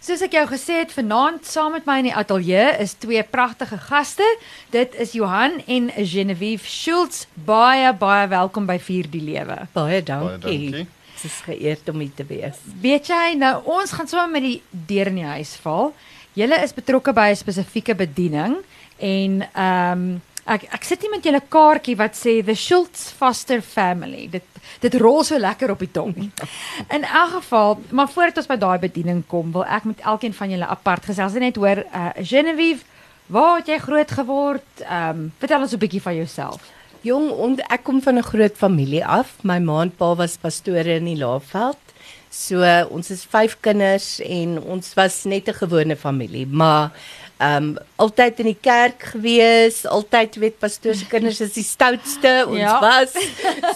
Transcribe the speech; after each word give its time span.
Soos 0.00 0.22
ek 0.24 0.32
jou 0.32 0.46
gesê 0.48 0.78
het, 0.78 0.92
vanaand 0.96 1.44
saam 1.44 1.74
met 1.76 1.84
my 1.84 1.98
in 2.00 2.06
die 2.08 2.14
ateljee 2.16 2.70
is 2.80 2.94
twee 2.96 3.20
pragtige 3.20 3.76
gaste. 3.84 4.24
Dit 4.72 4.94
is 4.96 5.12
Johan 5.12 5.58
en 5.68 5.90
Genevieve 5.92 6.64
Schultz. 6.64 7.26
Baie 7.34 7.90
baie 8.00 8.30
welkom 8.32 8.64
by 8.64 8.78
Vier 8.80 9.10
die 9.12 9.20
Lewe. 9.20 9.58
Baie 9.74 9.98
dankie. 10.00 10.38
Baie 10.40 10.70
dankie. 10.70 10.86
Dit 11.20 11.26
is 11.28 11.36
geëerd 11.44 11.92
om 11.92 12.00
hier 12.00 12.16
te 12.16 12.24
wees. 12.24 12.62
Weet 12.80 13.12
jy, 13.12 13.34
nou 13.36 13.52
ons 13.76 13.92
gaan 13.92 14.08
sommer 14.08 14.32
met 14.38 14.46
die 14.46 14.86
deur 14.88 15.12
in 15.12 15.20
die 15.20 15.28
huis 15.34 15.52
val. 15.60 15.92
Julle 16.32 16.62
is 16.64 16.72
betrokke 16.72 17.12
by 17.12 17.28
'n 17.34 17.42
spesifieke 17.42 17.94
bediening 17.94 18.56
en 18.96 19.42
ehm 19.52 19.92
um, 19.92 20.20
ek 20.46 20.68
ek 20.72 20.84
sit 20.84 21.02
hier 21.02 21.10
met 21.10 21.24
julle 21.24 21.42
kaartjie 21.48 21.96
wat 21.96 22.16
sê 22.16 22.40
the 22.44 22.54
Schultz 22.54 23.10
Foster 23.10 23.60
Family. 23.60 24.28
Dit 24.30 24.44
dit 24.80 24.94
rol 25.00 25.24
so 25.24 25.38
lekker 25.38 25.70
op 25.70 25.78
die 25.78 25.90
tong. 25.90 26.14
In 26.96 27.04
elk 27.04 27.30
geval, 27.40 27.80
maar 27.90 28.08
voordat 28.08 28.38
ons 28.38 28.48
by 28.48 28.56
daai 28.56 28.78
bediening 28.78 29.24
kom, 29.26 29.52
wil 29.52 29.64
ek 29.64 29.84
met 29.84 30.00
elkeen 30.00 30.34
van 30.34 30.50
julle 30.50 30.66
apart 30.66 31.04
gesels 31.10 31.34
en 31.34 31.44
net 31.44 31.56
hoor 31.56 31.84
uh 31.84 32.10
Genevieve, 32.20 32.84
waar 33.26 33.60
het 33.60 33.68
jy 33.68 33.78
groot 33.78 34.10
geword? 34.10 34.68
Ehm 34.84 35.26
um, 35.26 35.32
vertel 35.38 35.66
ons 35.66 35.74
'n 35.74 35.84
bietjie 35.84 36.02
van 36.02 36.16
jouself. 36.16 36.60
Jong, 37.00 37.30
on, 37.32 37.54
ek 37.72 37.84
kom 37.84 38.02
van 38.02 38.18
'n 38.18 38.22
groot 38.32 38.56
familie 38.56 39.04
af. 39.06 39.36
My 39.42 39.58
ma 39.58 39.82
en 39.82 39.90
pa 39.90 40.14
was 40.14 40.36
pastore 40.36 40.96
in 41.00 41.04
die 41.04 41.16
Laagveld. 41.16 41.78
So 42.30 42.62
ons 42.90 43.10
is 43.10 43.24
5 43.24 43.56
kinders 43.60 44.20
en 44.20 44.60
ons 44.62 44.94
was 44.94 45.24
net 45.24 45.48
'n 45.48 45.54
gewone 45.54 45.96
familie, 45.96 46.46
maar 46.46 46.92
ehm 47.40 47.70
um, 47.70 47.76
altyd 47.96 48.40
in 48.42 48.50
die 48.50 48.58
kerk 48.60 49.02
gewees, 49.14 49.86
altyd 49.88 50.36
weet 50.42 50.58
pastoor 50.60 50.94
se 50.94 51.06
kinders 51.08 51.40
is 51.40 51.54
die 51.56 51.64
stoutste 51.64 52.44
ons 52.46 52.58
Ja. 52.60 52.74
was. 52.80 53.14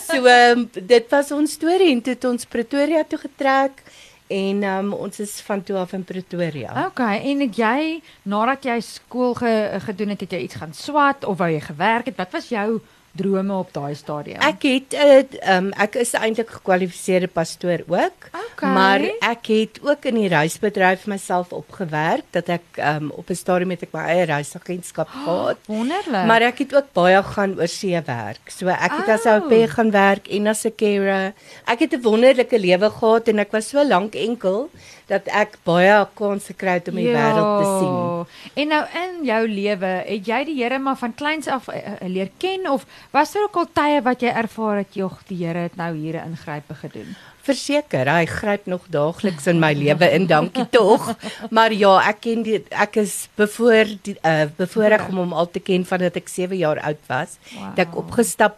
So 0.05 0.21
um, 0.29 0.67
dit 0.73 1.07
was 1.11 1.33
ons 1.33 1.53
storie 1.57 1.91
en 1.95 2.03
toe 2.05 2.13
het 2.13 2.25
ons 2.29 2.45
Pretoria 2.45 3.05
toe 3.09 3.19
getrek 3.19 3.81
en 4.29 4.63
um, 4.65 4.93
ons 4.93 5.21
is 5.21 5.41
van 5.47 5.63
toe 5.63 5.77
af 5.77 5.93
in 5.97 6.05
Pretoria. 6.05 6.87
Okay, 6.91 7.21
en 7.31 7.41
het 7.41 7.57
jy 7.57 8.01
nadat 8.23 8.65
jy 8.65 8.79
skool 8.85 9.35
ge, 9.41 9.53
gedoen 9.85 10.13
het, 10.15 10.21
het 10.21 10.33
jy 10.33 10.43
iets 10.47 10.61
gaan 10.61 10.73
swat 10.77 11.25
of 11.25 11.39
wou 11.41 11.49
jy 11.53 11.61
gewerk 11.61 12.07
het? 12.13 12.17
Wat 12.21 12.33
was 12.33 12.49
jou 12.53 12.81
drome 13.17 13.55
op 13.55 13.73
daai 13.73 13.95
stadium? 13.95 14.41
Ek 14.41 14.63
het 14.63 14.95
ehm 14.99 15.65
um, 15.67 15.73
ek 15.73 15.95
is 16.03 16.13
eintlik 16.19 16.51
gekwalifiseerde 16.51 17.27
pastoor 17.27 17.85
ook. 17.87 18.29
Okay. 18.53 18.73
Maar 18.75 19.01
ek 19.21 19.47
het 19.47 19.81
ook 19.83 20.05
in 20.05 20.15
die 20.15 20.29
reisbedryf 20.29 21.07
myself 21.07 21.53
opgewerk 21.53 22.25
dat 22.31 22.49
ek 22.49 22.63
ehm 22.79 23.05
um, 23.05 23.11
op 23.11 23.31
'n 23.31 23.35
stadium 23.35 23.71
het 23.71 23.83
ek 23.83 23.93
my 23.93 24.01
eie 24.01 24.25
reisagentskap 24.25 25.09
gehad. 25.09 25.57
wonderlik. 25.67 26.27
Maar 26.27 26.43
ek 26.43 26.59
het 26.59 26.75
ook 26.75 26.93
baie 26.93 27.23
gaan 27.23 27.55
oor 27.59 27.69
see 27.69 28.01
werk. 28.07 28.51
So 28.51 28.67
ek 28.69 28.93
het 28.93 29.09
as 29.09 29.25
'n 29.25 29.43
Oh. 29.43 29.49
pair 29.49 29.69
gaan 29.69 29.91
werk 29.91 30.29
en 30.29 30.47
as 30.47 30.65
'n 30.65 30.75
carer. 30.77 31.33
Ek 31.67 31.79
het 31.79 31.93
'n 31.93 32.03
wonderlike 32.03 32.59
lewe 32.59 32.91
gehad 32.91 33.29
en 33.29 33.39
ek 33.39 33.53
was 33.53 33.69
so 33.69 33.85
lank 33.85 34.15
enkel 34.15 34.71
dat 35.07 35.27
ek 35.27 35.59
baie 35.65 36.07
kans 36.15 36.47
gekry 36.47 36.69
het 36.81 36.89
om 36.89 36.95
die 36.95 37.13
wêreld 37.13 37.59
te 37.61 37.67
sien. 37.79 37.93
Ja. 37.93 38.27
En 38.55 38.69
nou 38.69 38.85
in 38.95 39.25
jou 39.25 39.49
lewe, 39.49 39.87
het 40.07 40.27
jy 40.27 40.45
die 40.45 40.63
Here 40.63 40.79
maar 40.79 40.97
van 40.97 41.15
kleins 41.15 41.47
af 41.47 41.69
uh, 41.69 41.75
uh, 41.77 42.09
leer 42.09 42.31
ken 42.39 42.71
of 42.71 42.87
was 43.13 43.33
daar 43.33 43.47
ook 43.49 43.57
al 43.57 43.69
tye 43.73 44.01
wat 44.03 44.23
jy 44.23 44.33
ervaar 44.33 44.83
het 44.83 44.95
jog 44.95 45.21
die 45.29 45.39
Here 45.45 45.67
het 45.67 45.77
nou 45.77 45.95
hier 45.95 46.17
'n 46.21 46.33
ingrype 46.33 46.75
gedoen? 46.75 47.17
Verseker, 47.45 48.09
hy 48.09 48.25
gryp 48.25 48.67
nog 48.67 48.87
daagliks 48.89 49.47
in 49.47 49.59
my 49.61 49.73
lewe 49.73 50.11
in, 50.11 50.27
dankie 50.27 50.69
tog. 50.71 51.15
Maar 51.51 51.73
ja, 51.73 51.99
ek 52.09 52.21
ken 52.21 52.43
dit 52.43 52.65
ek 52.71 52.97
is 52.97 53.29
bevoor 53.37 53.85
die 54.03 54.17
uh, 54.25 54.47
bevoorreg 54.57 55.09
om 55.09 55.17
hom 55.17 55.33
al 55.33 55.51
te 55.51 55.61
ken 55.61 55.85
vandat 55.85 56.17
ek 56.17 56.29
7 56.29 56.57
jaar 56.57 56.81
oud 56.81 57.03
was. 57.07 57.37
Wow. 57.53 57.77
Dat 57.77 57.87
ek 57.87 57.97
opgestap 57.97 58.57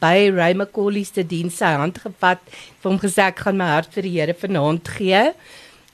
by 0.00 0.30
Ray 0.34 0.54
McCauley 0.54 1.04
se 1.04 1.22
diens 1.22 1.56
sy 1.56 1.74
hand 1.78 1.98
gevat, 2.02 2.40
vir 2.82 2.90
hom 2.90 2.98
gesê 2.98 3.28
ek 3.28 3.44
gaan 3.46 3.60
my 3.60 3.68
hart 3.76 3.94
vir 3.94 4.02
die 4.02 4.16
Here 4.18 4.34
vanaand 4.34 4.88
gee. 4.96 5.22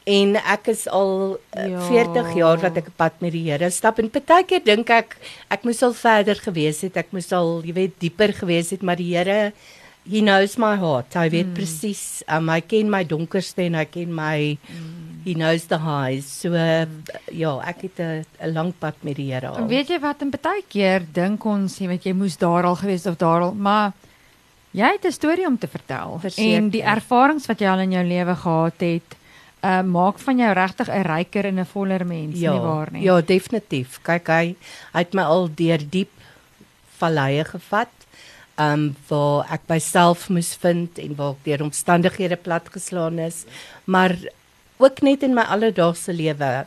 En 0.04 0.36
ek 0.36 0.70
is 0.72 0.88
al 0.88 1.36
uh, 1.36 1.66
Ja. 1.68 1.80
40 1.80 2.34
jaar 2.34 2.58
wat 2.58 2.76
ek 2.76 2.88
'n 2.88 2.96
pad 2.96 3.12
met 3.20 3.32
die 3.32 3.50
Here 3.50 3.70
stap 3.70 3.98
en 3.98 4.10
partykeer 4.10 4.64
dink 4.64 4.90
ek 4.90 5.16
ek 5.50 5.64
moes 5.64 5.82
al 5.82 5.92
verder 5.92 6.36
gewees 6.36 6.80
het, 6.80 6.96
ek 6.96 7.12
moes 7.12 7.32
al, 7.32 7.62
jy 7.62 7.72
weet, 7.72 8.00
dieper 8.00 8.32
gewees 8.32 8.70
het, 8.70 8.82
maar 8.82 8.96
die 8.96 9.14
Here 9.16 9.52
He 10.08 10.22
knows 10.22 10.56
my 10.56 10.76
heart. 10.80 11.12
Hy 11.12 11.28
weet 11.28 11.50
mm. 11.50 11.54
presies. 11.54 12.22
Um, 12.26 12.48
hy 12.48 12.62
ken 12.64 12.88
my 12.90 13.02
donkerste 13.04 13.66
en 13.66 13.76
hy 13.76 13.84
ken 13.84 14.14
my 14.14 14.56
mm. 14.56 15.20
he 15.26 15.34
knows 15.36 15.66
the 15.68 15.78
highs. 15.78 16.24
So 16.24 16.56
uh, 16.56 16.86
ja, 17.30 17.52
ek 17.68 17.84
het 17.84 18.00
'n 18.00 18.52
lang 18.54 18.72
pad 18.80 18.96
met 19.02 19.16
die 19.16 19.28
Here 19.32 19.52
En 19.52 19.62
al. 19.62 19.68
weet 19.68 19.88
jy 19.88 20.00
wat, 20.00 20.22
in 20.22 20.30
baie 20.30 20.64
keer 20.68 21.04
dink 21.12 21.44
ons, 21.44 21.78
jy 21.78 21.86
weet 21.88 22.04
jy 22.04 22.12
moes 22.16 22.36
daar 22.36 22.64
al 22.64 22.76
gewees 22.80 23.06
of 23.06 23.18
daar 23.20 23.42
al, 23.42 23.54
maar 23.54 23.92
jy 24.72 24.88
het 24.88 25.04
'n 25.04 25.12
storie 25.12 25.46
om 25.46 25.58
te 25.58 25.68
vertel. 25.68 26.18
Verseker. 26.18 26.56
En 26.56 26.70
die 26.70 26.82
ervarings 26.82 27.46
wat 27.46 27.60
jy 27.60 27.68
al 27.68 27.84
in 27.84 27.92
jou 27.92 28.04
lewe 28.04 28.36
gehad 28.36 28.80
het, 28.80 29.19
uh 29.62 29.82
maak 29.82 30.18
van 30.18 30.38
jou 30.38 30.52
regtig 30.54 30.88
'n 30.88 31.02
ryker 31.04 31.44
en 31.44 31.58
'n 31.60 31.66
voller 31.66 32.06
mens, 32.06 32.38
ja, 32.40 32.52
nie 32.52 32.60
waar 32.60 32.88
nie? 32.92 33.02
Ja, 33.02 33.20
definitief. 33.20 33.98
Kyk 34.02 34.26
hy, 34.28 34.56
hy 34.92 34.98
het 34.98 35.14
my 35.14 35.22
al 35.22 35.48
deur 35.54 35.78
diep 35.90 36.10
valleie 36.98 37.44
gevat. 37.44 37.88
Um 38.58 38.96
waar 39.08 39.46
ek 39.52 39.60
myself 39.68 40.28
moes 40.28 40.54
vind 40.54 40.98
en 40.98 41.14
waar 41.16 41.30
ek 41.32 41.44
deur 41.44 41.62
omstandighede 41.62 42.36
platgeslaan 42.36 43.18
is, 43.18 43.44
maar 43.84 44.16
ook 44.78 45.00
net 45.02 45.22
in 45.22 45.34
my 45.34 45.42
alledaagse 45.42 46.12
lewe. 46.12 46.66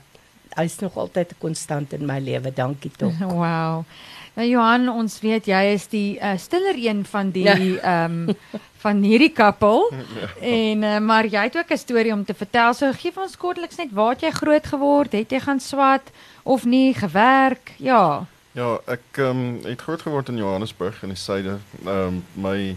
Hy's 0.56 0.80
nog 0.80 0.98
altyd 0.98 1.32
'n 1.32 1.40
konstant 1.40 1.94
in 1.94 2.06
my 2.06 2.20
lewe. 2.20 2.52
Dankie 2.54 2.92
tog. 2.98 3.14
Wow. 3.44 3.86
Nou 4.34 4.48
Johan, 4.50 4.90
ons 4.90 5.20
weet 5.22 5.46
jy 5.46 5.62
is 5.76 5.88
die 5.92 6.18
uh, 6.18 6.34
stiller 6.42 6.76
een 6.78 7.06
van 7.06 7.30
die 7.32 7.44
Ja. 7.46 7.56
ehm 7.58 8.30
um, 8.30 8.36
van 8.84 9.02
hierdie 9.04 9.32
koppel. 9.32 9.92
En 10.42 10.82
uh, 10.84 10.98
maar 11.00 11.26
jy 11.26 11.44
het 11.44 11.58
ook 11.58 11.72
'n 11.72 11.78
storie 11.78 12.12
om 12.14 12.26
te 12.26 12.34
vertel. 12.34 12.74
So 12.74 12.92
gee 12.92 13.12
vir 13.12 13.24
ons 13.24 13.38
kortliks 13.38 13.78
net 13.78 13.92
waar 13.92 14.10
het 14.18 14.22
jy 14.22 14.32
groot 14.32 14.66
geword? 14.68 15.12
Het 15.12 15.32
jy 15.32 15.40
gaan 15.40 15.60
swat 15.60 16.12
of 16.44 16.66
nie 16.66 16.94
gewerk? 16.94 17.72
Ja. 17.78 18.26
Ja, 18.52 18.78
ek 18.86 19.18
ehm 19.18 19.64
het 19.64 19.82
groot 19.82 20.02
geword 20.02 20.30
in 20.30 20.38
Johannesburg 20.38 21.04
in 21.04 21.10
die 21.10 21.18
suide. 21.18 21.58
Ehm 21.86 22.22
my 22.34 22.76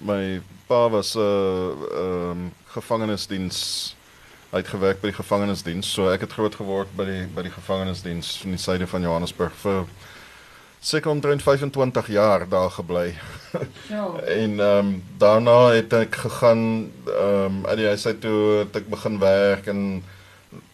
my 0.00 0.40
pa 0.66 0.88
was 0.88 1.14
'n 1.14 1.18
uh, 1.20 1.70
ehm 1.92 2.30
um, 2.30 2.52
gevangenisdiens 2.66 3.94
hy 4.50 4.58
het 4.58 4.68
gewerk 4.68 5.00
by 5.00 5.08
die 5.10 5.16
gevangenisdiens. 5.16 5.92
So 5.92 6.08
ek 6.10 6.20
het 6.20 6.32
groot 6.32 6.54
geword 6.54 6.88
by 6.96 7.04
die 7.04 7.26
by 7.34 7.42
die 7.42 7.50
gevangenisdiens 7.50 8.40
in 8.44 8.50
die 8.50 8.58
suide 8.62 8.86
van 8.86 9.02
Johannesburg 9.02 9.52
vir 9.62 9.84
seker 10.86 11.10
omtrent 11.10 11.42
25 11.42 12.06
jaar 12.06 12.48
daar 12.48 12.70
gebly. 12.70 13.14
Ja. 13.88 14.06
En 14.16 14.60
ehm 14.60 14.86
um, 14.86 15.02
daarna 15.16 15.70
het 15.72 15.92
ek 15.92 16.14
gegaan 16.14 16.92
ehm 17.06 17.44
um, 17.44 17.66
uit 17.66 17.76
die 17.76 17.86
huis 17.86 18.06
uit 18.06 18.20
toe 18.20 18.58
het 18.58 18.76
ek 18.76 18.90
begin 18.92 19.16
werk 19.18 19.66
en 19.72 20.02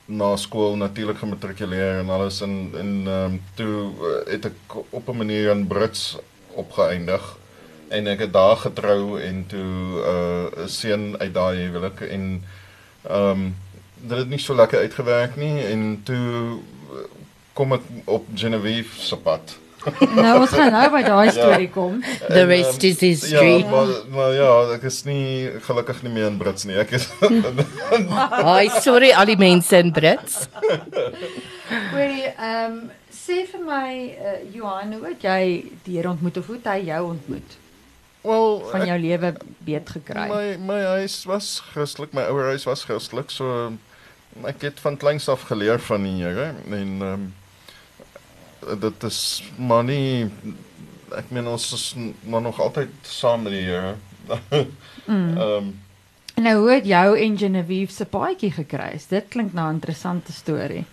na 0.05 0.37
skool 0.37 0.75
natuurlik 0.77 1.19
gematrikuleer 1.19 2.01
en 2.01 2.11
alles 2.11 2.41
en 2.41 2.73
en 2.81 2.91
ehm 3.07 3.37
um, 3.37 3.39
toe 3.55 3.77
eh, 4.09 4.33
het 4.33 4.51
ek 4.51 4.75
op 4.91 5.09
'n 5.09 5.17
manier 5.17 5.51
in 5.51 5.67
Brits 5.67 6.19
opgeëindig 6.49 7.37
en 7.89 8.07
ek 8.07 8.27
het 8.27 8.33
daar 8.33 8.57
getrou 8.57 9.21
en 9.21 9.47
toe 9.47 10.03
eh, 10.03 10.65
'n 10.65 10.69
seun 10.69 11.19
uit 11.19 11.35
daai 11.35 11.57
huwelik 11.59 12.01
en 12.01 12.45
ehm 13.03 13.31
um, 13.31 13.57
dit 13.95 14.19
het 14.19 14.29
nie 14.29 14.43
so 14.43 14.55
lekker 14.55 14.79
uitgewerk 14.79 15.37
nie 15.37 15.65
en 15.65 16.01
toe 16.03 16.59
kom 17.53 17.73
ek 17.73 17.83
op 18.05 18.27
Genevieve 18.35 19.01
se 19.01 19.17
pad. 19.17 19.61
Nou 20.17 20.35
ons 20.41 20.53
gaan 20.53 20.73
nou 20.75 20.87
by 20.95 21.03
daai 21.07 21.31
storie 21.35 21.69
kom. 21.73 22.01
The 22.29 22.43
En, 22.45 22.49
rest 22.51 22.83
ehm, 22.83 22.89
is 22.91 23.01
history. 23.01 23.59
Ja, 23.63 23.71
maar, 23.71 23.93
maar 24.15 24.33
ja, 24.37 24.51
ek 24.77 24.87
is 24.91 25.03
nie 25.09 25.51
gelukkig 25.67 26.03
nie 26.07 26.13
meer 26.15 26.31
in 26.31 26.39
Brits 26.41 26.67
nie. 26.69 26.79
Ek 26.83 26.95
is 26.99 27.09
Ai, 28.55 28.69
sorry 28.83 29.13
al 29.17 29.29
die 29.31 29.39
mense 29.41 29.83
in 29.83 29.95
Brits. 29.95 30.45
Hoorie, 31.93 32.33
ehm 32.37 32.83
sê 33.23 33.45
vir 33.47 33.61
my 33.63 33.89
uh, 34.19 34.39
Johan, 34.51 34.97
hoe 34.99 35.13
het 35.13 35.23
jy 35.23 35.43
die 35.87 35.99
Here 35.99 36.11
ontmoet 36.11 36.41
of 36.41 36.49
hoe 36.51 36.57
het 36.59 36.71
hy 36.73 36.79
jou 36.89 37.03
ontmoet? 37.13 37.59
wel 38.23 38.65
Van 38.71 38.87
jou 38.87 38.99
lewe 38.99 39.35
weet 39.67 39.91
gekry. 39.91 40.27
My 40.31 40.57
my 40.59 40.81
huis 40.99 41.23
was 41.27 41.61
Christelik, 41.73 42.13
my 42.15 42.27
ouer 42.31 42.53
huis 42.55 42.67
was 42.67 42.85
Christelik, 42.87 43.31
so 43.35 43.73
ek 44.49 44.63
het 44.69 44.83
van 44.83 44.97
kleins 44.97 45.29
af 45.29 45.47
geleer 45.51 45.83
van 45.83 46.07
die 46.07 46.19
Here 46.23 46.53
en 46.71 46.75
ehm 46.75 47.07
um, 47.13 47.31
dit 48.81 49.03
is 49.03 49.43
maar 49.57 49.85
nie 49.85 50.31
ek 51.17 51.31
meen 51.31 51.47
ons 51.47 51.73
is 51.73 51.95
maar 52.25 52.41
nog 52.41 52.61
altyd 52.61 52.91
saam 53.03 53.43
met 53.43 53.53
die 53.53 53.67
Here. 53.69 53.95
Mm. 55.07 55.37
Ehm 55.37 55.73
En 56.35 56.43
nou 56.43 56.57
hoe 56.59 56.71
het 56.71 56.87
jou 56.87 57.19
en 57.19 57.39
Genevieve 57.39 57.93
se 57.93 58.05
paadjie 58.07 58.51
gekry? 58.51 59.01
Dit 59.09 59.25
klink 59.29 59.53
na 59.53 59.69
'n 59.69 59.75
interessante 59.75 60.33
storie. 60.33 60.85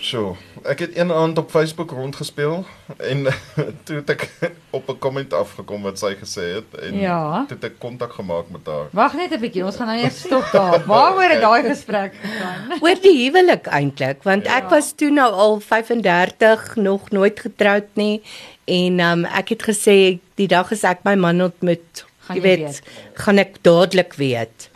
So, 0.00 0.36
ek 0.62 0.78
het 0.78 0.96
een 0.96 1.10
aand 1.12 1.38
op 1.38 1.50
Facebook 1.50 1.90
rondgespeel 1.90 2.64
en 3.02 3.24
toe 3.84 3.96
het 3.98 4.10
ek 4.14 4.28
op 4.70 4.86
'n 4.92 4.98
comment 5.02 5.32
afgekom 5.34 5.82
wat 5.82 5.98
sy 5.98 6.12
gesê 6.14 6.44
het 6.62 6.70
en 6.82 6.98
Ja. 7.00 7.44
toe 7.48 7.56
het 7.56 7.64
ek 7.64 7.78
kontak 7.82 8.12
gemaak 8.14 8.46
met 8.50 8.66
haar. 8.66 8.86
Wag 8.94 9.14
net 9.18 9.32
'n 9.34 9.40
bietjie, 9.40 9.64
ons 9.64 9.76
gaan 9.76 9.86
nou 9.86 9.98
eers 9.98 10.20
stop 10.20 10.46
daar. 10.52 10.84
Waaroor 10.86 11.30
het 11.30 11.40
daai 11.40 11.62
gesprek 11.66 12.14
gegaan? 12.22 12.78
Oor 12.82 13.00
die 13.02 13.24
huwelik 13.26 13.66
eintlik, 13.66 14.22
want 14.22 14.44
Ja. 14.46 14.56
ek 14.56 14.70
was 14.70 14.92
toe 14.94 15.10
nou 15.10 15.32
al 15.32 15.60
35, 15.60 16.76
nog 16.76 17.10
nooit 17.10 17.40
getroud 17.40 17.90
nie 17.94 18.22
en 18.64 19.00
um, 19.00 19.24
ek 19.24 19.48
het 19.48 19.62
gesê 19.62 20.18
die 20.34 20.46
dag 20.48 20.72
as 20.72 20.84
ek 20.84 20.98
my 21.04 21.14
man 21.14 21.42
ontmoet, 21.42 22.06
Gaan 22.20 22.36
jy 22.36 22.42
jy 22.42 22.48
weet, 22.48 22.58
weet. 22.64 22.82
gaan 23.14 23.38
ek 23.38 23.62
dadelik 23.62 24.12
weet. 24.14 24.70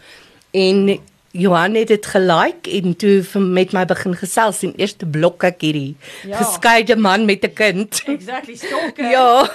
En 0.50 0.98
Johan 1.32 1.74
het 1.74 1.88
dit 1.88 2.06
gelike 2.06 2.70
en 2.76 2.96
toe 2.96 3.40
met 3.40 3.72
my 3.72 3.84
begin 3.88 4.14
gesels 4.20 4.58
en 4.66 4.74
eerste 4.76 5.06
blok 5.08 5.44
ek 5.48 5.60
hierdie 5.64 5.94
Ja. 6.22 6.28
ja. 6.28 6.36
geskeide 6.42 6.96
man 6.96 7.24
met 7.24 7.44
'n 7.44 7.52
kind. 7.54 8.02
Exactly, 8.06 8.54
stalker. 8.56 9.10
Ja. 9.10 9.48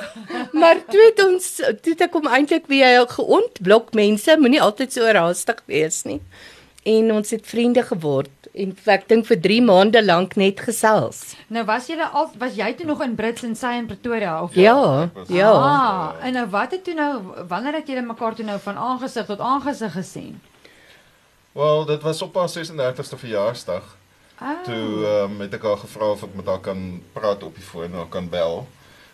Maar 0.54 0.76
toe 0.90 1.04
het 1.06 1.22
ons 1.26 1.56
toe 1.56 1.92
het 1.94 2.02
ek 2.02 2.14
hom 2.14 2.28
eintlik 2.28 2.66
weer 2.68 3.06
geontblok 3.10 3.94
mense, 3.94 4.36
moenie 4.40 4.62
altyd 4.62 4.94
so 4.94 5.06
haastig 5.06 5.62
wees 5.66 6.04
nie. 6.04 6.22
En 6.84 7.12
ons 7.12 7.30
het 7.30 7.46
vriende 7.46 7.84
geword 7.84 8.30
en 8.56 8.76
ek 8.86 9.08
dink 9.08 9.26
vir 9.26 9.38
3 9.42 9.62
maande 9.62 10.02
lank 10.06 10.36
net 10.36 10.60
gesels. 10.60 11.36
Nou 11.48 11.66
was 11.66 11.88
jy 11.88 11.98
al 12.02 12.32
was 12.40 12.56
jy 12.56 12.74
toe 12.74 12.86
nog 12.86 13.04
in 13.04 13.16
Brits 13.16 13.44
en 13.44 13.56
sy 13.56 13.76
in 13.78 13.86
Pretoria 13.86 14.42
of 14.44 14.56
Ja, 14.56 15.10
was- 15.14 15.28
ja. 15.30 15.52
Ah, 15.52 16.14
en 16.26 16.34
nou 16.34 16.46
wat 16.50 16.72
het 16.72 16.84
toe 16.84 16.94
nou 16.94 17.22
wanneer 17.48 17.74
het 17.74 17.88
julle 17.88 18.02
mekaar 18.02 18.34
toe 18.36 18.46
nou 18.46 18.60
van 18.60 18.78
aangesig 18.78 19.26
tot 19.26 19.40
aangesig 19.40 19.92
gesien? 19.94 20.40
Wel, 21.58 21.86
dit 21.86 22.02
was 22.02 22.22
op 22.22 22.36
haar 22.36 22.50
36ste 22.50 23.18
verjaarsdag. 23.18 23.98
Ah. 24.38 24.64
Toe 24.64 25.06
ehm 25.06 25.32
um, 25.32 25.40
het 25.40 25.54
ek 25.54 25.64
haar 25.66 25.78
gevra 25.78 26.10
of 26.14 26.24
ek 26.24 26.36
met 26.38 26.46
haar 26.46 26.60
kan 26.62 27.02
praat 27.14 27.44
op 27.44 27.56
die 27.56 27.64
foon, 27.64 27.94
haar 27.98 28.12
kan 28.14 28.30
bel. 28.30 28.68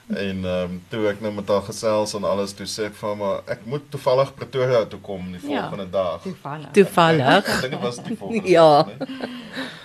En 0.07 0.43
ehm 0.45 0.71
um, 0.71 0.81
toe 0.91 1.05
ek 1.07 1.21
nou 1.23 1.31
met 1.33 1.47
haar 1.47 1.61
gesels 1.63 2.13
en 2.13 2.23
alles, 2.27 2.51
toe 2.53 2.65
sê 2.67 2.89
ek 2.89 2.95
vir 2.99 3.13
maar 3.15 3.37
ek 3.47 3.61
moet 3.65 3.85
toevallig 3.89 4.33
Pretoria 4.35 4.81
toe 4.85 4.99
kom 4.99 5.31
die 5.31 5.39
Ja. 5.49 5.61
volgende 5.69 5.89
dag. 5.89 6.21
Toevallig. 6.21 6.71
Toevallig. 6.75 7.47
Ek 7.47 7.61
dink 7.61 7.71
dit 7.71 7.81
was 7.81 8.01
die 8.03 8.17
volgende. 8.17 8.49
Ja. 8.51 8.83
dag, 8.83 8.97
nee. 8.99 9.29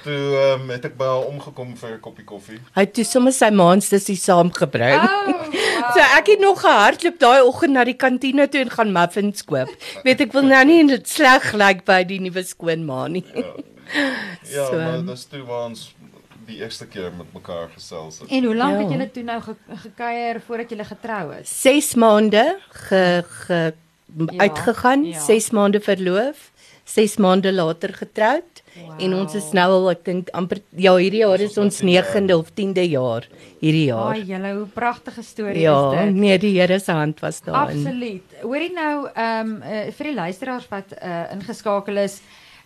Toe 0.03 0.19
ehm 0.41 0.61
um, 0.63 0.69
het 0.75 0.85
ek 0.85 0.97
by 0.99 1.05
haar 1.05 1.27
omgekom 1.31 1.77
vir 1.77 1.95
'n 1.95 2.01
koppie 2.01 2.25
koffie. 2.25 2.59
Hy 2.75 2.81
het 2.81 2.95
toe 2.95 3.05
sommer 3.05 3.33
sy 3.33 3.51
maandstussie 3.51 4.17
saamgebring. 4.17 5.01
Oh, 5.07 5.27
wow. 5.29 5.95
So 5.95 6.01
ek 6.19 6.27
het 6.35 6.41
nog 6.41 6.61
gehardloop 6.61 7.19
daai 7.19 7.41
oggend 7.43 7.73
na 7.73 7.85
die 7.85 7.95
kantine 7.97 8.49
toe 8.49 8.61
en 8.61 8.71
gaan 8.71 8.93
muffins 8.93 9.45
koop. 9.45 9.69
Weet 10.05 10.21
ek 10.21 10.33
wil 10.33 10.43
nou 10.43 10.65
nie 10.65 10.99
sleg 11.05 11.53
lyk 11.55 11.85
by 11.85 12.03
die 12.05 12.19
nuwe 12.21 12.43
skoonma 12.43 13.07
nie. 13.09 13.25
Ja, 13.35 14.67
So, 14.69 14.77
maar 14.77 15.01
dis 15.07 15.25
toe 15.25 15.43
waar 15.49 15.65
ons 15.71 15.95
die 16.49 16.59
eerste 16.63 16.87
keer 16.89 17.13
met 17.17 17.29
mekaar 17.37 17.69
gesels 17.75 18.19
het. 18.23 18.31
En 18.33 18.45
hoe 18.45 18.55
lank 18.57 18.77
Ja. 18.79 18.83
het 18.83 18.91
julle 18.95 19.11
toe 19.11 19.23
nou 19.23 19.41
ge 19.45 19.55
gekuier 19.85 20.41
voordat 20.47 20.71
julle 20.71 20.85
getrou 20.85 21.35
is? 21.41 21.51
6 21.63 21.95
maande 21.95 22.57
ge, 22.89 23.25
ge 23.29 23.73
Ja, 24.17 24.39
uitgegaan, 24.39 25.05
ja. 25.05 25.21
6 25.21 25.51
maande 25.53 25.81
verloof, 25.81 26.51
6 26.85 27.17
maande 27.21 27.53
later 27.53 27.93
getroud. 27.95 28.63
Wow. 28.79 29.03
En 29.03 29.15
ons 29.15 29.35
is 29.35 29.51
nou 29.53 29.67
al 29.73 29.91
ek 29.91 30.05
dink 30.07 30.29
amper 30.33 30.61
ja, 30.77 30.95
hierdie 30.97 31.21
jaar 31.21 31.41
is 31.41 31.59
ons 31.59 31.81
9de 31.83 32.33
of 32.37 32.49
10de 32.55 32.85
jaar 32.89 33.27
hierdie 33.61 33.85
jaar. 33.91 34.15
Ai, 34.15 34.23
julle 34.25 34.53
hoe 34.55 34.67
pragtige 34.67 35.23
storie 35.23 35.61
Ja, 35.61 35.93
is 35.93 35.99
dit. 36.07 36.15
nee, 36.15 36.39
die 36.39 36.55
Here 36.61 36.79
se 36.79 36.93
hand 36.93 37.21
was 37.21 37.41
daarin. 37.43 37.85
Absoluut. 37.85 38.23
Hoorie 38.43 38.73
nou, 38.73 39.09
ehm 39.15 39.49
um, 39.51 39.63
uh, 39.63 39.91
vir 39.93 40.05
die 40.07 40.15
luisteraars 40.15 40.69
wat 40.71 40.95
uh, 41.03 41.25
ingeskakel 41.33 41.97
is, 41.97 42.21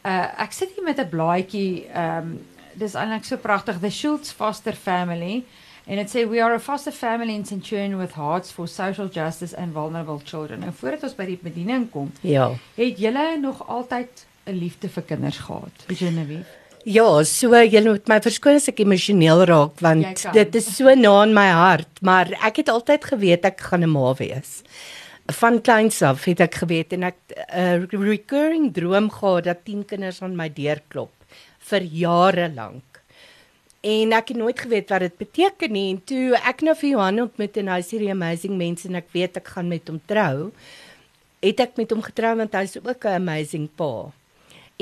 uh, 0.05 0.43
ek 0.43 0.53
sit 0.53 0.71
hier 0.77 0.85
met 0.85 0.99
'n 1.01 1.09
blaadjie, 1.09 1.87
ehm 1.91 2.19
um, 2.19 2.39
dis 2.75 2.95
eintlik 2.95 3.25
so 3.25 3.37
pragtig, 3.37 3.81
The 3.81 3.91
Schultz 3.91 4.31
Foster 4.33 4.73
Family. 4.75 5.45
En 5.91 5.97
dit 5.99 6.11
sê 6.11 6.23
we 6.31 6.39
are 6.43 6.55
a 6.55 6.61
foster 6.63 6.93
family 6.95 7.35
in 7.35 7.45
Centurion 7.45 7.97
with 7.99 8.13
hearts 8.15 8.53
for 8.55 8.69
social 8.69 9.09
justice 9.11 9.57
and 9.59 9.73
vulnerable 9.75 10.21
children. 10.25 10.61
Nou 10.63 10.71
voordat 10.79 11.03
ons 11.09 11.17
by 11.19 11.27
die 11.27 11.39
bediening 11.43 11.89
kom, 11.91 12.13
Ja. 12.23 12.53
het 12.77 12.99
julle 12.99 13.37
nog 13.41 13.65
altyd 13.67 14.27
'n 14.47 14.59
liefde 14.59 14.89
vir 14.89 15.03
kinders 15.03 15.39
gehad? 15.39 15.73
Genevieve. 15.89 16.45
Ja, 16.85 17.23
so 17.25 17.55
jy 17.55 17.81
moet 17.83 18.09
my 18.09 18.21
verskoon 18.21 18.55
as 18.55 18.69
ek 18.69 18.79
emosioneel 18.81 19.45
raak 19.45 19.81
want 19.81 20.27
dit 20.33 20.55
is 20.55 20.77
so 20.77 20.95
na 20.95 21.23
in 21.23 21.35
my 21.35 21.49
hart, 21.51 22.01
maar 22.01 22.27
ek 22.43 22.57
het 22.57 22.69
altyd 22.69 23.05
geweet 23.05 23.45
ek 23.45 23.61
gaan 23.61 23.83
'n 23.83 23.91
ma 23.91 24.15
wees. 24.15 24.63
Van 25.31 25.61
kleins 25.61 26.03
af 26.03 26.25
het 26.25 26.41
ek 26.41 26.55
geweet 26.55 26.93
en 26.93 27.03
ek 27.03 27.17
'n 27.55 27.59
uh, 27.59 27.87
recurring 27.91 28.73
droom 28.75 29.11
gehad 29.11 29.45
dat 29.45 29.65
10 29.65 29.85
kinders 29.85 30.23
aan 30.23 30.37
my 30.37 30.49
deur 30.53 30.81
klop 30.89 31.11
vir 31.71 31.83
jare 31.83 32.49
lank. 32.55 33.03
En 33.83 34.15
ek 34.15 34.29
het 34.31 34.39
nooit 34.39 34.59
geweet 34.59 34.93
wat 34.95 35.03
dit 35.03 35.17
beteken 35.19 35.73
nie 35.75 35.89
en 35.91 36.01
toe 36.07 36.39
ek 36.39 36.63
nou 36.63 36.75
vir 36.79 36.91
Johan 36.93 37.25
ontmoet 37.25 37.57
en 37.59 37.71
hy's 37.75 37.91
hierdie 37.91 38.13
amazing 38.15 38.55
mens 38.59 38.87
en 38.87 38.95
ek 39.01 39.11
weet 39.15 39.41
ek 39.41 39.49
gaan 39.57 39.69
met 39.73 39.91
hom 39.91 39.99
trou, 40.07 40.53
het 41.43 41.63
ek 41.65 41.79
met 41.81 41.91
hom 41.91 42.03
getrou 42.07 42.37
want 42.39 42.55
hy's 42.55 42.77
ook 42.79 43.05
'n 43.05 43.19
amazing 43.19 43.69
pa. 43.77 44.13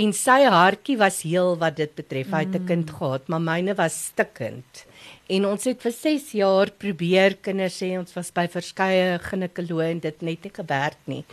En 0.01 0.13
sy 0.13 0.45
hartjie 0.49 0.97
was 1.01 1.23
heel 1.27 1.57
wat 1.61 1.77
dit 1.77 1.95
betref. 1.95 2.31
Hy 2.31 2.45
het 2.47 2.55
'n 2.57 2.67
kind 2.67 2.91
gehad, 2.91 3.29
maar 3.29 3.41
myne 3.41 3.75
was 3.75 4.05
stikkend. 4.13 4.87
En 5.29 5.47
ons 5.47 5.65
het 5.65 5.81
vir 5.83 5.93
6 5.93 6.33
jaar 6.33 6.71
probeer 6.71 7.37
kinders 7.37 7.81
hê. 7.81 7.99
Ons 7.99 8.15
was 8.15 8.31
by 8.31 8.47
verskeie 8.49 9.19
ginekoloë 9.19 9.91
en 9.91 10.01
dit 10.01 10.23
net 10.23 10.43
nie 10.45 10.53
gewerk 10.53 10.99
nie. 11.05 11.25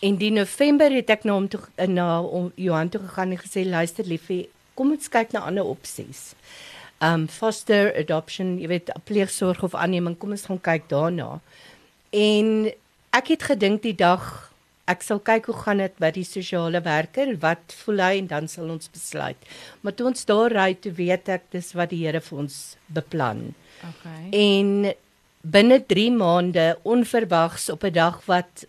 En 0.00 0.16
die 0.16 0.30
November 0.30 0.90
het 0.90 1.10
ek 1.10 1.24
na 1.24 1.32
hom 1.32 1.48
toe 1.48 1.60
na 1.86 2.22
Johan 2.56 2.88
toe 2.88 3.00
gegaan 3.00 3.30
en 3.30 3.38
gesê 3.38 3.64
luister 3.64 4.04
liefie, 4.04 4.48
kom 4.74 4.90
ons 4.90 5.08
kyk 5.08 5.32
na 5.32 5.46
ander 5.48 5.64
opsies. 5.64 6.34
Um 7.02 7.26
foster 7.28 7.90
adoption, 7.98 8.58
jy 8.62 8.68
weet, 8.68 8.92
pleegsorg 9.04 9.62
of 9.62 9.74
aanneming, 9.74 10.18
kom 10.18 10.30
ons 10.30 10.46
gaan 10.46 10.60
kyk 10.60 10.88
daarna. 10.88 11.40
En 12.12 12.70
ek 13.12 13.34
het 13.34 13.42
gedink 13.42 13.82
die 13.82 13.96
dag 13.96 14.52
ek 14.90 15.04
sal 15.06 15.20
kyk 15.22 15.46
hoe 15.50 15.58
gaan 15.62 15.82
dit 15.82 15.94
by 16.02 16.10
die 16.14 16.26
sosiale 16.26 16.82
werker, 16.82 17.36
wat 17.42 17.74
voel 17.84 18.02
hy 18.02 18.12
en 18.18 18.28
dan 18.30 18.48
sal 18.50 18.70
ons 18.72 18.90
besluit. 18.92 19.38
Maar 19.82 19.94
toe 19.96 20.08
ons 20.10 20.26
daar 20.28 20.54
ry, 20.56 20.72
toe 20.74 20.92
weet 20.96 21.30
ek 21.36 21.46
dis 21.54 21.70
wat 21.78 21.92
die 21.92 22.02
Here 22.02 22.20
vir 22.24 22.42
ons 22.44 22.58
beplan. 22.92 23.52
Okay. 23.92 24.24
En 24.34 24.92
binne 25.42 25.78
3 25.86 26.10
maande 26.18 26.66
onverwags 26.82 27.70
op 27.70 27.84
'n 27.84 27.94
dag 27.94 28.20
wat 28.26 28.66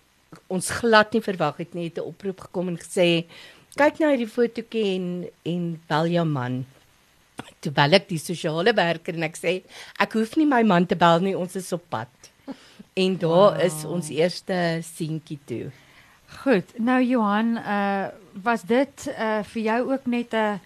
ons 0.47 0.69
glad 0.69 1.13
nie 1.13 1.21
verwag 1.21 1.57
het 1.57 1.73
nie, 1.73 1.89
het 1.89 1.97
'n 1.97 2.09
oproep 2.09 2.39
gekom 2.39 2.67
en 2.67 2.77
gesê 2.77 3.25
kyk 3.77 3.99
na 3.99 4.11
hierdie 4.13 4.29
fotootjie 4.29 4.95
en 4.95 5.07
en 5.49 5.67
bel 5.89 6.11
jou 6.13 6.25
man. 6.25 6.63
Bel 7.63 7.95
ek 7.97 8.09
die 8.09 8.19
sosiale 8.21 8.73
werker 8.75 9.15
en 9.15 9.23
ek 9.29 9.39
sê 9.39 9.61
ek 9.99 10.17
hoef 10.19 10.35
nie 10.37 10.49
my 10.49 10.63
man 10.67 10.85
te 10.85 10.95
bel 10.99 11.23
nie, 11.23 11.37
ons 11.37 11.55
is 11.55 11.71
op 11.73 11.85
pad. 11.89 12.11
En 12.93 13.15
daar 13.17 13.55
wow. 13.55 13.63
is 13.65 13.85
ons 13.89 14.09
eerste 14.13 14.57
seentjie 14.85 15.39
toe. 15.49 15.71
Goed. 16.43 16.75
Nou 16.77 16.99
Johan, 17.01 17.57
uh 17.57 18.11
was 18.43 18.63
dit 18.65 19.07
uh 19.13 19.41
vir 19.45 19.61
jou 19.61 19.79
ook 19.91 20.05
net 20.09 20.33
'n 20.33 20.59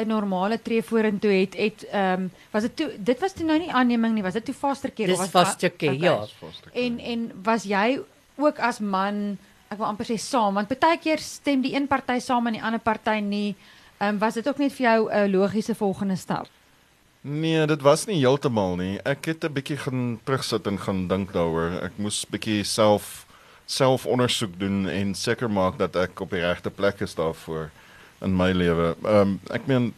'n 0.00 0.08
normale 0.08 0.58
tree 0.62 0.82
vorentoe 0.82 1.32
het 1.32 1.56
het 1.56 1.84
ehm 1.90 2.22
um, 2.22 2.30
was 2.50 2.62
dit 2.62 2.76
toe 2.76 2.88
dit 2.98 3.20
was 3.20 3.32
toe 3.32 3.46
nou 3.46 3.58
nie 3.58 3.72
aanneming 3.72 4.14
nie, 4.14 4.22
was 4.22 4.32
dit 4.32 4.44
toe 4.44 4.54
of 4.54 4.60
was 5.18 5.28
foster 5.28 5.70
care, 5.70 5.94
Okay. 5.94 5.98
ja. 5.98 6.26
En 6.72 6.98
en 6.98 7.30
was 7.42 7.64
jy 7.64 8.00
ook 8.36 8.58
as 8.58 8.78
man, 8.78 9.38
ek 9.70 9.78
wil 9.78 9.86
amper 9.86 10.08
sê 10.08 10.16
saam, 10.18 10.56
want 10.58 10.72
baie 10.82 10.98
keer 10.98 11.20
stem 11.22 11.60
die 11.62 11.76
een 11.76 11.86
party 11.86 12.16
saam 12.18 12.48
en 12.50 12.56
die 12.56 12.62
ander 12.62 12.82
party 12.82 13.20
nie. 13.22 13.54
Ehm 14.00 14.16
um, 14.16 14.18
was 14.18 14.34
dit 14.34 14.48
ook 14.48 14.58
net 14.58 14.72
vir 14.72 14.86
jou 14.86 15.10
'n 15.12 15.30
logiese 15.30 15.74
volgende 15.74 16.16
stap? 16.16 16.48
Nee, 17.22 17.66
dit 17.66 17.82
was 17.82 18.06
nie 18.06 18.18
heeltemal 18.18 18.76
nie. 18.76 18.98
Ek 19.04 19.24
het 19.26 19.44
'n 19.44 19.52
bietjie 19.52 19.76
gaan 19.76 20.18
terugsit 20.24 20.66
en 20.66 20.78
gaan 20.78 21.06
dink 21.08 21.32
daaroor. 21.32 21.84
Ek 21.84 21.92
moes 21.98 22.24
bietjie 22.24 22.64
self 22.64 23.26
selfondersoek 23.66 24.58
doen 24.58 24.88
en 24.88 25.14
seker 25.14 25.50
maak 25.50 25.78
dat 25.78 25.96
ek 25.96 26.20
op 26.20 26.30
die 26.30 26.40
regte 26.40 26.70
plek 26.70 27.00
is 27.00 27.14
daarvoor 27.14 27.70
in 28.20 28.36
my 28.36 28.52
lewe. 28.52 28.96
Ehm 29.04 29.20
um, 29.20 29.40
ek 29.50 29.66
meen 29.66 29.94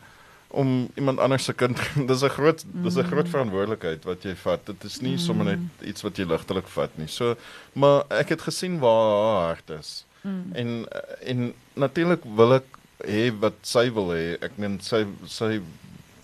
om 0.52 0.88
iemand 1.00 1.18
anders 1.18 1.44
se 1.48 1.52
kind 1.56 1.78
dis 2.10 2.22
'n 2.22 2.28
groot 2.28 2.64
dis 2.84 2.96
'n 2.96 3.08
groot 3.08 3.28
verantwoordelikheid 3.28 4.04
wat 4.04 4.22
jy 4.22 4.34
vat. 4.36 4.66
Dit 4.66 4.84
is 4.84 5.00
nie 5.00 5.16
sommer 5.18 5.44
net 5.44 5.86
iets 5.88 6.02
wat 6.02 6.16
jy 6.16 6.24
ligtelik 6.28 6.68
vat 6.68 6.98
nie. 6.98 7.08
So 7.08 7.36
maar 7.72 8.04
ek 8.10 8.28
het 8.36 8.42
gesien 8.42 8.78
waar 8.78 9.10
haar 9.10 9.46
hart 9.46 9.70
is. 9.80 10.04
Mm. 10.22 10.52
En 10.54 10.86
en 11.26 11.54
natuurlik 11.74 12.24
wil 12.36 12.54
ek 12.60 12.68
hê 13.06 13.30
wat 13.40 13.54
sy 13.62 13.88
wil 13.92 14.12
hê. 14.12 14.36
Ek 14.40 14.58
meen 14.58 14.80
sy 14.80 15.06
sy 15.26 15.60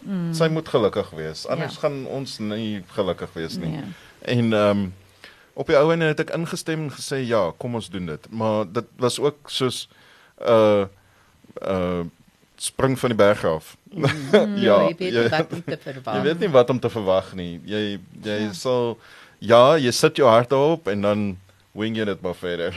Mm. 0.08 0.32
Sy 0.35 0.47
moet 0.49 0.68
gelukkig 0.68 1.11
wees. 1.11 1.47
Anders 1.47 1.75
Ja. 1.75 1.80
gaan 1.80 2.06
ons 2.06 2.38
nie 2.38 2.82
gelukkig 2.94 3.32
wees 3.35 3.56
nie. 3.56 3.68
Nee. 3.68 3.85
En 4.20 4.52
ehm 4.52 4.70
um, 4.78 4.94
op 5.52 5.66
die 5.66 5.76
ou 5.76 5.92
ene 5.92 6.04
het 6.04 6.20
ek 6.20 6.30
ingestem 6.30 6.82
en 6.87 6.90
gesê 6.90 7.26
ja, 7.26 7.52
kom 7.58 7.75
ons 7.75 7.90
doen 7.90 8.06
dit. 8.06 8.30
Maar 8.30 8.73
dit 8.73 8.85
was 8.97 9.18
ook 9.18 9.50
soos 9.50 9.88
uh 10.40 10.85
uh 11.62 12.04
spring 12.62 12.99
van 12.99 13.12
die 13.12 13.19
berg 13.19 13.45
af. 13.45 13.77
ja, 14.57 14.79
jy 14.88 14.95
weet 14.99 15.00
nie 15.00 15.29
wat 15.31 15.53
om 15.53 15.62
te 15.65 15.79
verwag. 15.83 16.15
Jy 16.15 16.23
weet 16.23 16.43
nie 16.43 16.50
wat 16.55 16.71
om 16.71 16.81
te 16.81 16.91
verwag 16.93 17.33
nie. 17.38 17.53
Jy 17.65 17.83
jy 18.25 18.38
ja. 18.45 18.53
sal 18.57 18.97
ja, 19.38 19.62
jy 19.79 19.93
sit 19.95 20.19
jou 20.19 20.29
hart 20.29 20.50
daarop 20.50 20.88
en 20.91 21.07
dan 21.07 21.27
wing 21.75 21.97
jy 21.97 22.05
dit 22.05 22.21
maar 22.23 22.35
verder. 22.35 22.75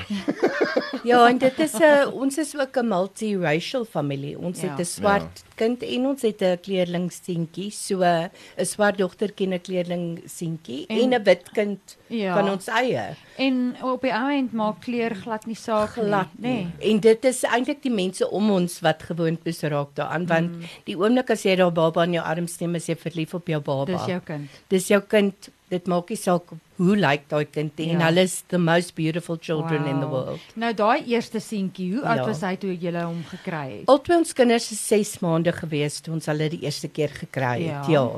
Ja, 1.04 1.24
en 1.30 1.38
dit 1.42 1.60
is 1.60 1.74
'n 1.80 2.12
ons 2.14 2.38
is 2.38 2.56
ook 2.58 2.78
'n 2.78 2.88
multiracial 2.88 3.86
familie. 3.86 4.38
Ons 4.38 4.62
Ja. 4.62 4.70
het 4.70 4.80
'n 4.80 4.86
swart 4.86 5.42
ja. 5.44 5.52
kind 5.56 5.84
en 5.84 6.06
ons 6.06 6.22
het 6.22 6.42
'n 6.42 6.60
kleerling 6.62 7.12
seentjie. 7.12 7.72
So 7.72 8.04
'n 8.04 8.30
swart 8.66 8.98
dogtertjie 8.98 9.48
en 9.48 9.54
'n 9.54 9.62
kleerling 9.62 10.22
seentjie 10.26 10.86
En- 10.88 11.14
'n 11.14 11.24
wit 11.24 11.50
kind 11.54 11.80
Ja. 12.08 12.34
van 12.36 12.50
ons 12.52 12.68
eie. 12.68 13.16
En 13.38 13.76
op 13.82 14.02
die 14.02 14.12
ou 14.14 14.30
end 14.32 14.54
maak 14.54 14.82
kleur 14.82 15.16
glad 15.16 15.46
nie 15.46 15.56
saak 15.56 15.90
Glad 15.90 16.28
nie, 16.38 16.52
nie. 16.52 16.64
nê? 16.66 16.68
Nee. 16.80 16.92
En 16.94 17.00
dit 17.00 17.26
is 17.26 17.44
eintlik 17.44 17.82
die 17.82 17.92
mense 17.92 18.30
om 18.30 18.52
ons 18.52 18.80
wat 18.82 19.04
gewoond 19.04 19.40
is 19.44 19.62
raak 19.62 19.96
daaraan 19.96 20.26
want 20.28 20.52
Mm. 20.52 20.62
die 20.84 20.96
oomblik 20.98 21.30
as 21.32 21.44
jy 21.44 21.56
daar 21.56 21.72
baba 21.72 22.04
in 22.04 22.14
jou 22.14 22.26
arms 22.26 22.58
neem, 22.60 22.76
is 22.76 22.86
jy 22.88 22.96
verlief 22.96 23.34
op 23.34 23.48
jou 23.48 23.62
baba. 23.62 23.86
Dis 23.98 24.06
jou 24.06 24.20
kind. 24.20 24.50
Dis 24.68 24.88
jou 24.88 25.02
kind 25.02 25.50
Dit 25.72 25.88
maak 25.88 26.10
nie 26.10 26.18
saak 26.18 26.42
hoe 26.76 26.96
lyk 26.98 27.28
daai 27.30 27.46
kind 27.46 27.80
en 27.80 28.00
Ja. 28.00 28.06
hulle 28.06 28.22
is 28.22 28.44
the 28.48 28.58
most 28.58 28.96
beautiful 28.96 29.38
children 29.40 29.86
in 29.86 30.00
the 30.00 30.08
Wow. 30.08 30.12
world. 30.26 30.40
Nou 30.56 30.74
daai 30.74 31.04
eerste 31.06 31.40
seentjie, 31.40 31.94
hoe 31.94 32.04
oud 32.06 32.18
Ja. 32.18 32.26
was 32.26 32.42
hy 32.42 32.56
toe 32.56 32.74
jy 32.78 32.92
hom 33.04 33.24
gekry 33.30 33.78
het? 33.78 33.86
Albei 33.88 34.18
ons 34.18 34.34
kinders 34.34 34.72
is 34.72 34.88
6 34.88 35.20
maande 35.20 35.52
gewees 35.52 36.00
toe 36.02 36.14
ons 36.14 36.26
hulle 36.26 36.50
die 36.50 36.60
eerste 36.62 36.88
keer 36.88 37.10
gekry 37.10 37.64
het. 37.68 37.88
Ja. 37.88 38.10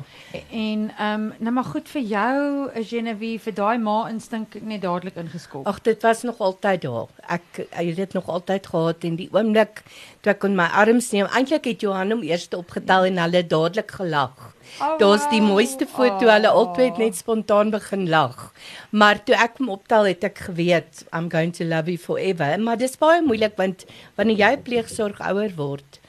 En 0.51 0.91
ehm 0.98 1.22
um, 1.22 1.33
nou 1.39 1.51
maar 1.51 1.63
goed 1.63 1.88
vir 1.89 2.01
jou, 2.01 2.69
Genevieve, 2.83 3.43
vir 3.43 3.53
daai 3.53 3.77
ma 3.77 4.07
instink 4.10 4.55
net 4.62 4.81
dadelik 4.81 5.15
ingeskop. 5.15 5.67
Ag 5.67 5.81
dit 5.81 6.01
was 6.01 6.24
nog 6.24 6.39
altyd 6.39 6.81
daar. 6.81 7.07
Ek 7.27 7.41
ek 7.72 7.86
het 7.88 7.95
dit 7.95 8.13
nog 8.13 8.27
altyd 8.29 8.67
gehad 8.67 9.03
en 9.03 9.15
die 9.15 9.29
oomblik 9.31 9.83
toe 10.22 10.31
ek 10.31 10.39
kon 10.39 10.55
my 10.55 10.65
arms 10.72 11.12
neem, 11.12 11.25
eintlik 11.27 11.65
het 11.65 11.81
Johan 11.81 12.12
hom 12.12 12.24
eers 12.24 12.48
opgetel 12.53 13.05
en 13.05 13.17
hulle 13.17 13.43
dadelik 13.48 13.91
gelag. 13.91 14.53
Oh, 14.81 14.98
Daar's 14.98 15.29
die 15.29 15.39
wow. 15.41 15.50
mooiste 15.50 15.86
foto, 15.86 16.25
hulle 16.27 16.48
Oh. 16.50 16.55
albei 16.57 16.86
het 16.89 16.98
net 16.98 17.15
spontaan 17.15 17.69
begin 17.69 18.10
lag. 18.10 18.52
Maar 18.89 19.24
toe 19.24 19.36
ek 19.36 19.57
hom 19.57 19.74
optel 19.75 20.10
het 20.12 20.24
ek 20.24 20.45
geweet 20.50 21.05
I'm 21.12 21.29
going 21.31 21.53
to 21.57 21.65
love 21.65 21.91
you 21.91 21.98
forever. 21.98 22.60
Maar 22.60 22.77
dis 22.77 22.98
baie 22.98 23.22
moeilik 23.25 23.57
want 23.57 23.86
wanneer 24.15 24.38
jy 24.38 24.53
pleegsorg 24.67 25.22
ouer 25.22 25.53
word, 25.57 26.00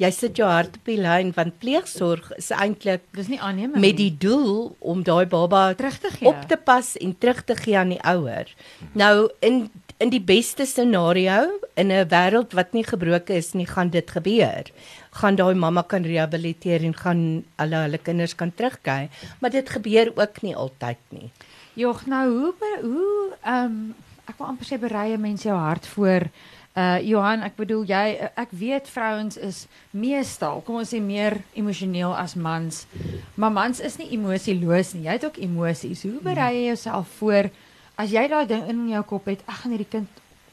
jy 0.00 0.10
sit 0.14 0.38
jou 0.40 0.48
hart 0.48 0.78
op 0.80 0.88
die 0.88 0.98
lyn 1.00 1.32
want 1.36 1.58
pleegsorg 1.62 2.32
is 2.38 2.50
eintlik 2.56 3.04
Dis 3.16 3.28
nie 3.30 3.40
aanneeming 3.40 3.80
met 3.82 3.98
die 3.98 4.12
doel 4.24 4.72
om 4.80 5.04
daai 5.06 5.26
baba 5.30 5.72
terug 5.78 5.98
te 6.02 6.10
gee. 6.16 6.28
op 6.28 6.48
te 6.48 6.56
pas 6.56 6.94
en 6.96 7.14
terug 7.18 7.44
te 7.44 7.56
gee 7.58 7.78
aan 7.78 7.94
die 7.94 8.02
ouer. 8.14 8.50
Nou 8.98 9.28
in 9.40 9.66
in 10.02 10.10
die 10.10 10.22
beste 10.22 10.64
scenario 10.66 11.60
in 11.78 11.92
'n 11.92 12.08
wêreld 12.08 12.52
wat 12.58 12.72
nie 12.72 12.84
gebroken 12.84 13.36
is 13.36 13.52
nie, 13.52 13.66
gaan 13.66 13.90
dit 13.90 14.10
gebeur. 14.10 14.64
Gaan 15.10 15.36
daai 15.36 15.54
mamma 15.54 15.82
kan 15.82 16.02
rehabiliteer 16.02 16.82
en 16.82 16.94
gaan 16.94 17.44
hulle 17.56 17.76
hulle 17.76 17.98
kinders 17.98 18.34
kan 18.34 18.52
terugkry, 18.54 19.08
maar 19.38 19.50
dit 19.50 19.68
gebeur 19.70 20.12
ook 20.16 20.42
nie 20.42 20.56
altyd 20.56 20.98
nie. 21.08 21.30
Jog, 21.74 22.06
nou 22.06 22.24
hoe 22.30 22.54
hoe 22.80 23.36
ehm 23.42 23.64
um, 23.64 23.94
ek 24.28 24.38
wil 24.38 24.46
amper 24.46 24.66
sê 24.68 24.78
berei 24.78 25.12
'n 25.12 25.20
mens 25.20 25.42
jou 25.42 25.56
hart 25.56 25.86
voor 25.86 26.28
uh 26.72 26.98
Johan, 27.04 27.42
ek 27.44 27.56
bedoel 27.56 27.84
jy 27.84 28.30
ek 28.36 28.50
weet 28.50 28.88
vrouens 28.88 29.36
is 29.36 29.66
meestal, 29.90 30.62
kom 30.64 30.78
ons 30.80 30.88
sê 30.88 31.00
meer 31.00 31.40
emosioneel 31.52 32.16
as 32.16 32.34
mans. 32.34 32.86
Maar 33.34 33.52
mans 33.52 33.80
is 33.80 33.96
nie 33.96 34.08
emosieloos 34.16 34.92
nie. 34.92 35.04
Jy 35.04 35.12
het 35.18 35.24
ook 35.24 35.36
emosies. 35.36 36.02
Hoe 36.02 36.20
berei 36.24 36.54
jy 36.54 36.66
jouself 36.66 37.08
voor 37.18 37.50
as 37.96 38.10
jy 38.10 38.28
daai 38.28 38.46
ding 38.46 38.68
in 38.68 38.88
jou 38.88 39.02
kop 39.04 39.26
het, 39.28 39.44
ek 39.44 39.60
gaan 39.62 39.72
hierdie 39.76 39.90
kind 39.90 40.08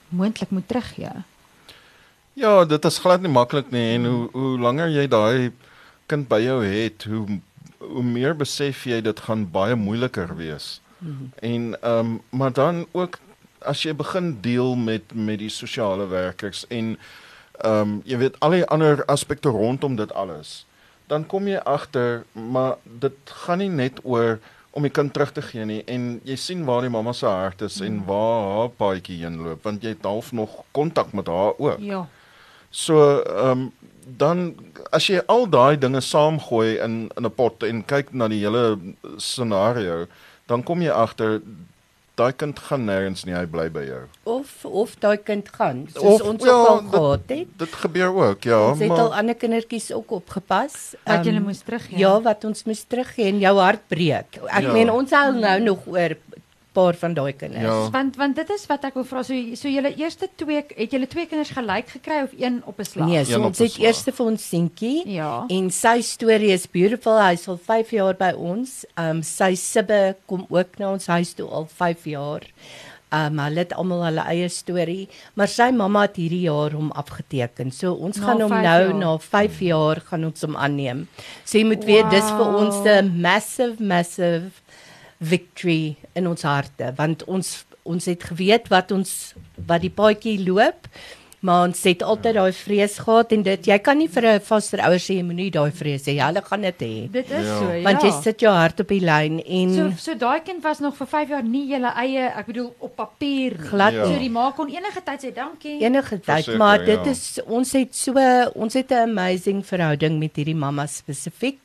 moontlik 0.10 0.52
moet 0.52 0.68
teruggee? 0.68 1.24
Ja, 2.34 2.66
dit 2.66 2.86
is 2.86 3.00
glad 3.00 3.22
nie 3.22 3.32
maklik 3.32 3.72
nie 3.72 3.96
en 3.96 4.06
hoe 4.06 4.30
hoe 4.32 4.60
langer 4.60 4.92
jy 4.92 5.08
daai 5.08 5.52
kind 6.08 6.28
by 6.28 6.40
jou 6.44 6.60
het, 6.66 7.04
hoe 7.04 7.40
hoe 7.80 8.04
meer 8.04 8.36
besef 8.36 8.86
jy 8.86 9.02
dit 9.02 9.20
gaan 9.20 9.48
baie 9.52 9.76
moeiliker 9.76 10.36
wees. 10.36 10.80
En 11.39 11.82
ehm 11.82 12.00
um, 12.00 12.22
maar 12.29 12.53
dan 12.53 12.86
ook 12.91 13.20
as 13.60 13.84
jy 13.84 13.94
begin 13.96 14.38
deel 14.41 14.75
met 14.75 15.13
met 15.13 15.39
die 15.39 15.50
sosiale 15.50 16.08
werkers 16.08 16.65
en 16.68 16.98
ehm 17.62 17.82
um, 17.82 18.01
jy 18.06 18.18
weet 18.18 18.39
al 18.39 18.56
die 18.56 18.65
ander 18.65 19.06
aspekte 19.06 19.50
rondom 19.50 19.96
dit 19.96 20.13
alles, 20.13 20.65
dan 21.08 21.25
kom 21.25 21.48
jy 21.48 21.58
agter 21.58 22.24
maar 22.32 22.77
dit 22.84 23.36
gaan 23.44 23.58
nie 23.58 23.70
net 23.70 24.00
oor 24.03 24.39
om 24.72 24.86
die 24.86 24.94
kind 24.94 25.13
terug 25.13 25.32
te 25.32 25.41
gee 25.41 25.65
nie 25.65 25.82
en 25.88 26.20
jy 26.24 26.36
sien 26.36 26.65
waar 26.65 26.82
die 26.82 26.94
mamma 26.94 27.13
se 27.13 27.25
hart 27.25 27.62
is 27.62 27.82
en 27.82 28.03
waar 28.06 28.44
haar 28.53 28.70
paadjie 28.70 29.24
heen 29.24 29.41
loop 29.44 29.63
want 29.63 29.84
jy 29.84 29.96
het 29.96 30.06
half 30.08 30.32
nog 30.32 30.63
kontak 30.72 31.13
met 31.13 31.27
haar 31.27 31.53
ook. 31.58 31.79
Ja. 31.79 32.08
So 32.70 33.22
ehm 33.22 33.50
um, 33.51 33.72
dan 34.18 34.56
as 34.91 35.06
jy 35.06 35.20
al 35.29 35.46
daai 35.50 35.77
dinge 35.77 36.01
saamgooi 36.01 36.79
in 36.82 37.12
in 37.18 37.25
'n 37.25 37.34
pot 37.36 37.63
en 37.63 37.86
kyk 37.86 38.13
na 38.13 38.27
die 38.27 38.41
hele 38.46 38.79
scenario, 39.18 40.08
dan 40.50 40.63
kom 40.65 40.82
jy 40.82 40.89
agter 40.91 41.41
daai 42.20 42.34
kind 42.36 42.58
gaan 42.60 42.82
nêrens 42.84 43.22
nie, 43.24 43.32
hy 43.32 43.46
bly 43.48 43.70
by 43.72 43.86
jou. 43.88 44.00
Of 44.27 44.50
of 44.68 44.96
daai 45.00 45.15
kind 45.24 45.48
gaan, 45.56 45.86
soos 45.94 46.18
Of- 46.20 46.25
ons 46.34 46.44
ja, 46.44 46.51
ook 46.51 46.68
al 46.68 46.82
dit- 46.82 46.89
gehad 46.91 47.22
het. 47.32 47.53
Dit 47.62 47.74
gebeur 47.84 48.12
ook, 48.15 48.44
ja, 48.44 48.58
ons 48.74 48.79
het 48.84 48.89
al 48.91 48.98
maar 49.10 49.18
ander 49.22 49.36
kindertjies 49.39 49.88
ook 49.96 50.12
opgepas. 50.12 50.96
Wat 51.08 51.24
jy 51.24 51.32
Ehm, 51.38 51.44
moes 51.48 51.62
teruggee. 51.63 51.98
Ja, 51.98 52.20
wat 52.22 52.44
ons 52.44 52.63
moes 52.68 52.84
teruggee 52.84 53.29
en 53.32 53.39
jou 53.39 53.56
hart 53.60 53.88
breek. 53.88 54.36
Ek 54.51 54.62
Ja. 54.68 54.72
meen 54.74 54.91
ons 54.91 55.12
hou 55.15 55.32
nou 55.39 55.60
nog 55.62 55.88
oor 55.88 56.18
paar 56.74 56.94
van 56.96 57.14
daai 57.14 57.34
kinders. 57.34 57.64
Ja. 57.64 57.90
Want 57.90 58.16
want 58.16 58.36
dit 58.36 58.50
is 58.50 58.66
wat 58.70 58.84
ek 58.86 58.94
wil 58.94 59.04
vra. 59.04 59.24
So 59.24 59.34
so 59.56 59.68
julle 59.68 59.90
eerste 59.98 60.28
twee 60.36 60.64
het 60.76 60.92
julle 60.92 61.08
twee 61.08 61.26
kinders 61.26 61.50
gelyk 61.50 61.90
gekry 61.90 62.22
of 62.24 62.30
een 62.38 62.62
op 62.66 62.80
'n 62.80 62.84
slag? 62.86 63.08
Nee, 63.08 63.24
so 63.26 63.34
Een 63.40 63.44
ons 63.46 63.58
het 63.58 63.78
eers 63.80 64.04
vir 64.04 64.26
ons 64.26 64.50
seentjie 64.50 65.08
Ja. 65.10 65.46
en 65.50 65.72
sy 65.72 66.02
storie 66.02 66.52
is 66.54 66.68
beautiful. 66.68 67.18
Hy's 67.20 67.48
al 67.48 67.58
5 67.58 67.90
jaar 67.92 68.14
by 68.14 68.32
ons. 68.38 68.86
Um 68.98 69.24
sy 69.24 69.56
sibbe 69.56 70.16
kom 70.28 70.46
ook 70.50 70.78
na 70.80 70.92
ons 70.92 71.08
huis 71.08 71.34
toe 71.34 71.48
al 71.50 71.66
5 71.68 72.06
jaar. 72.06 72.42
Um 73.12 73.40
hulle 73.40 73.58
het 73.60 73.74
almal 73.74 74.04
hulle 74.06 74.22
eie 74.28 74.48
storie, 74.50 75.10
maar 75.34 75.48
sy 75.48 75.72
mamma 75.72 76.02
het 76.02 76.16
hierdie 76.16 76.42
jaar 76.46 76.72
hom 76.72 76.92
afgeteken. 76.92 77.72
So 77.74 77.94
ons 77.94 78.18
Na 78.18 78.26
gaan 78.26 78.42
hom 78.42 78.50
nou 78.52 78.62
jaar. 78.64 78.94
na 78.94 79.18
5 79.18 79.60
jaar 79.60 80.02
gaan 80.06 80.26
ons 80.26 80.42
hom 80.42 80.56
aanneem. 80.56 81.08
So 81.44 81.58
jy 81.58 81.64
moet 81.66 81.84
weet 81.86 82.10
dis 82.12 82.30
vir 82.30 82.56
ons 82.56 82.76
'n 82.86 83.22
massive 83.22 83.80
massive 83.84 84.52
victory 85.22 85.98
in 86.20 86.28
ons 86.28 86.44
harte 86.48 86.92
want 87.00 87.24
ons 87.28 87.54
ons 87.90 88.06
het 88.12 88.24
geweet 88.34 88.68
wat 88.70 88.92
ons 88.92 89.16
wat 89.68 89.82
die 89.82 89.94
paadjie 90.02 90.38
loop 90.46 90.88
maar 91.48 91.70
ons 91.70 91.80
het 91.88 92.02
altyd 92.04 92.36
daai 92.36 92.52
vrees 92.52 92.98
gehad 93.00 93.32
en 93.32 93.44
dit 93.46 93.68
jy 93.70 93.78
kan 93.80 93.96
nie 93.98 94.10
vir 94.12 94.26
'n 94.28 94.42
vaster 94.44 94.82
ouer 94.84 95.00
sê 95.00 95.16
jy 95.16 95.24
moenie 95.24 95.48
daai 95.56 95.72
vrees 95.72 96.04
hê 96.12 96.18
hulle 96.20 96.42
gaan 96.44 96.62
dit 96.68 96.80
hê 96.84 97.12
Dit 97.12 97.32
is 97.32 97.46
Ja. 97.48 97.60
so, 97.60 97.70
ja. 97.72 97.84
want 97.86 98.02
jy 98.04 98.12
sit 98.24 98.42
jou 98.44 98.52
hart 98.52 98.80
op 98.84 98.88
die 98.92 99.00
lyn 99.00 99.40
en 99.40 99.70
So 99.76 99.86
so 99.98 100.16
daai 100.20 100.42
kind 100.44 100.62
was 100.64 100.80
nog 100.84 100.98
vir 100.98 101.08
5 101.08 101.30
jaar 101.30 101.44
nie 101.44 101.64
julle 101.72 101.94
eie, 101.96 102.28
ek 102.40 102.46
bedoel 102.52 102.74
op 102.80 102.96
papier 102.96 103.56
nie. 103.58 103.68
glad 103.70 103.94
Ja. 103.94 104.04
So 104.06 104.20
die 104.20 104.30
ma 104.30 104.52
kon 104.52 104.68
enige 104.68 105.02
tyd 105.06 105.20
sê 105.24 105.34
dankie. 105.34 105.80
enige 105.82 106.20
tyd 106.20 106.44
Verseker, 106.44 106.58
maar 106.58 106.78
dit 106.86 107.06
ja. 107.06 107.12
is 107.12 107.40
ons 107.48 107.72
het 107.72 107.96
so 107.96 108.14
ons 108.56 108.74
het 108.74 108.92
'n 108.92 109.08
amazing 109.10 109.64
verhouding 109.66 110.20
met 110.20 110.36
hierdie 110.36 110.56
mamma 110.56 110.88
spesifiek 110.88 111.60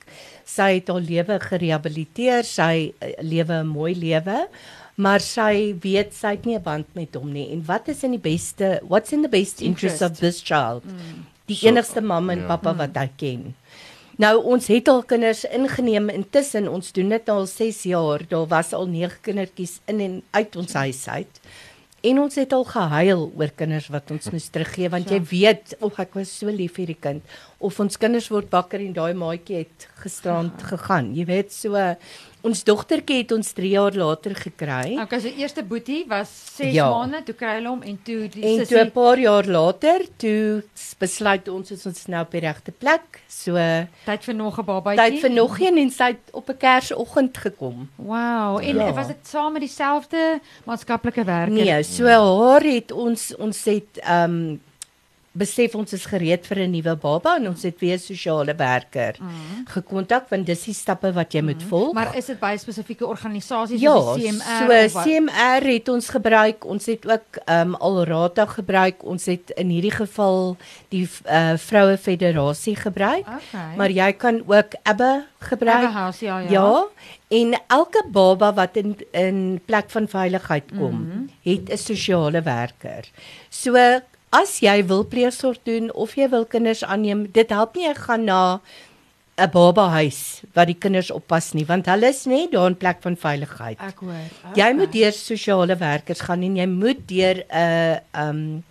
sy 0.45 0.79
het 0.79 0.89
haar 0.93 1.05
lewe 1.05 1.39
gerehabiliteer 1.41 2.47
sy 2.49 2.93
uh, 2.93 3.13
lewe 3.23 3.63
'n 3.63 3.69
mooi 3.69 3.95
lewe 3.95 4.47
maar 4.97 5.21
sy 5.21 5.75
weet 5.83 6.15
sy 6.15 6.37
het 6.37 6.47
nie 6.47 6.57
'n 6.57 6.63
band 6.63 6.87
met 6.95 7.15
hom 7.15 7.33
nie 7.33 7.51
en 7.53 7.65
wat 7.67 7.89
is 7.89 8.05
in 8.05 8.13
die 8.13 8.25
beste 8.31 8.81
what's 8.87 9.13
in 9.13 9.23
the 9.23 9.29
best 9.29 9.61
interest, 9.61 10.01
Interest. 10.01 10.03
of 10.03 10.21
this 10.21 10.41
child 10.43 10.85
mm. 10.85 11.27
die 11.47 11.57
So, 11.57 11.69
enigste 11.69 12.01
mamma 12.01 12.33
en 12.33 12.41
ja. 12.41 12.47
pappa 12.47 12.75
wat 12.75 12.97
hy 12.97 13.11
ken 13.17 13.55
Nou 14.17 14.45
ons 14.47 14.67
het 14.71 14.89
al 14.89 15.03
kinders 15.03 15.45
ingeneem 15.45 16.09
intussen 16.09 16.69
ons 16.69 16.93
doen 16.93 17.09
dit 17.09 17.29
al 17.29 17.47
6 17.47 17.83
jaar 17.83 18.23
daar 18.29 18.47
was 18.47 18.73
al 18.73 18.87
9 18.87 19.19
kindertjies 19.21 19.81
in 19.87 20.01
en 20.01 20.23
uit 20.31 20.57
ons 20.57 20.73
huis 20.73 21.09
uit 21.09 21.41
En 22.05 22.19
ons 22.21 22.35
het 22.37 22.53
al 22.53 22.67
gehuil 22.69 23.23
oor 23.33 23.53
kinders 23.57 23.87
wat 23.93 24.11
ons 24.13 24.27
moes 24.33 24.51
teruggee 24.53 24.91
want 24.93 25.09
jy 25.09 25.23
weet, 25.31 25.73
o, 25.81 25.89
ek 26.03 26.19
was 26.19 26.33
so 26.37 26.53
lief 26.53 26.77
vir 26.77 26.91
die 26.93 26.99
kind. 27.01 27.37
Of 27.59 27.81
ons 27.81 27.97
kinders 27.97 28.29
word 28.29 28.51
wakker 28.51 28.81
en 28.81 28.93
daai 28.93 29.15
maatjie 29.15 29.57
het 29.57 29.89
gisterand 30.03 30.63
gegaan. 30.63 31.15
Jy 31.15 31.25
weet 31.25 31.53
so 31.53 31.97
ons 32.45 32.61
dogtertjie 32.65 33.23
het 33.23 33.33
ons 33.33 33.53
3 33.57 33.69
jaar 33.71 33.93
later 33.97 34.35
gekry. 34.35 34.99
Okay, 35.01 35.21
so 35.21 35.29
eerste 35.29 35.63
boetie 35.63 36.05
was 36.09 36.29
6 36.57 36.75
Ja. 36.75 36.91
maande, 36.91 37.23
toe 37.25 37.35
kry 37.35 37.55
hulle 37.57 37.69
hom 37.69 37.83
en 37.83 37.99
toe 38.05 38.29
die 38.29 38.43
En 38.45 38.67
toe 38.67 38.79
'n 38.85 38.91
paar 38.91 39.19
jaar 39.19 39.45
later, 39.47 40.01
toe 40.19 40.63
besluit 40.99 41.49
ons 41.49 41.71
is 41.71 41.87
ons 41.87 42.07
nou 42.07 42.21
op 42.23 42.31
die 42.31 42.41
regte 42.41 42.71
plek. 42.73 43.21
So 43.29 43.55
tyd 44.05 44.25
vir 44.25 44.35
nog 44.35 44.59
'n 44.59 44.65
babatjie. 44.65 45.11
tyd 45.11 45.21
vir 45.21 45.31
nog 45.31 45.59
een 45.61 45.79
en 45.79 45.91
sy 45.91 46.05
het 46.05 46.31
op 46.33 46.49
'n 46.51 46.57
Kersoggend 46.59 47.37
gekom. 47.39 47.89
Wow. 47.97 48.59
En 48.63 48.77
Ja. 48.77 48.93
was 48.93 49.07
dit 49.07 49.27
saam 49.27 49.53
met 49.53 49.63
dieselfde 49.63 50.41
maatskaplike 50.67 51.25
werker? 51.25 51.65
Nee, 51.65 51.83
so 51.83 52.05
haar 52.07 52.61
het 52.63 52.93
ons 52.93 53.35
ons 53.37 53.65
het 53.65 53.99
ehm 54.03 54.31
um, 54.31 54.61
besef 55.35 55.75
ons 55.75 55.93
is 55.97 56.05
gereed 56.07 56.47
vir 56.47 56.59
'n 56.63 56.71
nuwe 56.71 56.95
baba 57.03 57.37
en 57.37 57.49
ons 57.51 57.63
het 57.67 57.81
weer 57.83 57.99
sosiale 57.99 58.55
werker 58.55 59.19
mm. 59.19 59.65
gekontak 59.67 60.31
want 60.31 60.47
dis 60.47 60.63
die 60.69 60.75
stappe 60.75 61.11
wat 61.13 61.35
jy 61.35 61.41
mm. 61.43 61.47
moet 61.51 61.63
volg. 61.71 61.93
Maar 61.95 62.15
is 62.17 62.31
dit 62.31 62.39
by 62.39 62.55
spesifieke 62.57 63.07
organisasies 63.07 63.81
ja, 63.83 63.95
soos 63.99 64.23
CMR 64.23 64.59
so 64.59 64.71
of 64.71 64.93
wat? 64.95 65.09
CMR 65.09 65.67
het 65.73 65.89
ons 65.89 66.09
gebruik. 66.09 66.65
Ons 66.65 66.87
het 66.87 67.07
ook 67.11 67.43
ehm 67.45 67.75
um, 67.75 67.75
Alrata 67.75 68.47
gebruik. 68.47 69.03
Ons 69.03 69.27
het 69.27 69.51
in 69.59 69.75
hierdie 69.75 69.95
geval 69.95 70.57
die 70.95 71.09
uh, 71.27 71.59
vroue 71.59 71.99
federasie 71.99 72.77
gebruik. 72.77 73.27
Okay. 73.27 73.77
Maar 73.77 73.91
jy 73.91 74.13
kan 74.13 74.43
ook 74.47 74.79
Abba 74.83 75.27
gebruik. 75.39 75.85
Abba 75.85 75.99
House, 75.99 76.25
ja, 76.25 76.39
ja. 76.39 76.51
Ja, 76.51 76.87
en 77.29 77.59
elke 77.67 78.07
baba 78.13 78.53
wat 78.55 78.77
in 78.77 78.97
in 79.11 79.61
plek 79.67 79.91
van 79.91 80.09
veiligheid 80.09 80.71
kom, 80.79 80.95
mm. 80.95 81.11
-hmm. 81.11 81.31
het 81.43 81.73
'n 81.73 81.77
sosiale 81.77 82.43
werker. 82.43 83.11
So 83.49 83.75
as 84.35 84.59
jy 84.65 84.83
wil 84.91 85.05
pleegsorg 85.07 85.61
doen 85.67 85.93
of 85.93 86.17
jy 86.19 86.29
wil 86.33 86.45
kinders 86.51 86.83
aanneem, 86.85 87.27
dit 87.33 87.55
help 87.55 87.79
nie 87.79 87.87
jy 87.87 87.95
gaan 87.95 88.27
na 88.27 88.61
'n 89.39 89.51
baba 89.51 89.89
huis 89.99 90.43
wat 90.55 90.67
die 90.71 90.79
kinders 90.79 91.11
oppas 91.11 91.53
nie, 91.55 91.65
want 91.67 91.87
hulle 91.87 92.09
is 92.09 92.25
net 92.27 92.53
daar 92.53 92.69
in 92.71 92.77
plek 92.77 93.03
van 93.03 93.17
veiligheid. 93.17 93.81
Ek 93.81 93.99
hoor. 93.99 94.55
Jy 94.55 94.71
moet 94.75 94.93
deur 94.93 95.13
sosiale 95.13 95.77
werkers 95.77 96.21
gaan 96.21 96.43
en 96.43 96.57
jy 96.57 96.67
moet 96.67 97.09
deur 97.09 97.43
'n 97.43 97.51
uh, 97.51 98.29
um 98.29 98.65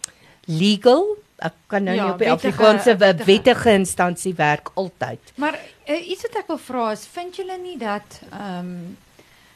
legal 0.48 1.18
ek 1.44 1.56
kan 1.68 1.84
nou 1.84 1.96
Ja, 1.96 2.04
nie 2.04 2.14
op 2.14 2.20
die 2.20 2.32
Afrikaanse 2.32 2.96
wettige. 2.98 3.26
wettige 3.26 3.72
instansie 3.74 4.34
werk 4.36 4.72
altyd. 4.74 5.34
Maar 5.36 5.60
uh, 5.88 6.10
iets 6.10 6.22
wat 6.22 6.36
ek 6.44 6.48
wil 6.48 6.58
vra 6.58 6.92
is, 6.92 7.06
vind 7.12 7.36
julle 7.36 7.58
nie 7.58 7.78
dat 7.78 8.22
ehm 8.32 8.60
um, 8.60 8.98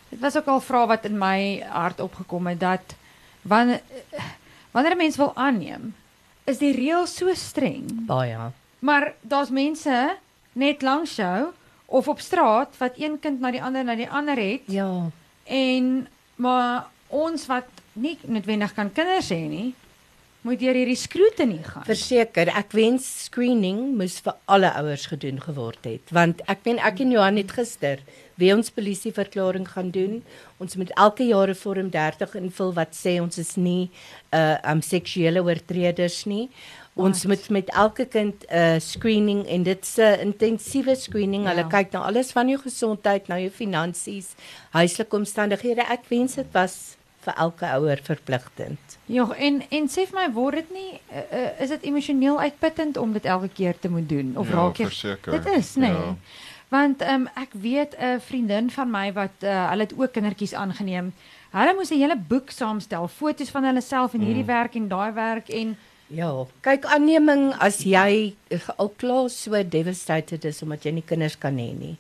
dit 0.10 0.20
was 0.20 0.38
ook 0.38 0.48
al 0.48 0.62
vrae 0.64 0.88
wat 0.88 1.06
in 1.06 1.18
my 1.20 1.64
hart 1.68 2.00
opgekom 2.00 2.48
het 2.48 2.60
dat 2.60 2.96
wanneer 3.42 3.82
wanneer 4.78 4.94
'n 4.94 4.98
mens 5.02 5.18
wil 5.18 5.32
aanneem, 5.36 5.96
is 6.46 6.58
die 6.62 6.72
reël 6.76 7.08
so 7.08 7.34
streng. 7.34 8.06
Baie. 8.06 8.38
Maar 8.80 9.14
daar's 9.22 9.50
mense 9.50 10.16
net 10.54 10.82
langs 10.82 11.16
jou 11.16 11.48
of 11.86 12.08
op 12.08 12.20
straat 12.20 12.78
wat 12.78 12.94
een 12.98 13.20
kind 13.20 13.40
na 13.40 13.52
die 13.52 13.62
ander 13.64 13.84
na 13.84 13.96
die 13.96 14.10
ander 14.10 14.36
het 14.38 14.62
Ja. 14.68 15.10
en 15.46 16.08
maar 16.36 16.86
ons 17.08 17.46
wat 17.48 17.66
nie 17.94 18.18
noodwendig 18.22 18.74
kan 18.74 18.92
kinders 18.94 19.30
hê 19.30 19.48
nie, 19.50 19.74
moet 20.42 20.60
deur 20.60 20.74
hierdie 20.74 20.96
scrutiny 20.96 21.60
gaan. 21.64 21.84
Verseker, 21.86 22.48
ek 22.48 22.72
wens 22.72 23.24
screening 23.24 23.96
moes 23.98 24.20
vir 24.20 24.36
alle 24.46 24.70
ouers 24.74 25.06
gedoen 25.06 25.40
geword 25.42 25.84
het, 25.86 26.12
want 26.12 26.42
ek 26.48 26.58
meen 26.66 26.80
ek 26.80 27.00
en 27.00 27.12
Johan 27.12 27.38
het 27.38 27.52
gister 27.52 28.00
wie 28.38 28.54
ons 28.54 28.70
polisieverklaring 28.74 29.68
gaan 29.70 29.90
doen. 29.92 30.24
Ons 30.62 30.76
moet 30.76 30.92
elke 30.96 31.26
jaar 31.28 31.50
'n 31.50 31.56
vorm 31.56 31.90
30 31.90 32.36
invul 32.36 32.74
wat 32.74 32.94
sê 32.96 33.20
ons 33.22 33.38
is 33.38 33.56
nie 33.56 33.90
uh 34.34 34.58
um 34.64 34.82
seksuele 34.82 35.44
oortreders 35.44 36.26
nie. 36.26 36.50
Ons 36.96 37.24
Right. 37.24 37.28
moet 37.28 37.50
met 37.50 37.70
elke 37.70 38.06
kind 38.06 38.46
'n 38.50 38.56
uh, 38.56 38.80
screening 38.80 39.46
en 39.48 39.64
dit's 39.64 39.98
'n 39.98 40.02
uh, 40.02 40.22
intensiewe 40.22 40.96
screening. 40.96 41.44
Ja. 41.44 41.50
Hulle 41.50 41.68
kyk 41.68 41.92
na 41.92 42.00
alles 42.00 42.32
van 42.32 42.48
jou 42.48 42.60
gesondheid, 42.62 43.28
na 43.28 43.40
jou 43.40 43.50
finansies, 43.52 44.28
huislike 44.72 45.16
omstandighede. 45.16 45.82
Ek 45.82 46.06
wens 46.10 46.36
dit 46.36 46.48
was 46.52 46.98
vir 47.28 47.34
elke 47.38 47.66
ouer 47.66 48.00
verpligtend. 48.04 48.98
Ja, 49.06 49.28
en 49.38 49.62
en 49.70 49.88
sê 49.88 50.06
vir 50.08 50.16
my 50.16 50.28
word 50.34 50.62
dit 50.62 50.72
nie 50.72 50.92
uh, 51.12 51.24
uh, 51.40 51.62
is 51.64 51.70
dit 51.70 51.84
emosioneel 51.84 52.40
uitputtend 52.40 52.98
om 52.98 53.14
dit 53.14 53.26
elke 53.26 53.50
keer 53.50 53.80
te 53.80 53.90
moet 53.90 54.10
doen 54.10 54.34
of 54.38 54.50
Ja, 54.50 54.56
raak 54.56 54.78
jy. 54.78 54.90
Dit 55.32 55.46
is. 55.58 55.76
Nee. 55.76 55.92
Ja. 55.92 56.16
Want 56.70 57.02
ehm 57.02 57.22
um, 57.22 57.28
ek 57.36 57.54
weet 57.54 57.96
'n 58.00 58.20
vriendin 58.20 58.72
van 58.72 58.92
my 58.92 59.14
wat 59.14 59.44
uh, 59.44 59.70
hulle 59.70 59.82
het 59.88 59.94
ook 59.98 60.12
kindertjies 60.12 60.54
aangeneem. 60.54 61.14
Hulle 61.52 61.74
moes 61.74 61.92
'n 61.92 62.00
hele 62.00 62.18
boek 62.18 62.50
saamstel, 62.50 63.08
foto's 63.08 63.50
van 63.50 63.64
hulle 63.64 63.82
self 63.82 64.14
en 64.14 64.22
hierdie 64.22 64.46
werk 64.46 64.76
en 64.76 64.88
daai 64.88 65.12
werk 65.14 65.50
en 65.50 65.78
Ja, 66.08 66.46
kyk 66.64 66.86
aanneming 66.86 67.50
as 67.60 67.82
jy 67.84 68.36
eh, 68.48 68.68
al 68.80 68.94
klaar 68.96 69.26
so 69.30 69.60
devastated 69.64 70.46
is 70.46 70.62
omdat 70.64 70.86
jy 70.88 70.94
nie 70.96 71.04
kinders 71.04 71.36
kan 71.36 71.58
hê 71.60 71.74
nie. 71.76 71.98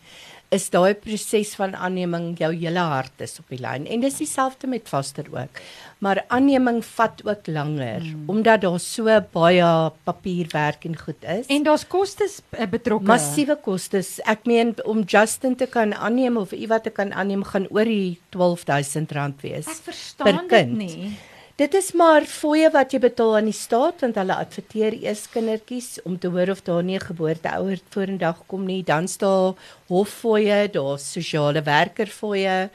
Is 0.49 0.69
daai 0.71 0.93
proses 0.95 1.49
van 1.59 1.75
aanneming 1.75 2.29
jou 2.39 2.53
hele 2.53 2.79
hart 2.79 3.23
is 3.25 3.35
op 3.41 3.49
die 3.51 3.59
lyn 3.59 3.83
en 3.91 4.03
dis 4.03 4.21
dieselfde 4.21 4.69
met 4.71 4.87
vaster 4.87 5.27
ook. 5.33 5.59
Maar 5.99 6.21
aanneming 6.31 6.79
vat 6.85 7.21
ook 7.25 7.49
langer 7.51 8.05
mm. 8.05 8.29
omdat 8.31 8.61
daar 8.63 8.79
so 8.79 9.11
baie 9.33 9.91
papierwerk 10.07 10.85
en 10.87 10.97
goed 10.97 11.23
is. 11.27 11.45
en 11.51 11.63
daar's 11.63 11.87
kostes 11.87 12.39
uh, 12.55 12.65
betrokke. 12.65 13.05
massiewe 13.05 13.57
kostes. 13.61 14.17
Ek 14.23 14.45
meen 14.45 14.75
om 14.85 15.03
Justin 15.03 15.55
te 15.55 15.67
kan 15.67 15.93
aanneem 15.93 16.37
of 16.37 16.51
Eva 16.55 16.79
te 16.79 16.95
kan 16.95 17.11
aanneem 17.13 17.43
gaan 17.43 17.67
oor 17.67 17.85
die 17.85 18.19
R12000 18.31 19.41
wees. 19.41 19.67
Ek 19.67 19.83
verstaan 19.89 20.47
dit 20.47 20.71
nie. 20.71 21.17
Dit 21.57 21.73
is 21.73 21.87
maar 21.97 22.21
fooie 22.29 22.67
wat 22.69 22.91
jy 22.93 22.99
betaal 23.01 23.39
aan 23.39 23.47
die 23.49 23.55
staat 23.57 24.03
want 24.03 24.17
hulle 24.19 24.35
adverteer 24.37 24.93
eers 24.93 25.23
kindertjies 25.33 25.95
om 26.05 26.19
te 26.21 26.29
hoor 26.29 26.51
of 26.53 26.61
daar 26.67 26.83
nie 26.85 26.97
'n 26.99 27.07
geboorteouer 27.09 27.79
vorendag 27.89 28.43
kom 28.45 28.65
nie. 28.65 28.83
Dan 28.83 29.07
staan 29.07 29.55
hoffooie, 29.89 30.69
daar's 30.69 31.11
sosiale 31.11 31.61
werker 31.63 32.07
fooie. 32.07 32.69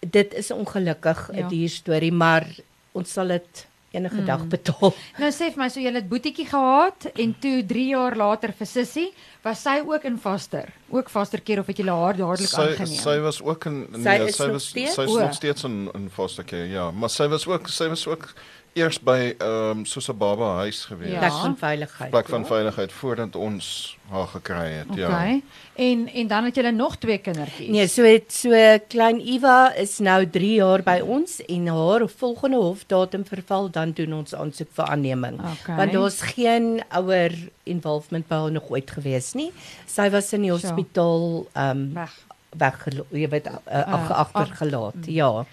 Dit 0.00 0.34
is 0.34 0.50
ongelukkig 0.50 1.30
'n 1.30 1.34
Ja. 1.34 1.40
ja. 1.40 1.48
duur 1.48 1.68
storie, 1.68 2.12
maar 2.12 2.46
ons 2.92 3.12
sal 3.12 3.26
dit 3.28 3.66
enige 3.96 4.20
mm. 4.20 4.26
dag 4.28 4.44
betaal. 4.52 4.92
Nou 5.22 5.30
sê 5.34 5.50
vir 5.52 5.62
my, 5.62 5.68
so 5.72 5.82
jy 5.82 5.92
het 5.96 6.08
boetiekie 6.10 6.46
gehad 6.48 7.08
en 7.14 7.34
toe 7.42 7.56
3 7.66 7.86
jaar 7.94 8.16
later 8.18 8.52
vir 8.56 8.70
Sissie, 8.70 9.08
was 9.46 9.62
sy 9.62 9.78
ook 9.86 10.04
in 10.08 10.18
vaster. 10.20 10.72
Ook 10.92 11.10
vasterkeer 11.10 11.62
of 11.62 11.70
het 11.70 11.80
jy 11.82 11.86
haar 11.88 12.18
dadelik 12.18 12.50
Sy 12.50 12.62
aangeneem? 12.62 13.00
sy 13.02 13.16
was 13.24 13.40
ook 13.42 13.66
in 13.70 13.80
Sy 13.94 14.16
nee, 14.22 14.34
sy 14.34 14.50
was 14.52 14.68
steeds? 14.72 14.94
sy 14.98 15.06
is 15.06 15.14
O. 15.14 15.20
nog 15.20 15.34
steeds 15.38 15.66
in 15.68 15.78
in 15.94 16.10
foster 16.10 16.46
care, 16.46 16.68
ja, 16.70 16.90
maar 16.90 17.10
sy 17.10 17.28
was 17.32 17.46
ook 17.46 17.68
sy 17.72 17.88
was 17.92 18.06
ook 18.06 18.28
eers 18.76 18.98
by 19.00 19.34
ehm 19.38 19.78
um, 19.80 19.84
soos 19.88 20.08
'n 20.08 20.16
baba 20.18 20.54
huis 20.62 20.84
gewees. 20.84 21.10
Ja. 21.10 21.18
Plek 21.18 21.32
van 21.32 21.56
veiligheid. 21.56 22.10
Plek 22.10 22.28
van 22.28 22.46
veiligheid 22.46 22.92
voordat 22.92 23.36
ons 23.36 23.96
haar 24.10 24.26
gekry 24.26 24.70
het, 24.70 24.94
ja. 24.94 25.08
Okay. 25.08 25.42
En 25.74 26.08
en 26.12 26.26
dan 26.26 26.44
het 26.44 26.56
jy 26.56 26.70
nog 26.70 26.96
twee 26.96 27.18
kindertjies. 27.18 27.68
Nee, 27.68 27.86
so 27.88 28.02
het 28.02 28.32
so 28.32 28.50
klein 28.88 29.20
Eva 29.20 29.74
is 29.74 29.98
nou 29.98 30.26
3 30.30 30.54
jaar 30.54 30.82
by 30.82 31.00
ons 31.00 31.40
en 31.44 31.66
haar 31.66 32.08
volgende 32.08 32.56
hofdatum 32.56 33.24
verval 33.26 33.70
dan 33.70 33.92
doen 33.92 34.12
ons 34.12 34.34
aansoek 34.34 34.68
vir 34.72 34.84
aanneming. 34.84 35.40
Okay. 35.40 35.76
Want 35.76 35.92
daar's 35.92 36.20
geen 36.20 36.82
ouer 36.88 37.32
involvement 37.62 38.28
by 38.28 38.34
haar 38.34 38.52
nog 38.52 38.70
ooit 38.70 38.90
gewees 38.90 39.32
nie. 39.32 39.52
Sy 39.86 40.10
was 40.10 40.32
in 40.32 40.42
die 40.42 40.52
So. 40.52 40.60
hospitaal 40.60 41.46
ehm 41.52 41.70
um, 41.70 41.94
weg. 41.94 42.26
Weggelo 42.58 43.06
jy 43.10 43.28
weet 43.28 43.46
uh, 43.46 43.58
Ah, 43.66 43.94
uh, 43.94 44.18
agtergelaat. 44.24 45.02
Uh, 45.06 45.14
ja. 45.14 45.44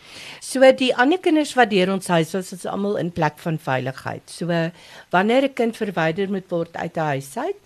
So 0.41 0.71
die 0.71 0.91
ander 0.95 1.19
kinders 1.19 1.53
wat 1.57 1.69
deur 1.69 1.91
ons 1.93 2.07
huis 2.07 2.33
was, 2.33 2.53
is 2.53 2.65
almal 2.65 2.97
in 3.01 3.11
plek 3.11 3.39
van 3.43 3.59
veiligheid. 3.59 4.23
So 4.29 4.47
wanneer 5.11 5.43
'n 5.49 5.53
kind 5.53 5.77
verwyder 5.77 6.29
moet 6.29 6.49
word 6.49 6.75
uit 6.75 6.97
'n 6.97 6.99
huis 6.99 7.37
uit, 7.37 7.63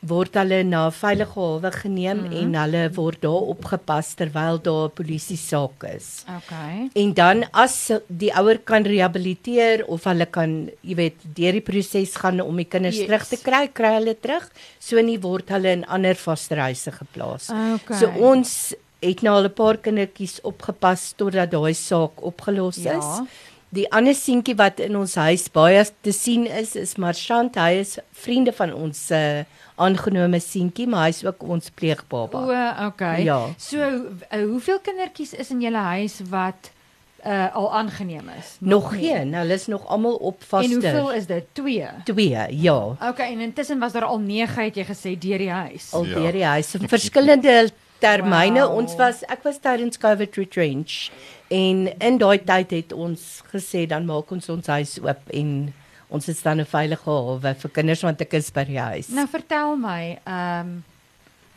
word 0.00 0.34
hulle 0.34 0.62
na 0.64 0.86
'n 0.88 0.92
veilige 0.92 1.34
hawe 1.34 1.70
geneem 1.72 2.18
mm 2.18 2.26
-hmm. 2.26 2.40
en 2.40 2.54
hulle 2.62 2.90
word 2.94 3.20
daar 3.20 3.42
opgepas 3.54 4.14
terwyl 4.14 4.58
daar 4.62 4.88
'n 4.88 4.94
polisie 4.94 5.36
saak 5.36 5.84
is. 5.96 6.24
Okay. 6.38 6.88
En 6.94 7.12
dan 7.14 7.44
as 7.52 7.90
die 8.08 8.32
ouer 8.34 8.58
kan 8.58 8.82
rehabiliteer 8.82 9.84
of 9.86 10.04
hulle 10.04 10.26
kan, 10.26 10.70
jy 10.80 10.94
weet, 10.94 11.16
deur 11.34 11.52
die 11.52 11.60
proses 11.60 12.16
gaan 12.16 12.40
om 12.40 12.56
die 12.56 12.64
kinders 12.64 12.96
Yes. 12.96 13.06
terug 13.06 13.24
te 13.28 13.36
kry, 13.36 13.68
kry 13.72 13.94
hulle 13.98 14.14
terug. 14.20 14.50
So 14.78 15.00
nie 15.00 15.18
word 15.20 15.48
hulle 15.50 15.72
in 15.72 15.84
ander 15.86 16.14
vasterhuise 16.14 16.92
geplaas. 16.92 17.50
Okay. 17.50 17.98
So 17.98 18.06
ons 18.18 18.74
het 19.02 19.22
nou 19.22 19.34
al 19.36 19.44
'n 19.44 19.52
paar 19.54 19.76
kindertjies 19.76 20.40
opgepas 20.42 21.12
totdat 21.16 21.50
daai 21.50 21.74
saak 21.74 22.22
opgelos 22.22 22.76
Ja. 22.76 22.98
is. 22.98 23.28
Die 23.72 23.86
ander 23.92 24.14
seentjie 24.14 24.56
wat 24.56 24.80
in 24.80 24.96
ons 24.96 25.14
huis 25.14 25.48
baie 25.48 25.84
te 26.02 26.12
sien 26.12 26.46
is, 26.46 26.74
is 26.76 26.96
Marchant. 26.96 27.54
Hy 27.54 27.78
is 27.78 27.98
vriende 28.12 28.52
van 28.52 28.72
ons 28.74 29.10
uh, 29.10 29.44
aangenome 29.80 30.40
seentjie, 30.44 30.86
maar 30.88 31.08
hy's 31.08 31.22
ook 31.24 31.42
ons 31.42 31.70
pleegbaba. 31.74 32.42
O, 32.44 32.86
okay. 32.86 33.22
Ja. 33.24 33.38
So 33.58 33.78
uh, 33.80 34.44
hoeveel 34.44 34.80
kindertjies 34.84 35.32
is 35.40 35.50
in 35.54 35.60
julle 35.64 35.82
huis 35.96 36.20
wat 36.30 36.70
uh, 37.26 37.48
al 37.54 37.68
aangeneem 37.80 38.28
is? 38.38 38.54
Nog 38.60 38.92
nie. 38.94 39.08
geen, 39.08 39.34
hulle 39.34 39.52
is 39.56 39.66
nog 39.66 39.86
almal 39.88 40.14
op 40.14 40.40
En 40.40 40.46
vaster. 40.46 40.72
hoeveel 40.72 41.12
is 41.12 41.26
dit? 41.26 41.44
2. 41.52 41.88
Twee, 42.04 42.36
ja. 42.62 42.78
Okay, 43.10 43.32
en 43.32 43.40
intussen 43.40 43.78
was 43.78 43.92
daar 43.92 44.04
al 44.08 44.18
9 44.20 44.64
het 44.64 44.76
jy 44.80 44.84
gesê 44.88 45.16
deur 45.18 45.38
die 45.38 45.50
huis. 45.50 45.90
Al 45.92 46.04
Ja. 46.04 46.14
deur 46.14 46.32
die 46.32 46.44
huis 46.44 46.74
in 46.74 46.88
verskillende 46.88 47.70
termyne. 47.98 48.60
Wow. 48.64 48.76
Ons 48.78 48.96
was 48.96 49.20
ek 49.28 49.42
was 49.44 49.58
tydens 49.60 49.98
COVID 50.00 50.36
retrench 50.40 51.10
en 51.52 51.88
in 51.98 52.18
daai 52.18 52.38
tyd 52.44 52.70
het 52.70 52.92
ons 52.96 53.42
gesê 53.52 53.84
dan 53.90 54.06
maak 54.08 54.30
ons 54.32 54.48
ons 54.48 54.66
huis 54.66 54.94
oop 55.02 55.28
en 55.36 55.50
ons 56.10 56.28
is 56.28 56.42
dan 56.42 56.60
'n 56.60 56.66
veilige 56.66 57.10
hawe 57.10 57.54
vir 57.54 57.70
kinders 57.70 58.02
want 58.02 58.20
ek 58.20 58.34
is 58.34 58.50
by 58.50 58.64
die 58.64 58.78
huis. 58.78 59.08
Nou 59.08 59.26
vertel 59.26 59.76
my, 59.76 60.18
ehm 60.26 60.60
um, 60.60 60.84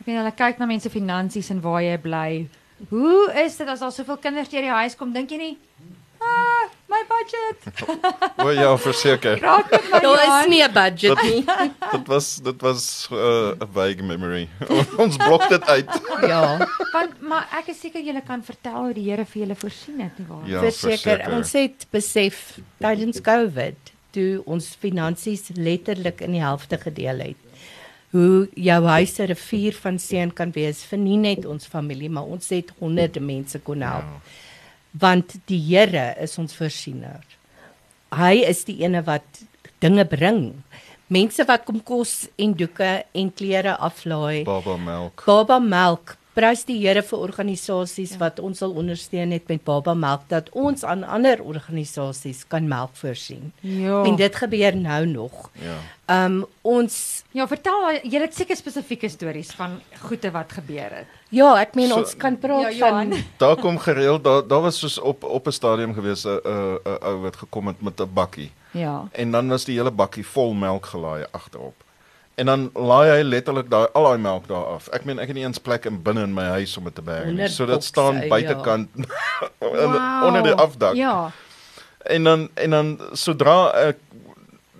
ek 0.00 0.06
weet 0.06 0.16
hulle 0.16 0.34
kyk 0.36 0.58
na 0.58 0.66
mense 0.66 0.90
finansies 0.90 1.50
en 1.50 1.60
waar 1.60 1.82
jy 1.82 1.96
bly. 1.98 2.48
Hoe 2.90 3.32
is 3.44 3.56
dit 3.56 3.68
as 3.68 3.80
daar 3.80 3.92
soveel 3.92 4.16
kinders 4.16 4.48
deur 4.48 4.62
die 4.62 4.70
huis 4.82 4.96
kom? 4.96 5.12
Dink 5.12 5.30
jy 5.30 5.38
nie? 5.38 5.56
Ah, 6.24 6.68
my 6.88 7.02
budget. 7.08 7.58
O 8.44 8.50
ja, 8.50 8.76
verseker. 8.78 9.38
Raak 9.40 9.70
met 9.70 9.86
my. 9.90 10.00
Daar 10.00 10.22
is 10.24 10.48
nie 10.48 10.62
'n 10.62 10.72
budget 10.72 11.22
nie. 11.22 11.44
Dit 11.94 12.06
was 12.06 12.36
dit 12.36 12.60
was 12.60 13.08
'n 13.10 13.14
uh, 13.14 13.66
vague 13.72 14.02
memory. 14.02 14.48
ons 15.02 15.16
blok 15.16 15.48
dit 15.48 15.64
uit. 15.64 15.90
ja, 16.28 16.58
Want 16.92 17.20
maar 17.20 17.48
ek 17.58 17.68
is 17.72 17.80
seker 17.80 18.02
julle 18.02 18.22
kan 18.22 18.42
vertel 18.42 18.78
hoe 18.84 18.92
die 18.94 19.10
Here 19.10 19.24
vir 19.24 19.42
julle 19.42 19.54
voorsien 19.54 20.00
het, 20.00 20.18
nie 20.18 20.26
waar? 20.28 20.46
Ja, 20.46 20.60
verseker. 20.60 21.32
Ons 21.32 21.52
het 21.52 21.86
besef 21.90 22.58
tydens 22.78 23.20
COVID 23.20 23.93
toe 24.14 24.42
ons 24.46 24.70
finansies 24.80 25.50
letterlik 25.58 26.22
in 26.24 26.38
die 26.38 26.44
helfte 26.44 26.78
gedeel 26.78 27.26
het. 27.28 27.36
Hoe 28.14 28.48
jou 28.54 28.80
huis 28.86 29.18
'n 29.18 29.26
rivier 29.34 29.74
van 29.74 29.98
seën 29.98 30.30
kan 30.32 30.52
wees 30.54 30.84
vir 30.84 30.98
nie 30.98 31.18
net 31.18 31.44
ons 31.44 31.66
familie, 31.66 32.10
maar 32.10 32.24
ons 32.24 32.48
het 32.48 32.70
honderde 32.78 33.20
mense 33.20 33.58
kon 33.58 33.80
help. 33.82 34.06
Ja. 34.06 34.20
want 34.94 35.36
die 35.50 35.58
Here 35.58 36.14
is 36.22 36.36
ons 36.38 36.54
voorsiener. 36.54 37.22
Hy 38.14 38.44
is 38.46 38.62
die 38.68 38.78
ene 38.84 39.02
wat 39.06 39.42
dinge 39.82 40.04
bring. 40.06 40.62
Mense 41.12 41.44
wat 41.48 41.66
kom 41.66 41.80
kos 41.84 42.24
en 42.40 42.54
doeke 42.56 43.02
en 43.12 43.32
klere 43.34 43.74
aflaai. 43.82 44.44
Baba 44.46 44.76
melk. 44.80 45.24
Baba 45.26 45.58
Melk, 45.58 46.14
prys 46.34 46.64
die 46.66 46.76
Here 46.82 47.02
vir 47.02 47.18
organisasies 47.18 48.10
ja. 48.12 48.18
wat 48.18 48.40
ons 48.40 48.58
sal 48.58 48.70
ondersteun 48.74 49.30
het 49.30 49.48
met 49.48 49.62
Baba 49.64 49.94
Melk 49.94 50.28
dat 50.28 50.48
ons 50.52 50.84
aan 50.84 51.04
ander 51.04 51.42
organisasies 51.42 52.44
kan 52.48 52.68
melk 52.68 52.90
voorsien. 52.98 53.52
Ja. 53.60 54.02
En 54.04 54.16
dit 54.16 54.36
gebeur 54.36 54.76
nou 54.76 55.06
nog. 55.06 55.50
Ja. 55.62 55.76
Um 56.26 56.44
ons 56.62 57.22
Ja, 57.32 57.46
vertel 57.48 58.00
jy 58.02 58.20
het 58.20 58.34
seker 58.34 58.56
spesifieke 58.56 59.08
stories 59.08 59.50
van 59.56 59.80
goeie 60.04 60.30
wat 60.30 60.52
gebeur 60.52 60.90
het. 61.00 61.06
ja, 61.30 61.54
ek 61.60 61.74
meen 61.74 61.88
So- 61.88 61.96
ons 62.02 62.16
kan 62.16 62.38
praat 62.38 62.74
Ja, 62.74 62.88
van 62.88 63.14
Daar 63.42 63.56
kom 63.56 63.78
gereeld 63.78 64.24
daar 64.24 64.42
daar 64.48 64.60
was 64.62 64.78
soos 64.78 64.98
op 65.00 65.24
op 65.24 65.46
'n 65.46 65.52
stadium 65.52 65.94
gewees 65.94 66.24
'n 66.26 66.28
'n 66.44 66.78
'n 66.84 66.98
ou 67.02 67.16
wat 67.22 67.36
gekom 67.36 67.66
het 67.66 67.82
met 67.82 68.00
'n 68.00 68.10
bakkie 68.14 68.50
Ja. 68.72 69.08
en 69.12 69.30
dan 69.30 69.48
was 69.48 69.64
die 69.64 69.76
hele 69.78 69.90
bakkie 69.90 70.26
vol 70.26 70.52
melk 70.52 70.86
gelaai 70.86 71.24
agterop. 71.32 71.74
En 72.36 72.46
dan 72.46 72.70
laai 72.74 73.10
hy 73.10 73.22
letterlik 73.22 73.68
daai 73.70 73.86
al 73.94 74.04
daai 74.04 74.18
melk 74.18 74.48
daar 74.48 74.64
af. 74.74 74.88
Ek 74.92 75.04
meen 75.04 75.18
ek 75.18 75.28
het 75.30 75.36
nie 75.36 75.44
eens 75.44 75.58
plek 75.58 75.84
in 75.86 76.02
binne 76.02 76.22
in 76.22 76.34
my 76.34 76.42
huis 76.58 76.76
om 76.76 76.84
dit 76.84 76.94
te 76.94 77.02
berg 77.02 77.26
nie. 77.32 77.48
So 77.48 77.66
dit 77.66 77.84
staan 77.84 78.20
ja. 78.22 78.28
buitekant 78.34 78.88
Wow. 79.58 80.24
onder 80.26 80.42
die 80.42 80.52
afdak. 80.54 80.94
Ja. 80.94 81.30
En 82.04 82.24
dan 82.24 82.48
en 82.54 82.70
dan 82.70 83.00
sodra 83.12 83.70
ek 83.88 83.96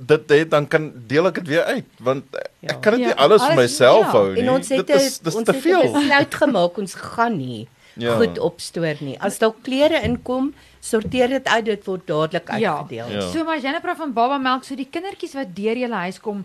dit 0.04 0.28
het 0.30 0.50
dan 0.50 0.66
kan 0.68 0.92
deel 1.06 1.26
ek 1.30 1.34
dit 1.34 1.46
weer 1.54 1.64
uit 1.64 1.84
want 2.02 2.24
Ja. 2.60 2.74
ek 2.74 2.80
kan 2.82 2.92
dit 2.98 3.00
Ja, 3.02 3.06
nie 3.06 3.14
alles 3.16 3.42
vir 3.42 3.50
alles- 3.50 3.62
myself 3.62 4.04
ja. 4.04 4.10
hou 4.10 4.32
nie. 4.32 4.42
En 4.42 4.50
ons 4.50 4.68
het 4.68 4.86
dit 4.86 4.96
is 5.00 5.18
dis 5.18 5.34
ons 5.34 5.44
te 5.44 5.52
het 5.52 5.60
'n 5.60 5.62
veel. 5.68 5.92
besluit 5.92 6.34
gemaak 6.34 6.78
ons 6.78 6.94
gaan 6.94 7.36
nie 7.36 7.68
Ja. 7.96 8.16
goed 8.16 8.38
opstoor 8.38 8.96
nie. 9.00 9.16
As 9.20 9.38
daar 9.38 9.52
klere 9.62 10.02
inkom, 10.02 10.52
sorteer 10.80 11.28
dit 11.28 11.46
uit, 11.46 11.64
dit 11.64 11.84
word 11.84 12.06
dadelik 12.06 12.48
Ja. 12.58 12.76
uitgedeel. 12.76 13.08
Ja. 13.08 13.20
So 13.30 13.44
maar 13.44 13.80
praat 13.80 13.96
van 13.96 14.12
baba 14.12 14.38
melk, 14.38 14.64
so 14.64 14.74
die 14.74 14.88
kindertjies 14.90 15.34
wat 15.34 15.54
deur 15.54 15.76
julle 15.76 15.94
huis 15.94 16.18
kom, 16.20 16.44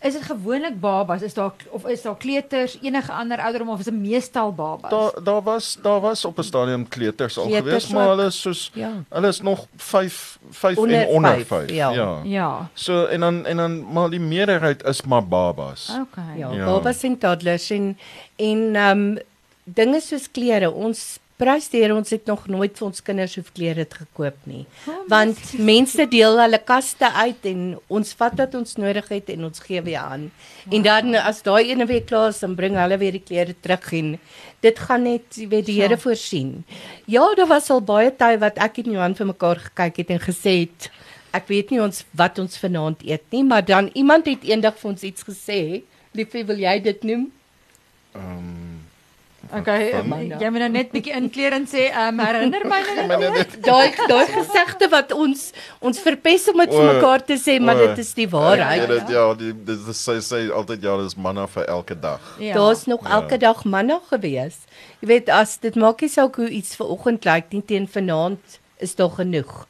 is 0.00 0.12
dit 0.12 0.22
gewoonlik 0.22 0.80
babas, 0.80 1.22
is 1.22 1.34
daar 1.34 1.52
of 1.68 1.86
is 1.86 2.02
daar 2.02 2.16
kleuters, 2.16 2.78
enige 2.82 3.12
ander 3.12 3.38
ouderdom 3.38 3.68
of 3.68 3.78
is 3.78 3.84
dit 3.84 3.94
meestal 3.94 4.52
babas? 4.52 4.90
Daar 4.90 5.24
daar 5.24 5.42
was 5.42 5.78
daar 5.82 6.00
was 6.00 6.24
op 6.24 6.38
'n 6.38 6.42
stadium 6.42 6.88
kleuters 6.88 7.38
al 7.38 7.46
Kleuters 7.46 7.84
gewees, 7.84 7.88
maar 7.88 8.08
hulle 8.08 8.26
is 8.26 8.40
soos 8.40 8.70
Ja. 8.74 8.90
hulle 9.08 9.28
is 9.28 9.40
nog 9.40 9.66
5 9.76 10.38
5 10.50 10.78
Onder 10.78 11.00
en 11.00 11.06
onder 11.08 11.34
vyf, 11.34 11.46
5. 11.46 11.70
ja. 11.70 11.90
ja. 11.90 12.20
Ja. 12.24 12.68
So 12.74 13.04
en 13.06 13.20
dan 13.20 13.46
en 13.46 13.56
dan 13.56 13.92
maar 13.92 14.10
die 14.10 14.20
meerderheid 14.20 14.84
is 14.84 15.02
maar 15.02 15.26
babas. 15.26 15.90
Okay. 16.00 16.38
Ja, 16.38 16.50
Ja. 16.52 16.64
babas 16.64 17.02
en 17.02 17.18
toddlers 17.18 17.70
en 17.70 17.98
en 18.36 18.74
ehm 18.76 18.98
um, 18.98 19.18
dinge 19.64 20.00
soos 20.00 20.30
klere. 20.30 20.70
Ons 20.72 21.18
prys 21.38 21.68
deur 21.70 21.94
ons 21.94 22.10
het 22.10 22.26
nog 22.26 22.46
nooit 22.50 22.74
vir 22.78 22.86
ons 22.88 23.02
kinders 23.06 23.36
hoef 23.38 23.52
klere 23.54 23.84
te 23.88 24.00
gekoop 24.02 24.38
nie. 24.50 24.64
Oh, 24.90 24.96
Want 25.10 25.38
mense 25.58 26.06
deel 26.10 26.38
hulle 26.40 26.58
kaste 26.66 27.10
uit 27.14 27.48
en 27.52 27.62
ons 27.88 28.12
vat 28.20 28.36
wat 28.42 28.56
ons 28.58 28.76
nodig 28.82 29.08
het 29.14 29.30
en 29.34 29.46
ons 29.48 29.62
gee 29.66 29.82
weer 29.86 30.00
aan. 30.02 30.28
En 30.70 30.86
dan 30.86 31.14
as 31.22 31.42
daai 31.46 31.70
ene 31.70 31.86
week 31.86 32.08
klaar 32.10 32.32
is, 32.34 32.42
dan 32.42 32.56
bring 32.58 32.76
hulle 32.78 32.98
weer 32.98 33.14
die 33.14 33.24
klere 33.24 33.54
terug 33.54 33.92
en 34.00 34.14
dit 34.66 34.78
gaan 34.88 35.06
net, 35.06 35.38
weet, 35.38 35.66
die 35.66 35.78
Ja. 35.78 35.86
Here 35.88 35.98
voorsien. 35.98 36.64
Ja, 37.06 37.22
daar 37.38 37.46
was 37.46 37.70
al 37.70 37.80
baie 37.80 38.10
tye 38.10 38.38
wat 38.42 38.58
ek 38.58 38.82
en 38.82 38.92
Johan 38.92 39.14
vir 39.14 39.30
mekaar 39.30 39.62
gekyk 39.70 40.02
het 40.02 40.10
en 40.10 40.20
gesê 40.20 40.56
het 40.66 40.90
ek 41.32 41.46
weet 41.48 41.70
nie 41.70 41.80
ons 41.82 42.04
wat 42.16 42.38
ons 42.38 42.58
vanaand 42.58 43.02
eet 43.06 43.22
nie, 43.30 43.44
maar 43.44 43.64
dan 43.64 43.90
iemand 43.94 44.26
het 44.26 44.42
eendag 44.42 44.78
vir 44.80 44.90
ons 44.90 45.02
iets 45.02 45.22
gesê. 45.22 45.82
Liefie, 46.16 46.44
wil 46.48 46.58
jy 46.58 46.80
dit 46.82 47.04
noem? 47.04 47.28
Ehm 48.16 48.67
Okay, 49.54 49.90
Van- 49.92 50.12
um, 50.12 50.30
jy 50.40 50.48
moet 50.52 50.60
nou 50.60 50.68
net 50.68 50.90
bietjie 50.92 51.14
inkleer 51.16 51.54
en 51.56 51.64
sê, 51.66 51.86
ehm 51.88 52.18
um, 52.18 52.24
herinner 52.26 52.64
my 52.68 52.80
nou 53.06 53.18
net. 53.32 53.52
dit 53.54 53.62
Daai 53.68 53.94
daai 54.10 54.26
gesegde 54.34 54.88
wat 54.92 55.12
ons 55.16 55.52
ons 55.80 56.00
verpes 56.04 56.48
om 56.52 56.58
dit 56.60 56.74
vir 56.74 56.82
O, 56.84 56.92
mekaar 56.92 57.24
te 57.24 57.38
sê, 57.40 57.58
maar 57.60 57.76
dit 57.80 57.98
is 58.04 58.12
die 58.14 58.26
Ja, 58.28 58.32
waarheid. 58.34 58.88
dit 58.88 59.08
ja, 59.16 59.24
die 59.34 59.52
dis 59.64 59.84
dis- 59.86 60.02
sy 60.04 60.18
sê 60.20 60.42
altyd 60.52 60.82
ja, 60.84 60.96
dis 61.00 61.16
manna 61.16 61.46
vir 61.46 61.64
elke 61.66 61.96
dag. 62.00 62.20
Ja. 62.38 62.54
Daar's 62.54 62.84
nog 62.86 63.04
Ja. 63.08 63.10
elke 63.20 63.38
dag 63.38 63.64
manna 63.64 64.00
gewees. 64.10 64.58
Jy 65.00 65.08
weet 65.14 65.28
as 65.30 65.56
dit 65.58 65.74
maak 65.76 66.00
nie 66.04 66.10
saak 66.12 66.36
hoe 66.36 66.48
iets 66.50 66.76
ver 66.76 66.86
oggend 66.92 67.24
lyk 67.24 67.52
nie 67.52 67.62
teen 67.62 67.88
vanaand 67.88 68.58
is 68.78 68.94
daar 68.94 69.10
genoeg. 69.16 69.66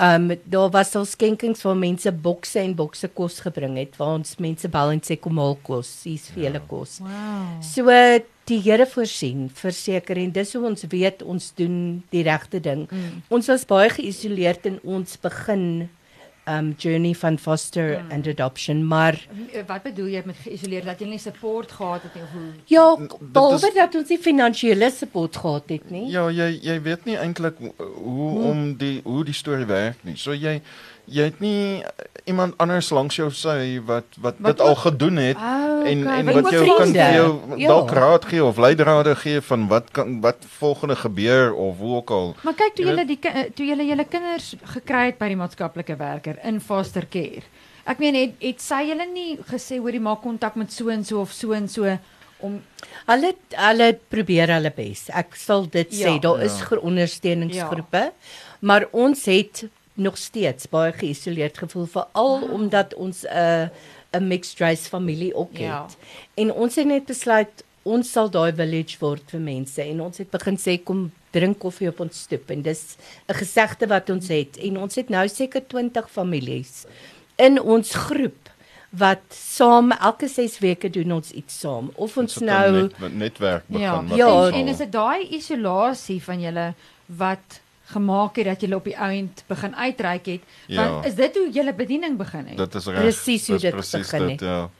Ehm 0.00 0.30
um, 0.32 0.38
daar 0.50 0.70
was 0.74 0.96
al 0.96 1.04
skenkings 1.06 1.62
waar 1.62 1.76
mense 1.78 2.10
bokse 2.12 2.58
en 2.58 2.74
bokse 2.74 3.06
kos 3.14 3.38
gebring 3.46 3.76
het 3.78 3.94
waar 3.96 4.16
ons 4.18 4.34
mense 4.42 4.68
bel 4.68 4.90
en 4.90 5.00
sê 5.00 5.14
kom 5.20 5.38
haal 5.38 5.54
kos, 5.62 6.00
hier's 6.02 6.26
vir 6.34 6.48
julle 6.48 6.60
kos. 6.66 6.98
Wow. 6.98 7.62
So 7.62 7.86
die 8.44 8.60
Here 8.60 8.86
voorsien, 8.86 9.50
verseker 9.54 10.16
en 10.16 10.30
dis 10.32 10.52
hoe 10.52 10.64
ons 10.66 10.84
weet 10.90 11.22
ons 11.22 11.52
doen 11.56 12.02
die 12.10 12.22
regte 12.22 12.60
ding. 12.60 12.86
Mm. 12.90 13.22
Ons 13.28 13.46
was 13.48 13.64
baie 13.64 13.88
geïsoleerd 13.90 14.66
in 14.66 14.78
ons 14.84 15.16
begin 15.22 15.88
um 16.46 16.74
journey 16.76 17.14
van 17.14 17.38
foster 17.38 18.02
Mm. 18.02 18.10
and 18.12 18.26
adoption, 18.28 18.82
maar 18.84 19.16
Wat 19.66 19.82
bedoel 19.82 20.06
jy 20.12 20.22
met 20.26 20.36
geïsoleer 20.44 20.84
dat 20.84 21.00
jy 21.00 21.06
nie 21.08 21.18
support 21.18 21.72
gehad 21.72 22.02
het 22.02 22.14
nie 22.14 22.22
of 22.22 22.28
hoe? 22.32 22.50
ja, 22.66 23.16
behalwe 23.32 23.70
dat 23.74 23.94
ons 23.94 24.08
nie 24.08 24.18
finansiële 24.18 24.90
support 24.90 25.36
gehad 25.36 25.64
het 25.68 25.90
nie. 25.90 26.10
Ja, 26.10 26.28
jy 26.28 26.58
jy 26.62 26.82
weet 26.82 27.04
nie 27.06 27.16
eintlik 27.16 27.54
hoe 27.78 28.30
Hmm. 28.30 28.44
om 28.50 28.74
die 28.76 29.00
hoe 29.04 29.24
die 29.24 29.32
storie 29.32 29.64
werk 29.64 30.04
nie. 30.04 30.16
So 30.16 30.32
jy 30.34 30.60
jy 31.06 31.22
het 31.28 31.40
nie 31.40 31.84
iemand 32.24 32.54
anders 32.58 32.90
langs 32.90 33.16
jou 33.16 33.30
sy 33.30 33.80
wat 33.84 34.04
wat 34.20 34.34
Wat 34.40 34.56
dit 34.56 34.60
al 34.66 34.74
gedoen 34.74 35.16
het 35.16 35.36
Oh, 35.36 35.82
en 35.88 36.02
okay. 36.02 36.18
en 36.18 36.26
Wat 36.26 36.34
wat 36.42 36.52
jou 36.52 36.76
kan 36.78 36.92
vir 36.92 37.14
jou 37.14 37.58
Ja. 37.58 37.68
dalk 37.68 37.90
raad 37.90 38.24
gee 38.24 38.44
of 38.44 38.56
leidrade 38.58 39.14
gee 39.16 39.40
van 39.40 39.68
wat 39.68 39.90
kan 39.92 40.20
wat 40.20 40.36
volgende 40.58 40.96
gebeur 40.96 41.54
of 41.54 41.78
hoe 41.78 41.96
ook 41.96 42.10
al. 42.10 42.34
Maar 42.42 42.54
kyk 42.54 42.74
toe 42.74 42.84
Jy 42.84 42.90
julle 42.90 43.04
die 43.06 43.18
eh, 43.22 43.50
toe 43.54 43.66
julle 43.66 43.84
julle 43.86 44.04
kinders 44.04 44.54
gekry 44.64 45.04
het 45.06 45.18
by 45.18 45.28
die 45.28 45.36
maatskaplike 45.36 45.96
werker 45.96 46.38
in 46.44 46.60
foster 46.60 47.06
care. 47.10 47.42
Ek 47.86 47.98
meen 47.98 48.14
het 48.14 48.32
het 48.40 48.60
sy 48.60 48.82
julle 48.88 49.04
nie 49.12 49.36
gesê 49.50 49.78
hoor 49.78 49.92
jy 49.92 50.00
maak 50.00 50.22
kontak 50.22 50.56
met 50.56 50.72
so 50.72 50.88
en 50.88 51.04
so 51.04 51.20
of 51.20 51.32
so 51.32 51.52
en 51.52 51.68
so 51.68 51.98
om 52.40 52.60
Hulle 53.06 53.34
hulle 53.52 53.98
probeer 54.08 54.48
hulle 54.48 54.70
bes. 54.74 55.10
Ek 55.12 55.34
sal 55.36 55.66
dit 55.68 55.92
Ja. 55.92 56.08
sê. 56.08 56.20
Daar 56.20 56.38
Ja. 56.38 56.44
is 56.44 56.60
gro- 56.62 56.80
ondersteuningsgroepe, 56.80 58.12
maar 58.60 58.86
ons 58.92 59.24
het 59.26 59.64
nog 59.94 60.16
steeds 60.18 60.68
baie 60.68 60.92
geïsoleerd 60.92 61.58
gevoel 61.58 61.86
veral 61.86 62.42
Ah. 62.42 62.52
omdat 62.52 62.94
ons 62.94 63.24
'n 63.24 63.70
'n 64.12 64.26
mixed 64.28 64.58
race 64.58 64.88
familie 64.88 65.34
ook 65.34 65.52
het. 65.52 65.60
Ja. 65.60 65.86
En 66.34 66.52
ons 66.52 66.74
het 66.74 66.86
net 66.86 67.06
besluit 67.06 67.64
ons 67.82 68.12
sal 68.12 68.30
daai 68.30 68.52
village 68.52 68.96
word 69.00 69.30
vir 69.30 69.40
mense 69.40 69.82
en 69.82 70.00
ons 70.00 70.18
het 70.18 70.30
begin 70.30 70.56
sê 70.56 70.78
kom 70.82 71.10
drink 71.30 71.58
koffie 71.58 71.88
op 71.90 72.00
ons 72.00 72.22
stoep 72.26 72.50
en 72.50 72.62
dis 72.62 72.96
'n 73.28 73.34
gesegde 73.34 73.86
wat 73.86 74.10
ons 74.10 74.28
het 74.28 74.56
en 74.56 74.78
ons 74.78 74.94
het 74.94 75.08
nou 75.08 75.28
seker 75.28 75.66
20 75.68 76.10
families 76.10 76.86
in 77.36 77.60
ons 77.60 77.94
groep 77.94 78.48
wat 78.90 79.22
saam 79.30 79.90
elke 79.92 80.28
6 80.28 80.58
weke 80.58 80.90
doen 80.90 81.12
ons 81.12 81.30
iets 81.30 81.60
saam 81.60 81.90
of 81.94 82.16
ons 82.16 82.38
nou 82.38 82.72
net, 82.72 83.14
netwerk 83.14 83.64
begin 83.66 83.82
ja. 83.82 84.02
wat 84.02 84.16
Ja, 84.16 84.32
ons 84.32 84.54
en, 84.54 84.60
en 84.60 84.68
is 84.68 84.78
dit 84.78 84.92
daai 84.92 85.28
isolasie 85.30 86.22
van 86.22 86.40
julle 86.40 86.74
wat 87.06 87.60
gemaak 87.84 88.36
het 88.36 88.44
dat 88.44 88.60
julle 88.60 88.76
op 88.76 88.84
die 88.84 88.98
ouend 88.98 89.44
begin 89.46 89.76
uitreik 89.76 90.26
het? 90.26 90.40
Ja. 90.66 90.90
Want 90.90 91.06
is 91.06 91.14
dit 91.14 91.36
hoe 91.36 91.50
julle 91.50 91.74
bediening 91.74 92.16
begin 92.16 92.46
het? 92.46 92.56
Dit 92.56 92.74
is 92.74 92.86
reg. 92.86 93.00
Presies 93.00 93.48
hoe 93.48 93.58
dit 93.58 93.70
presies 93.70 94.00
begin 94.00 94.26
dit, 94.26 94.40
het. 94.40 94.40
Ja. 94.40 94.70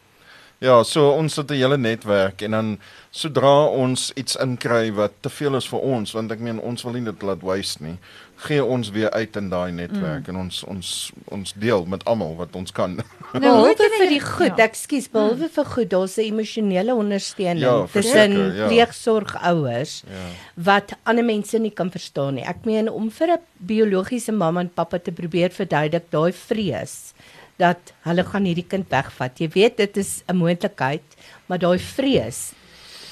Ja, 0.59 0.83
so 0.83 1.11
ons 1.11 1.37
het 1.37 1.51
'n 1.51 1.55
hele 1.55 1.77
netwerk 1.77 2.43
en 2.43 2.51
dan 2.51 2.79
sodra 3.11 3.65
ons 3.65 4.13
iets 4.15 4.37
inkry 4.37 4.93
wat 4.93 5.13
te 5.21 5.29
veel 5.29 5.57
is 5.57 5.69
vir 5.69 5.79
ons, 5.79 6.13
want 6.13 6.31
ek 6.31 6.39
meen 6.39 6.61
ons 6.61 6.83
wil 6.83 6.93
nie 6.93 7.05
dit 7.05 7.23
laat 7.23 7.43
waste 7.43 7.83
nie, 7.83 7.99
gee 8.45 8.65
ons 8.65 8.91
weer 8.95 9.11
uit 9.11 9.37
in 9.37 9.49
daai 9.53 9.73
netwerk 9.73 10.27
mm. 10.27 10.31
en 10.33 10.41
ons 10.45 10.63
ons 10.71 10.91
ons 11.37 11.53
deel 11.61 11.87
met 11.91 12.05
almal 12.11 12.37
wat 12.41 12.57
ons 12.59 12.73
kan. 12.73 12.97
Nou, 13.35 13.41
behalwe 13.43 13.71
het 13.73 13.81
julle 13.83 13.99
vir 13.99 14.13
die 14.13 14.23
goed, 14.23 14.59
ja. 14.61 14.67
ekskuus, 14.69 15.09
behalwe 15.11 15.49
vir 15.51 15.65
goed, 15.67 15.89
daar's 15.91 16.13
'n 16.19 16.29
emosionele 16.29 16.95
ondersteuning 16.95 17.65
Ja, 17.65 17.87
tussen 17.91 18.37
ja. 18.55 18.69
pleegsorgouers 18.71 19.95
ja. 20.07 20.27
wat 20.55 20.95
ander 21.03 21.25
mense 21.25 21.59
nie 21.59 21.73
kan 21.75 21.91
verstaan 21.91 22.39
nie. 22.39 22.45
Ek 22.47 22.63
meen 22.65 22.91
om 22.91 23.11
vir 23.11 23.35
'n 23.35 23.41
biologiese 23.59 24.33
mamma 24.33 24.61
en 24.61 24.71
pappa 24.71 24.99
te 24.99 25.13
probeer 25.13 25.51
verduidelik 25.51 26.07
daai 26.11 26.33
vrees 26.33 27.13
dat 27.59 27.93
hulle 28.07 28.25
gaan 28.25 28.47
hierdie 28.47 28.67
kind 28.67 28.87
wegvat. 28.91 29.39
Jy 29.39 29.49
weet 29.55 29.77
dit 29.77 29.97
is 29.97 30.23
'n 30.29 30.37
moontlikheid, 30.37 31.03
maar 31.47 31.59
daai 31.59 31.79
vrees. 31.79 32.53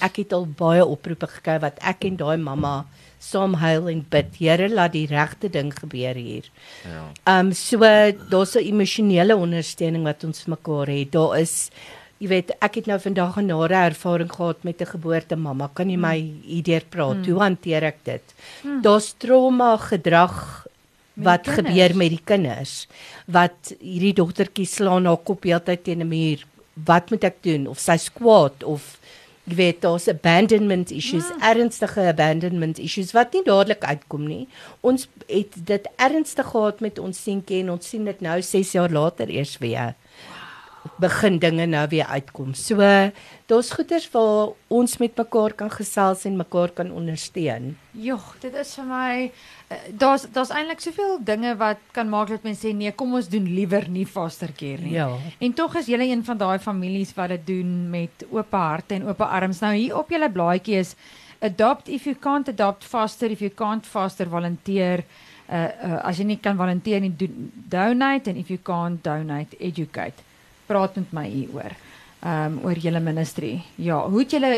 Ek 0.00 0.16
het 0.16 0.32
al 0.32 0.46
baie 0.46 0.84
oproepe 0.84 1.26
gekry 1.26 1.58
wat 1.60 1.78
ek 1.80 2.04
en 2.04 2.16
daai 2.16 2.36
mamma 2.36 2.86
saam 3.22 3.54
huil 3.62 3.88
en 3.92 4.04
bid. 4.10 4.36
Here, 4.40 4.68
laat 4.68 4.92
die 4.96 5.06
regte 5.06 5.50
ding 5.52 5.72
gebeur 5.76 6.18
hier. 6.18 6.48
Ja. 6.84 7.06
Ehm 7.24 7.46
um, 7.46 7.52
so 7.52 7.78
daar's 7.78 8.56
'n 8.56 8.66
emosionele 8.66 9.36
ondersteuning 9.36 10.04
wat 10.04 10.24
ons 10.24 10.46
mekaar 10.46 10.86
het. 10.86 11.12
Daar 11.12 11.38
is 11.38 11.70
jy 12.22 12.28
weet, 12.30 12.52
ek 12.62 12.76
het 12.78 12.86
nou 12.86 12.98
vandag 13.02 13.36
'n 13.38 13.46
nare 13.46 13.78
ervaring 13.90 14.30
gehad 14.30 14.64
met 14.64 14.80
'n 14.80 14.92
geboortemamma. 14.94 15.70
Kan 15.74 15.90
jy 15.90 15.96
my 15.96 16.18
hierdeur 16.46 16.84
praat? 16.88 17.24
Hmm. 17.24 17.30
Hoe 17.30 17.40
hanteer 17.40 17.82
ek 17.82 17.98
dit? 18.04 18.22
Daar's 18.82 19.14
trauma 19.18 19.76
gedrag 19.76 20.66
wat 21.14 21.48
gebeur 21.48 21.96
met 21.96 22.10
die 22.10 22.24
kinders. 22.24 22.86
Wat 23.26 23.74
hierdie 23.80 24.14
dogtertjie 24.14 24.66
slaan 24.66 25.06
haar 25.06 25.20
kop 25.24 25.42
heeltyd 25.44 25.84
teen 25.84 26.00
'n 26.00 26.08
muur. 26.08 26.46
Wat 26.74 27.10
moet 27.10 27.24
ek 27.24 27.42
doen? 27.42 27.66
Of 27.66 27.78
sy's 27.78 28.08
kwaad 28.12 28.62
of 28.62 28.98
jy 29.44 29.54
weet 29.58 29.80
daar's 29.82 30.08
abandonment 30.08 30.90
issues, 30.90 31.28
Hmm. 31.28 31.42
ernstige 31.42 32.00
abandonment 32.00 32.78
issues 32.78 33.12
wat 33.12 33.32
nie 33.32 33.42
dadelik 33.42 33.84
uitkom 33.84 34.26
nie. 34.26 34.48
Ons 34.80 35.08
het 35.26 35.66
dit 35.66 35.88
ernstig 35.96 36.46
gehad 36.46 36.80
met 36.80 36.98
ons 36.98 37.22
seentjie 37.22 37.60
en 37.62 37.70
ons 37.70 37.88
sien 37.88 38.04
dit 38.04 38.20
nou 38.20 38.42
6 38.42 38.72
jaar 38.72 38.90
later 38.90 39.28
eers 39.28 39.58
weer 39.58 39.94
begin 41.02 41.38
dinge 41.38 41.66
nou 41.66 41.84
weer 41.88 42.06
uitkom. 42.06 42.54
So 42.54 42.78
daar's 43.46 43.70
goeters 43.74 44.08
waar 44.10 44.52
ons 44.72 44.96
met 44.98 45.16
mekaar 45.16 45.54
kan 45.54 45.70
gesels 45.70 46.24
en 46.24 46.36
mekaar 46.36 46.72
kan 46.74 46.92
ondersteun. 46.92 47.76
Jogg, 47.90 48.36
dit 48.40 48.54
is 48.54 48.74
vir 48.78 48.86
my 48.88 49.14
eh, 49.68 49.78
daar's 49.98 50.26
daar's 50.32 50.52
eintlik 50.54 50.80
soveel 50.82 51.18
dinge 51.24 51.54
wat 51.60 51.82
kan 51.92 52.08
maak 52.08 52.32
dat 52.32 52.46
mense 52.46 52.66
sê 52.66 52.72
nee, 52.74 52.92
kom 52.92 53.14
ons 53.14 53.28
doen 53.28 53.46
liewer 53.46 53.88
nie 53.88 54.06
foster 54.06 54.52
care 54.56 54.82
nie. 54.82 54.94
Ja. 54.96 55.08
En 55.38 55.54
tog 55.54 55.76
is 55.80 55.90
julle 55.92 56.08
een 56.08 56.24
van 56.24 56.38
daai 56.38 56.58
families 56.58 57.14
wat 57.18 57.34
dit 57.36 57.46
doen 57.54 57.90
met 57.90 58.26
oop 58.30 58.56
harte 58.56 58.98
en 58.98 59.06
oop 59.06 59.20
arms. 59.26 59.62
Nou 59.62 59.74
hier 59.74 59.98
op 59.98 60.10
julle 60.10 60.30
blaadjie 60.30 60.80
is 60.80 60.96
adopt 61.42 61.88
if 61.88 62.06
you 62.06 62.14
can't 62.14 62.48
adopt 62.48 62.84
foster 62.84 63.30
if 63.30 63.40
you 63.40 63.50
can't 63.50 63.86
foster 63.86 64.28
volunteer. 64.28 65.04
Uh, 65.52 65.68
uh 65.84 65.96
as 66.08 66.18
jy 66.18 66.24
nie 66.24 66.40
kan 66.40 66.56
volunteer 66.56 67.00
nie, 67.02 67.12
do, 67.12 67.26
donate 67.68 68.30
and 68.30 68.38
if 68.38 68.48
you 68.48 68.58
can't 68.58 69.02
donate, 69.04 69.56
educate. 69.60 70.31
Praat 70.66 70.96
met 70.96 71.12
my 71.12 71.28
hieroor. 71.28 71.72
ehm 72.22 72.52
um, 72.52 72.60
oor 72.64 72.78
julle 72.78 73.00
ministry. 73.00 73.62
Ja, 73.76 74.08
hoe 74.08 74.20
het 74.20 74.30
julle 74.30 74.52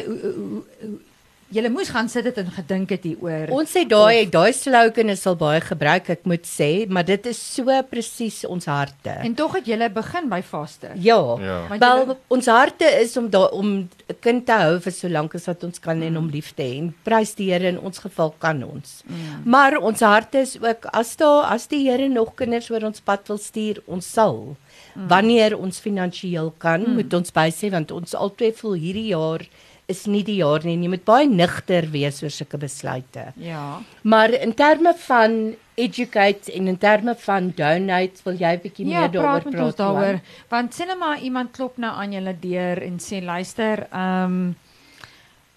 julle 1.54 1.68
moes 1.70 1.88
gaan 1.92 2.08
sit 2.10 2.24
het 2.26 2.38
en 2.40 2.48
gedink 2.50 2.90
het 2.90 3.04
hieroor. 3.06 3.50
Ons 3.54 3.70
sê 3.76 3.84
daai 3.86 4.26
daai 4.32 4.52
slogan 4.56 5.12
is 5.12 5.22
al 5.30 5.36
baie 5.38 5.60
gebruik, 5.62 6.08
ek 6.10 6.24
moet 6.26 6.42
sê, 6.48 6.86
maar 6.90 7.04
dit 7.06 7.26
is 7.30 7.38
so 7.38 7.70
presies 7.90 8.40
ons 8.48 8.66
harte. 8.66 9.12
En 9.22 9.34
tog 9.38 9.54
het 9.60 9.68
julle 9.70 9.88
begin 9.94 10.28
by 10.32 10.40
vaste. 10.42 10.90
Ja. 10.96 11.18
Ja. 11.40 11.58
Want 11.68 11.80
Wel 11.84 11.98
julle- 12.02 12.16
ons 12.28 12.46
harte 12.50 12.84
is 13.02 13.16
om 13.16 13.30
daar 13.30 13.50
om 13.54 13.66
'n 13.76 14.16
kind 14.20 14.46
te 14.46 14.52
hou 14.52 14.80
vir 14.80 14.92
so 14.92 15.08
lank 15.08 15.34
as 15.34 15.46
wat 15.46 15.64
ons 15.64 15.78
kan 15.78 16.02
en 16.02 16.16
om 16.16 16.28
lief 16.28 16.52
te 16.54 16.62
hê. 16.62 16.78
En 16.78 16.94
prys 17.04 17.34
die 17.34 17.50
Here 17.52 17.68
in 17.68 17.78
ons 17.78 17.98
geval 17.98 18.34
kan 18.38 18.62
ons. 18.64 19.02
Maar 19.44 19.76
ons 19.78 20.00
harte 20.00 20.38
is 20.38 20.58
ook 20.60 20.86
as 20.92 21.16
daar 21.16 21.44
as 21.52 21.66
die 21.66 21.88
Here 21.90 22.08
nog 22.08 22.34
kinders 22.34 22.70
oor 22.70 22.82
ons 22.84 23.00
pad 23.00 23.28
wil 23.28 23.38
stuur, 23.38 23.82
ons 23.86 24.12
sal. 24.12 24.56
Wanneer 24.94 25.56
ons 25.58 25.80
finansiëel 25.80 26.52
kan, 26.58 26.84
moet 26.94 27.14
ons 27.14 27.32
bysê 27.34 27.70
want 27.70 27.90
ons 27.90 28.14
albei 28.14 28.52
voel 28.52 28.74
hierdie 28.78 29.08
jaar 29.10 29.42
is 29.86 30.06
nie 30.06 30.22
die 30.24 30.36
jaar 30.40 30.64
nie. 30.64 30.78
Jy 30.80 30.88
moet 30.88 31.04
baie 31.04 31.26
nigter 31.28 31.84
wees 31.92 32.22
oor 32.22 32.30
sulke 32.32 32.56
besluite. 32.56 33.32
Ja. 33.36 33.80
Maar 34.02 34.32
in 34.32 34.54
terme 34.54 34.94
van 35.06 35.54
educate 35.76 36.52
en 36.52 36.68
in 36.68 36.78
terme 36.78 37.14
van 37.18 37.50
donate, 37.56 38.22
wil 38.24 38.34
jy 38.38 38.52
'n 38.54 38.60
bietjie 38.62 38.86
Ja, 38.86 39.00
meer 39.00 39.10
daaroor 39.10 39.42
praat 39.42 39.46
ons 39.46 39.76
Johan? 39.76 39.94
daaroor. 39.94 40.20
Want 40.48 40.72
sê 40.74 40.86
net 40.86 40.98
maar 40.98 41.18
iemand 41.20 41.50
klop 41.52 41.76
nou 41.78 41.92
aan 41.92 42.12
julle 42.12 42.36
deur 42.40 42.82
en 42.82 42.98
sê 42.98 43.22
luister, 43.22 43.86
ehm 43.92 44.24
um, 44.24 44.56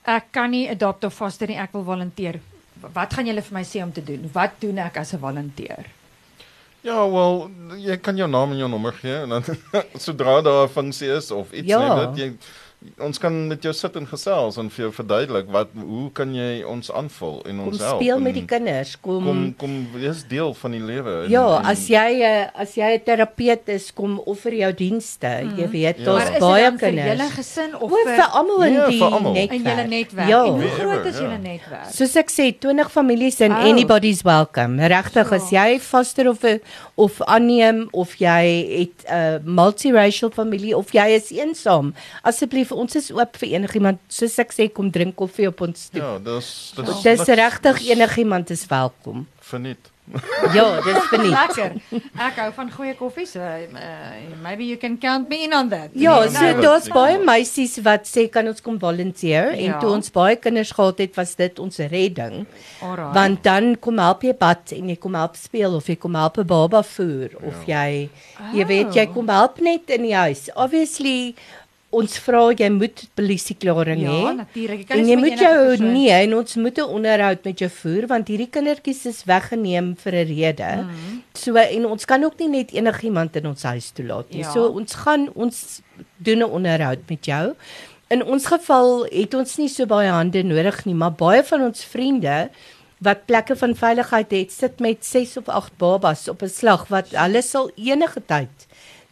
ek 0.04 0.26
kan 0.32 0.50
nie 0.52 0.69
adopt 0.69 1.04
of 1.04 1.13
foster 1.13 1.47
nie, 1.47 1.58
ek 1.58 1.71
wil 1.73 1.84
volunteer. 1.84 2.39
Wat 2.93 3.13
gaan 3.13 3.26
julle 3.26 3.41
vir 3.41 3.54
my 3.54 3.63
sê 3.63 3.84
om 3.84 3.91
te 3.91 4.04
doen? 4.04 4.30
Wat 4.34 4.52
doen 4.60 4.78
ek 4.78 4.97
as 4.97 5.13
'n 5.13 5.19
volunteer? 5.19 5.86
Ja, 6.88 7.02
wel, 7.12 7.50
jy 7.84 7.97
kan 8.00 8.15
jou 8.19 8.30
naam 8.32 8.52
en 8.54 8.58
jou 8.62 8.69
nommer 8.71 8.93
gee 9.02 9.15
en 9.26 9.30
dan 9.36 9.43
sodra 10.06 10.38
daar 10.45 10.63
'n 10.67 10.71
funksie 10.71 11.10
is 11.17 11.32
of 11.36 11.52
iets 11.52 11.67
Ja. 11.67 11.80
net 11.84 11.97
dat 12.06 12.17
jy 12.17 12.30
ons 13.01 13.17
kan 13.17 13.33
met 13.49 13.63
jou 13.65 13.73
sit 13.73 13.95
en 13.97 14.05
gesels 14.07 14.57
en 14.61 14.67
vir 14.69 14.83
jou 14.85 14.91
verduidelik 14.93 15.47
wat 15.51 15.67
hoe 15.75 16.11
kan 16.13 16.29
jy 16.35 16.61
ons 16.63 16.91
aanvul 16.93 17.39
en 17.49 17.57
Kom 17.57 17.67
ons 17.71 17.79
help. 17.81 18.01
speel 18.01 18.17
en 18.17 18.23
met 18.23 18.33
die 18.37 18.45
kinders. 18.45 18.91
Kom, 19.01 19.25
kom 19.25 19.55
kom 19.57 19.87
wees 19.95 20.23
deel 20.29 20.53
van 20.53 20.71
die 20.71 20.79
lewe. 20.81 21.23
en- 21.25 21.29
Ja, 21.31 21.57
en- 21.57 21.65
as 21.65 21.87
jy 21.87 22.21
'n 22.21 22.49
as 22.55 22.75
jy 22.75 22.83
'n 22.93 23.01
terapeut 23.03 23.67
is, 23.69 23.91
kom 23.93 24.19
offer 24.19 24.53
jou 24.53 24.71
dienste. 24.73 25.27
Jy 25.57 25.67
weet, 25.69 25.97
Ja. 25.97 26.05
Daar's 26.05 26.39
baie 26.39 26.63
dan 26.63 26.77
vir 26.77 26.89
kinders. 26.89 27.17
julle 27.17 27.29
gesin 27.31 27.75
of 27.81 27.91
O, 27.91 27.95
vir 28.05 28.15
vir 28.15 28.29
almal 28.31 28.61
in 28.63 28.73
Nee, 28.73 28.87
die 28.89 29.01
almal. 29.03 29.33
netwerk. 29.33 29.51
in 29.51 29.63
julle 29.63 29.87
netwerk? 29.87 30.29
Ja. 30.29 30.43
En 30.45 30.51
hoe 30.51 30.69
groot 30.69 31.05
is 31.05 31.15
ja. 31.17 31.21
julle 31.21 31.37
netwerk? 31.37 31.89
Soos 31.91 32.15
ek 32.15 32.29
sê, 32.29 32.57
20 32.59 32.91
families 32.91 33.39
en 33.41 33.51
Oh. 33.51 33.57
anybody's 33.65 34.21
welcome. 34.23 34.77
Regtig, 34.87 35.31
as 35.31 35.49
Sure. 35.49 35.55
jy 35.73 35.79
foster 35.79 36.29
of 36.29 36.43
of 36.95 37.21
aanneem 37.25 37.87
of 37.91 38.15
jy 38.19 38.67
het 38.79 39.05
'n 39.09 39.41
multiracial 39.45 40.29
familie 40.31 40.77
of 40.77 40.91
jy 40.93 41.07
is 41.15 41.31
eensaam, 41.31 41.93
asseblief 42.23 42.66
ons 42.71 42.95
is 42.95 43.12
oop 43.12 43.38
vir 43.38 43.49
enigiemand. 43.49 43.99
Soos 44.10 44.38
ek 44.39 44.51
sê, 44.53 44.69
kom 44.73 44.89
drink 44.91 45.15
koffie 45.15 45.47
op 45.47 45.62
ons 45.62 45.84
stoep. 45.89 46.01
Ja, 46.01 46.17
dis 46.19 46.73
dis 46.75 47.01
Dis 47.03 47.19
niks- 47.27 47.38
regtig 47.39 47.82
enigiemand 47.89 48.49
is 48.49 48.65
welkom. 48.67 49.27
verniet. 49.41 49.91
Ja, 50.56 50.80
dis 50.82 51.03
verniet. 51.12 51.34
Lekker. 51.36 51.73
Ek 52.15 52.36
hou 52.39 52.51
van 52.56 52.69
goeie 52.71 52.93
koffie, 52.95 53.25
so 53.27 53.39
uh, 53.39 54.38
maybe 54.41 54.63
you 54.63 54.77
can 54.77 54.97
count 54.97 55.27
me 55.27 55.43
in 55.43 55.53
on 55.53 55.67
that. 55.69 55.89
Ja, 55.93 56.19
Nee, 56.21 56.30
so 56.30 56.39
nee, 56.41 56.53
daar's 56.63 56.86
nee. 56.88 56.93
baie 56.93 57.17
meisies 57.19 57.75
wat 57.84 58.08
sê 58.08 58.30
kan 58.32 58.47
ons 58.47 58.62
kom 58.62 58.80
volunteer 58.80 59.51
en 59.51 59.63
Ja. 59.73 59.80
toe 59.80 59.89
ons 59.91 60.10
baie 60.10 60.36
kinders 60.39 60.71
gehad 60.71 60.97
het, 60.99 61.15
was 61.17 61.36
dit 61.36 61.60
ons 61.60 61.77
redding. 61.77 62.45
Alright. 62.82 63.13
Want 63.13 63.43
dan 63.43 63.75
kom 63.80 63.97
help 63.99 64.23
jy 64.23 64.34
bad 64.34 64.71
en 64.71 64.88
jy 64.89 64.95
kom 64.95 65.13
help 65.15 65.36
speel 65.36 65.75
of 65.75 65.86
jy 65.88 65.95
kom 65.95 66.15
help 66.15 66.38
'n 66.38 66.47
baba 66.47 66.84
voer 66.84 67.30
of 67.43 67.65
jy 67.67 68.10
jy 68.53 68.65
weet 68.65 68.93
jy 68.95 69.08
Oh. 69.10 69.13
kom 69.13 69.27
help 69.27 69.60
net 69.60 69.89
in 69.89 70.03
die 70.03 70.15
huis. 70.15 70.49
Obviously 70.56 71.36
ons 71.89 72.17
vra 72.19 72.41
jy 72.52 72.67
moet 72.69 73.04
polisieklaring 73.15 74.02
ja, 74.04 74.12
hê. 74.12 74.36
natuurlik. 74.36 74.80
Jy 74.80 74.86
kan 74.89 74.97
En 75.00 75.08
jy 75.08 75.15
moet 75.15 75.39
jou 75.39 75.56
persoon- 75.69 75.93
nee 75.93 76.12
en 76.12 76.34
ons 76.36 76.56
moet 76.56 76.78
'n 76.78 76.89
onderhoud 76.97 77.43
met 77.45 77.60
jou 77.60 77.69
voer 77.69 78.08
want 78.08 78.28
hierdie 78.28 78.50
kindertjies 78.50 79.06
is 79.06 79.23
weggeneem 79.23 79.95
vir 79.95 80.13
'n 80.13 80.28
rede. 80.28 80.71
Mhm. 80.84 81.19
So 81.34 81.56
en 81.56 81.86
ons 81.86 82.06
kan 82.06 82.23
ook 82.23 82.38
nie 82.39 82.50
net 82.50 82.71
enigiemand 82.71 83.36
in 83.36 83.47
ons 83.47 83.63
huis 83.63 83.91
toelaat 83.91 84.30
nie. 84.32 84.41
Ja. 84.43 84.52
So 84.52 84.67
ons 84.67 84.93
gaan 84.95 85.30
ons 85.36 85.82
doen 86.17 86.39
'n 86.39 86.52
onderhoud 86.52 87.00
met 87.10 87.26
jou. 87.26 87.56
In 88.10 88.23
ons 88.23 88.45
geval 88.45 89.06
het 89.12 89.34
ons 89.34 89.58
nie 89.58 89.67
so 89.69 89.86
baie 89.86 90.10
hande 90.10 90.43
nodig 90.43 90.86
nie, 90.86 90.93
maar 90.95 91.12
baie 91.12 91.43
van 91.43 91.62
ons 91.62 91.84
vriende 91.86 92.50
wat 93.00 93.26
plekke 93.26 93.56
van 93.56 93.76
veiligheid 93.76 94.32
het, 94.32 94.52
sit 94.52 94.80
met 94.80 95.06
6 95.06 95.38
of 95.38 95.47
8 95.50 95.78
babas 95.78 96.28
op 96.28 96.41
'n 96.41 96.50
slag 96.50 96.88
wat 96.88 97.08
hulle 97.12 97.41
sal 97.41 97.69
enige 97.76 98.21
tyd 98.26 98.66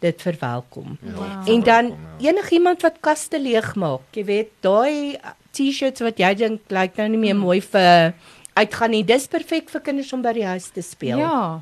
dit 0.06 0.22
verwelkom. 0.26 0.98
Ja, 1.02 1.14
Wow. 1.18 1.50
En 1.54 1.64
dan 1.66 1.86
ja. 2.20 2.30
enigiemand 2.32 2.82
wat 2.86 3.02
kaste 3.04 3.40
leegmaak, 3.42 4.02
jy 4.16 4.24
weet, 4.28 4.52
daai 4.66 5.18
T-shirts 5.56 6.02
wat 6.04 6.20
jy 6.20 6.34
dink 6.36 6.62
lyk 6.74 6.98
nou 7.00 7.08
nie 7.14 7.22
meer 7.22 7.36
mooi 7.40 7.62
vir 7.62 8.14
uitgaan 8.56 8.92
nie. 8.92 9.04
Dis 9.08 9.28
perfek 9.32 9.70
vir 9.72 9.82
kinders 9.82 10.14
om 10.16 10.22
by 10.24 10.34
die 10.36 10.46
huis 10.48 10.70
te 10.76 10.82
speel. 10.84 11.20
Ja. 11.20 11.62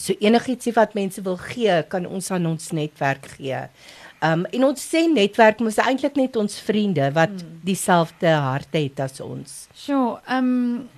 So 0.00 0.14
enigiets 0.20 0.70
wat 0.76 0.94
mense 0.96 1.20
wil 1.22 1.36
gee, 1.36 1.82
kan 1.92 2.06
ons 2.08 2.30
aan 2.32 2.46
ons 2.46 2.70
netwerk 2.72 3.26
gee. 3.36 3.60
Um 4.22 4.44
en 4.52 4.64
ons 4.64 4.80
sê 4.94 5.06
netwerk 5.08 5.60
mos 5.64 5.78
eintlik 5.80 6.16
net 6.16 6.36
ons 6.36 6.58
vriende 6.60 7.10
wat 7.16 7.30
Hmm. 7.30 7.60
dieselfde 7.64 8.28
hart 8.28 8.72
het 8.72 9.00
as 9.00 9.20
ons. 9.20 9.68
So, 9.74 10.18
ehm 10.28 10.88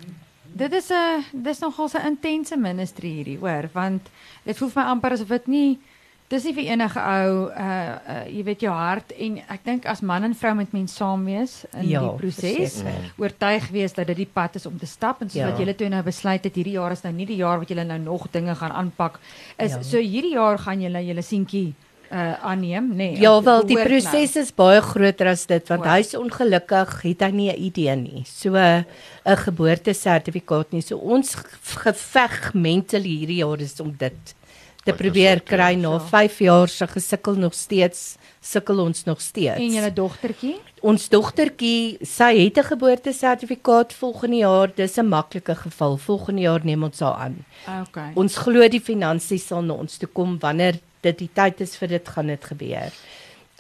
dit 0.55 0.73
is 0.73 0.91
'n 0.91 1.25
dis 1.33 1.59
nogal 1.61 1.89
'n 1.95 2.07
intense 2.07 2.57
ministry 2.57 3.09
hierdie, 3.09 3.39
hoor, 3.39 3.71
want 3.73 4.03
dit 4.45 4.57
voel 4.59 4.69
vir 4.71 4.83
my 4.83 4.89
amper 4.91 5.13
asof 5.13 5.29
dit 5.29 5.47
nie 5.49 5.79
dis 6.33 6.45
nie 6.49 6.55
vir 6.57 6.71
enige 6.73 7.01
ou 7.01 7.33
uh, 7.51 7.67
uh 8.09 8.25
jy 8.33 8.43
weet 8.47 8.65
jou 8.65 8.73
hart 8.73 9.13
en 9.19 9.37
ek 9.53 9.65
dink 9.67 9.87
as 9.91 10.01
man 10.03 10.25
en 10.25 10.35
vrou 10.35 10.55
moet 10.59 10.73
mens 10.73 10.95
saam 10.97 11.25
wees 11.29 11.59
in 11.77 11.89
Ja, 11.91 12.01
die 12.01 12.17
proses. 12.23 12.81
verseker. 12.81 13.13
Oortuig 13.21 13.69
wees 13.75 13.93
dat 13.93 14.07
dit 14.07 14.17
die 14.17 14.31
pad 14.33 14.57
is 14.57 14.67
om 14.67 14.79
te 14.79 14.87
stap 14.87 15.21
en 15.23 15.29
soos 15.31 15.43
Ja. 15.43 15.57
julle 15.59 15.75
toe 15.77 15.89
nou 15.93 16.03
besluit 16.03 16.45
het 16.45 16.55
hierdie 16.55 16.79
jaar 16.79 16.93
is 16.93 17.03
nou 17.05 17.13
nie 17.13 17.27
die 17.27 17.37
jaar 17.37 17.59
wat 17.61 17.69
julle 17.69 17.85
nou 17.85 17.99
nog 17.99 18.29
dinge 18.33 18.55
gaan 18.55 18.73
aanpak 18.73 19.21
is 19.59 19.73
Ja. 19.73 19.83
so 19.83 19.99
hierdie 19.99 20.35
jaar 20.35 20.59
gaan 20.59 20.81
julle 20.81 21.05
julle 21.05 21.23
seentjie 21.23 21.75
uh 22.13 22.35
aanneem, 22.45 22.91
nê? 22.93 22.97
Nee, 22.97 23.21
Ja, 23.21 23.41
wel 23.43 23.65
die 23.67 23.75
behoort 23.75 23.89
nou. 23.91 24.03
proses 24.03 24.37
is 24.37 24.51
baie 24.53 24.83
groter 24.83 25.29
as 25.29 25.47
dit 25.47 25.69
want 25.69 25.81
Wow. 25.85 25.95
hy's 25.95 26.15
ongelukkig, 26.15 27.03
het 27.03 27.21
hy 27.23 27.31
nie 27.31 27.51
'n 27.51 27.57
idee 27.59 27.97
nie. 27.97 28.23
So 28.27 28.55
'n 28.55 28.85
geboortesertifikaat 29.25 30.73
nie. 30.73 30.83
So 30.83 30.97
ons 30.99 31.35
geveg 31.35 32.53
mentally 32.55 33.17
hierdie 33.23 33.41
jaar 33.43 33.61
is 33.61 33.81
om 33.81 33.95
dit 33.99 34.35
te 34.85 34.93
probeer 34.93 35.41
kry 35.41 35.75
na 35.75 35.93
Ja. 35.93 36.01
5 36.01 36.39
jaar 36.39 36.69
se 36.69 36.87
gesukkel 36.87 37.35
nog 37.35 37.55
steeds 37.55 38.17
sukkel 38.43 38.81
ons 38.83 39.05
nog 39.05 39.21
steeds. 39.21 39.61
En 39.61 39.73
julle 39.73 39.93
dogtertjie? 39.93 40.57
Ons 40.83 41.09
dogtertjie, 41.09 41.99
sy 42.03 42.33
het 42.45 42.59
'n 42.59 42.69
geboortesertifikaat 42.73 43.93
volgende 43.93 44.37
jaar. 44.37 44.69
Dis 44.75 44.99
'n 44.99 45.09
maklike 45.09 45.55
geval. 45.55 45.97
Volgende 45.97 46.41
jaar 46.41 46.61
neem 46.65 46.83
ons 46.83 47.01
haar 47.01 47.15
aan. 47.15 47.45
Okay. 47.89 48.11
Ons 48.15 48.37
glo 48.37 48.69
die 48.69 48.81
finansies 48.81 49.47
sal 49.47 49.63
na 49.63 49.75
ons 49.75 49.97
toe 49.97 50.09
kom 50.09 50.39
wanneer 50.39 50.81
dit 51.01 51.19
die 51.19 51.31
tyd 51.33 51.61
is 51.61 51.77
vir 51.77 51.89
dit 51.89 52.09
gaan 52.09 52.27
dit 52.27 52.45
gebeur. 52.45 52.93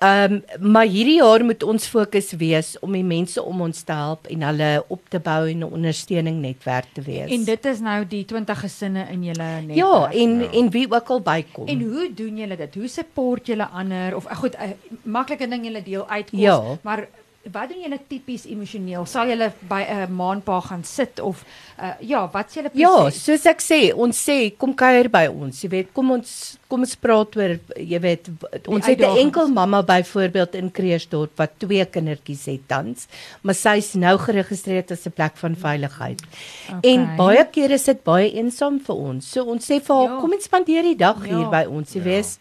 Ehm 0.03 0.33
um, 0.59 0.71
maar 0.73 0.87
hierdie 0.91 1.17
jaar 1.21 1.45
moet 1.47 1.62
ons 1.62 1.85
fokus 1.87 2.33
wees 2.38 2.73
om 2.83 2.93
die 2.97 3.05
mense 3.07 3.43
om 3.43 3.61
ons 3.62 3.83
te 3.87 3.93
help 3.95 4.27
en 4.27 4.43
hulle 4.43 4.71
op 4.91 5.01
te 5.09 5.21
bou 5.23 5.49
en 5.51 5.59
'n 5.62 5.69
ondersteuning 5.79 6.41
netwerk 6.43 6.87
te 6.93 7.03
wees. 7.03 7.31
En 7.31 7.45
dit 7.45 7.65
is 7.65 7.81
nou 7.81 8.07
die 8.07 8.25
20 8.25 8.61
gesinne 8.61 9.07
in 9.11 9.23
julle 9.25 9.45
netwerk. 9.61 9.77
Ja, 9.79 10.11
en 10.11 10.41
Ja. 10.41 10.51
en 10.53 10.71
wie 10.71 10.91
ook 10.91 11.09
al 11.09 11.21
bykom. 11.21 11.67
En 11.69 11.81
hoe 11.83 12.11
doen 12.15 12.37
julle 12.37 12.57
dit? 12.57 12.75
Hoe 12.75 12.88
support 12.88 13.47
julle 13.47 13.67
ander 13.69 14.17
of 14.17 14.27
eh, 14.27 14.37
goed, 14.37 14.57
'n 14.59 14.75
maklike 15.03 15.49
ding 15.49 15.65
julle 15.65 15.83
deel 15.83 16.09
uitkos, 16.09 16.41
Ja. 16.41 16.62
maar 16.83 17.09
wat 17.50 17.68
doen 17.68 17.81
julle 17.83 17.98
tipies 18.09 18.44
emosioneel? 18.46 19.05
Sal 19.07 19.26
julle 19.28 19.52
by 19.68 19.83
'n 19.83 20.12
maanpa 20.14 20.61
gaan 20.61 20.85
sit 20.85 21.20
of 21.20 21.44
uh, 21.81 21.94
ja, 22.00 22.28
wat 22.33 22.52
julle 22.55 22.70
Ja, 22.74 22.88
proses? 22.88 23.24
soos 23.24 23.46
ek 23.46 23.61
sê, 23.61 23.92
ons 23.94 24.14
sê 24.28 24.57
kom 24.57 24.74
kuier 24.74 25.09
by 25.11 25.26
ons. 25.26 25.61
Jy 25.64 25.68
weet, 25.70 25.92
kom 25.92 26.11
ons 26.12 26.59
kom 26.68 26.81
ons 26.81 26.94
praat 26.96 27.37
oor 27.37 27.59
jy 27.76 27.98
weet 28.00 28.28
ons 28.66 28.87
het 28.87 28.98
'n 29.00 29.18
enkel 29.18 29.48
mamma 29.48 29.83
byvoorbeeld 29.83 30.55
in 30.55 30.70
Kreersdorp 30.70 31.37
wat 31.37 31.59
twee 31.59 31.85
kindertjies 31.85 32.46
het 32.46 32.68
tans, 32.68 33.09
maar 33.42 33.55
sy's 33.55 33.94
nou 33.94 34.16
geregistreer 34.18 34.85
as 34.90 35.07
'n 35.07 35.11
plek 35.12 35.37
van 35.37 35.55
veiligheid. 35.57 36.20
Okay. 36.68 36.92
En 36.94 37.16
baie 37.16 37.44
keer 37.50 37.70
is 37.72 37.85
dit 37.85 38.05
baie 38.05 38.31
eensaam 38.33 38.81
vir 38.81 38.94
ons. 38.96 39.26
So 39.31 39.44
ons 39.44 39.64
sê 39.70 39.81
vir 39.83 39.96
haar, 39.96 40.09
Ja. 40.14 40.20
kom 40.20 40.33
en 40.33 40.40
spandeer 40.40 40.83
die 40.83 40.96
dag 40.96 41.26
Ja. 41.26 41.37
hier 41.37 41.48
by 41.50 41.64
ons. 41.68 41.92
Jy 41.92 41.98
Ja. 41.98 42.05
weet, 42.05 42.38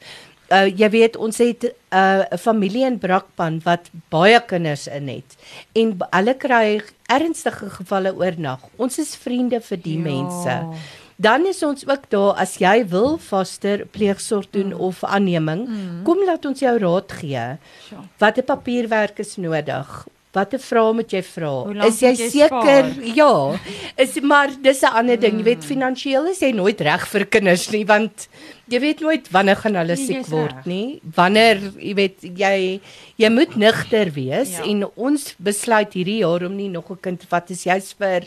uh, 0.51 0.67
jy 0.67 0.89
weet 0.89 1.17
ons 1.17 1.37
het 1.37 1.63
'n 1.63 1.73
uh, 1.95 2.37
familie 2.37 2.85
in 2.85 2.99
Brakpan 2.99 3.61
wat 3.63 3.89
baie 4.09 4.39
kinders 4.45 4.87
in 4.87 5.07
het 5.07 5.37
en 5.73 5.97
hulle 6.11 6.33
kry 6.37 6.81
ernstige 7.07 7.69
gevalle 7.69 8.15
oornag. 8.15 8.59
Ons 8.77 8.99
is 8.99 9.15
vriende 9.15 9.61
vir 9.61 9.77
die 9.77 9.97
Ja. 9.97 10.03
mense. 10.03 10.77
Dan 11.21 11.45
is 11.45 11.63
ons 11.63 11.87
ook 11.87 12.09
daar 12.09 12.33
as 12.33 12.57
jy 12.57 12.87
wil 12.87 13.17
vaster 13.17 13.85
pleegsorg 13.85 14.49
doen 14.49 14.73
mm. 14.73 14.79
of 14.79 15.03
aanneming, 15.03 15.67
mm. 15.67 16.03
kom 16.03 16.23
laat 16.25 16.45
ons 16.45 16.59
jou 16.59 16.77
raad 16.77 17.11
gee. 17.11 17.57
Sure. 17.87 18.01
Watter 18.17 18.43
papierwerk 18.43 19.19
is 19.19 19.35
nodig? 19.37 20.07
Watter 20.33 20.59
vrae 20.59 20.93
moet 20.93 21.11
jy 21.11 21.21
vra? 21.23 21.49
Is 21.87 21.99
jy 21.99 22.13
jy 22.15 22.29
seker? 22.29 22.85
Ja. 23.15 23.59
Is 23.97 24.15
maar 24.21 24.47
dis 24.61 24.81
'n 24.81 24.93
ander 24.95 25.17
ding. 25.19 25.33
Jy 25.33 25.37
Hmm. 25.37 25.43
weet 25.43 25.65
finansiëel 25.65 26.29
is 26.31 26.39
jy 26.39 26.51
nooit 26.53 26.79
reg 26.81 27.05
vir 27.07 27.25
kinders 27.25 27.69
nie 27.71 27.83
want 27.85 28.27
jy 28.69 28.79
weet 28.79 28.99
nooit 29.01 29.27
wanneer 29.31 29.55
gaan 29.57 29.75
hulle 29.75 29.95
Nee, 29.97 30.05
siek 30.07 30.25
word 30.27 30.65
nie. 30.65 31.01
Wanneer 31.15 31.57
jy 31.77 31.93
weet 31.95 32.17
jy 32.21 32.79
jy 33.17 33.29
moet 33.29 33.55
nigter 33.57 34.09
wees 34.13 34.51
Ja. 34.57 34.63
en 34.63 34.85
ons 34.95 35.35
besluit 35.37 35.93
hierdie 35.93 36.19
jaar 36.19 36.43
om 36.45 36.55
nie 36.55 36.69
nog 36.69 36.89
'n 36.91 36.97
kind 37.01 37.19
te 37.19 37.27
vat 37.27 37.49
is 37.51 37.63
juist 37.65 37.95
vir 37.99 38.21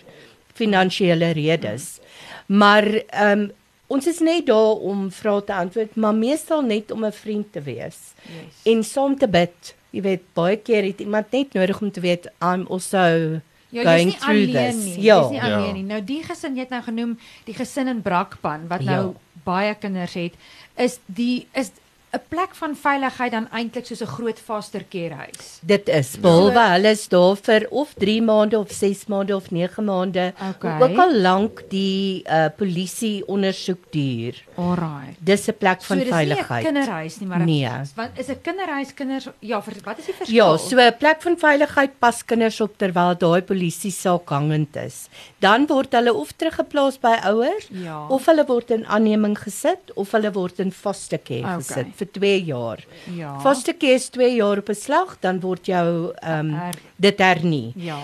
finansiële 0.55 1.33
redes. 1.33 2.01
Maar 2.49 2.85
ehm 3.09 3.39
um, 3.41 3.51
ons 3.87 4.07
is 4.07 4.21
net 4.21 4.47
daar 4.47 4.77
om 4.81 5.11
vrae 5.11 5.45
te 5.45 5.53
antwoord, 5.53 5.97
maar 5.97 6.15
meestal 6.15 6.63
net 6.63 6.91
om 6.91 7.05
'n 7.05 7.13
vriend 7.13 7.53
te 7.53 7.61
wees 7.61 7.97
Yes. 8.27 8.55
en 8.75 8.83
saam 8.85 9.17
te 9.19 9.29
bid. 9.29 9.75
Jy 9.95 10.03
weet 10.03 10.23
baie 10.35 10.57
keer 10.59 10.83
het 10.89 11.01
iemand 11.05 11.31
net 11.35 11.53
nodig 11.55 11.81
om 11.81 11.91
te 11.95 12.01
weet 12.03 12.27
I'm 12.43 12.67
also 12.71 13.41
Ja, 13.75 13.83
jy's 13.83 13.85
going 13.87 14.07
nie 14.07 14.19
through 14.19 14.49
alleen 14.49 14.73
this. 14.75 14.85
nie. 14.85 15.03
Ja. 15.03 15.21
Jy's 15.21 15.31
nie 15.31 15.41
Ja. 15.41 15.55
alleen 15.57 15.75
nie. 15.75 15.83
Nou 15.83 16.01
die 16.05 16.23
gesin 16.23 16.55
jy 16.55 16.61
het 16.67 16.71
nou 16.71 16.83
genoem, 16.83 17.19
die 17.45 17.55
gesin 17.55 17.89
in 17.89 18.03
Brakpan 18.03 18.69
wat 18.69 18.81
nou 18.87 19.07
Ja. 19.15 19.21
baie 19.45 19.75
kinders 19.75 20.15
het, 20.15 20.33
is 20.77 20.99
die 21.07 21.47
is 21.55 21.71
'n 22.15 22.21
plek 22.29 22.55
van 22.55 22.77
veiligheid 22.77 23.33
dan 23.33 23.49
eintlik 23.51 23.87
soos 23.87 24.01
'n 24.03 24.07
groot 24.07 24.39
foster 24.39 24.85
care 24.89 25.15
huis. 25.15 25.59
Dit 25.63 25.89
is 25.89 26.17
behalwe 26.21 26.61
hulle 26.73 26.91
is 26.91 27.09
daar 27.09 27.37
vir 27.37 27.67
of 27.71 27.95
3 27.99 28.23
maande 28.23 28.59
of 28.59 28.71
6 28.71 29.07
maande 29.07 29.35
of 29.37 29.51
9 29.51 29.85
maande. 29.85 30.33
Okay. 30.51 30.81
Ook 30.81 30.99
al 30.99 31.15
lank 31.17 31.63
die 31.71 32.23
uh, 32.29 32.47
polisie 32.57 33.27
ondersoek 33.27 33.83
duur. 33.91 34.35
Alraai. 34.57 35.17
Dis 35.19 35.49
'n 35.49 35.57
plek 35.59 35.83
van 35.83 35.99
so, 35.99 36.05
dis 36.05 36.13
veiligheid. 36.13 36.63
nie 36.63 36.71
'n 36.71 36.75
kinderhuis 36.75 37.19
nie, 37.21 37.29
maar 37.29 37.39
'n- 37.41 37.45
Nee. 37.45 37.69
want 37.97 38.11
is 38.19 38.29
'n 38.29 38.41
kinderhuis 38.43 38.95
kinders 38.95 39.29
ja, 39.41 39.61
vir, 39.63 39.75
wat 39.85 39.99
is 39.99 40.05
die 40.05 40.15
verskil? 40.15 40.37
Ja, 40.37 40.57
so 40.57 40.77
'n 40.79 40.97
plek 40.99 41.23
van 41.23 41.37
veiligheid 41.39 41.99
pas 41.99 42.25
kinders 42.25 42.61
op 42.61 42.79
terwyl 42.79 43.15
daai 43.19 43.43
polisie 43.43 43.91
saak 43.91 44.29
hangend 44.29 44.77
is. 44.77 45.09
Dan 45.41 45.67
word 45.67 45.93
hulle 45.93 46.15
of 46.15 46.33
teruggeplaas 46.33 46.99
by 47.01 47.17
ouers 47.25 47.67
Ja. 47.71 48.07
of 48.09 48.27
hulle 48.27 48.45
word 48.47 48.71
in 48.71 48.87
aanneming 48.87 49.39
gesit 49.39 49.93
of 49.95 50.13
hulle 50.13 50.31
word 50.33 50.59
in 50.61 50.71
foster 50.73 51.19
care 51.19 51.41
Okay. 51.45 51.55
gesit 51.57 51.87
vir 52.05 52.13
2 52.21 52.45
jaar. 52.45 52.85
ja. 53.17 53.39
Care 53.43 53.93
is 53.95 54.09
2 54.11 54.35
jaar 54.37 54.59
op 54.59 54.69
'n 54.69 54.75
slag, 54.75 55.17
dan 55.21 55.41
word 55.41 55.67
jou 55.67 56.13
ehm 56.23 56.39
um, 56.51 56.55
Er- 56.55 56.79
dit 56.97 57.19
hernie. 57.19 57.73
ja. 57.77 57.99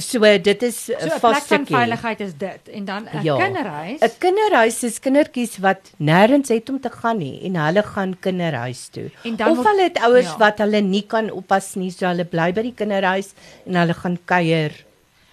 So 0.00 0.20
dit 0.20 0.62
is 0.62 0.84
So 0.84 0.92
'n 0.92 0.96
uh, 0.96 1.08
plek 1.08 1.20
foster 1.20 1.56
van 1.56 1.66
veiligheid 1.66 2.20
is 2.20 2.32
dit 2.38 2.68
en 2.72 2.84
dan 2.84 3.08
'n 3.12 3.22
Ja. 3.22 3.36
kinderhuis. 3.36 4.00
'n 4.00 4.10
Kinderhuis 4.18 4.82
is 4.84 5.00
kindertjies 5.00 5.58
wat 5.58 5.90
nêrens 5.98 6.48
het 6.48 6.68
om 6.70 6.80
te 6.80 6.90
gaan 6.90 7.18
nie 7.18 7.40
en 7.42 7.56
hulle 7.56 7.82
gaan 7.82 8.16
kinderhuis 8.20 8.88
toe. 8.92 9.10
Of 9.24 9.56
word- 9.56 9.66
hulle 9.66 9.82
het 9.82 9.98
ouers 9.98 10.24
ja. 10.26 10.36
wat 10.38 10.58
hulle 10.58 10.80
nie 10.80 11.02
kan 11.06 11.30
oppas 11.30 11.74
nie, 11.74 11.90
so 11.90 12.06
hulle 12.06 12.24
bly 12.24 12.52
by 12.52 12.62
die 12.62 12.74
kinderhuis 12.74 13.32
en 13.66 13.74
hulle 13.74 13.94
gaan 13.94 14.18
kuier 14.24 14.70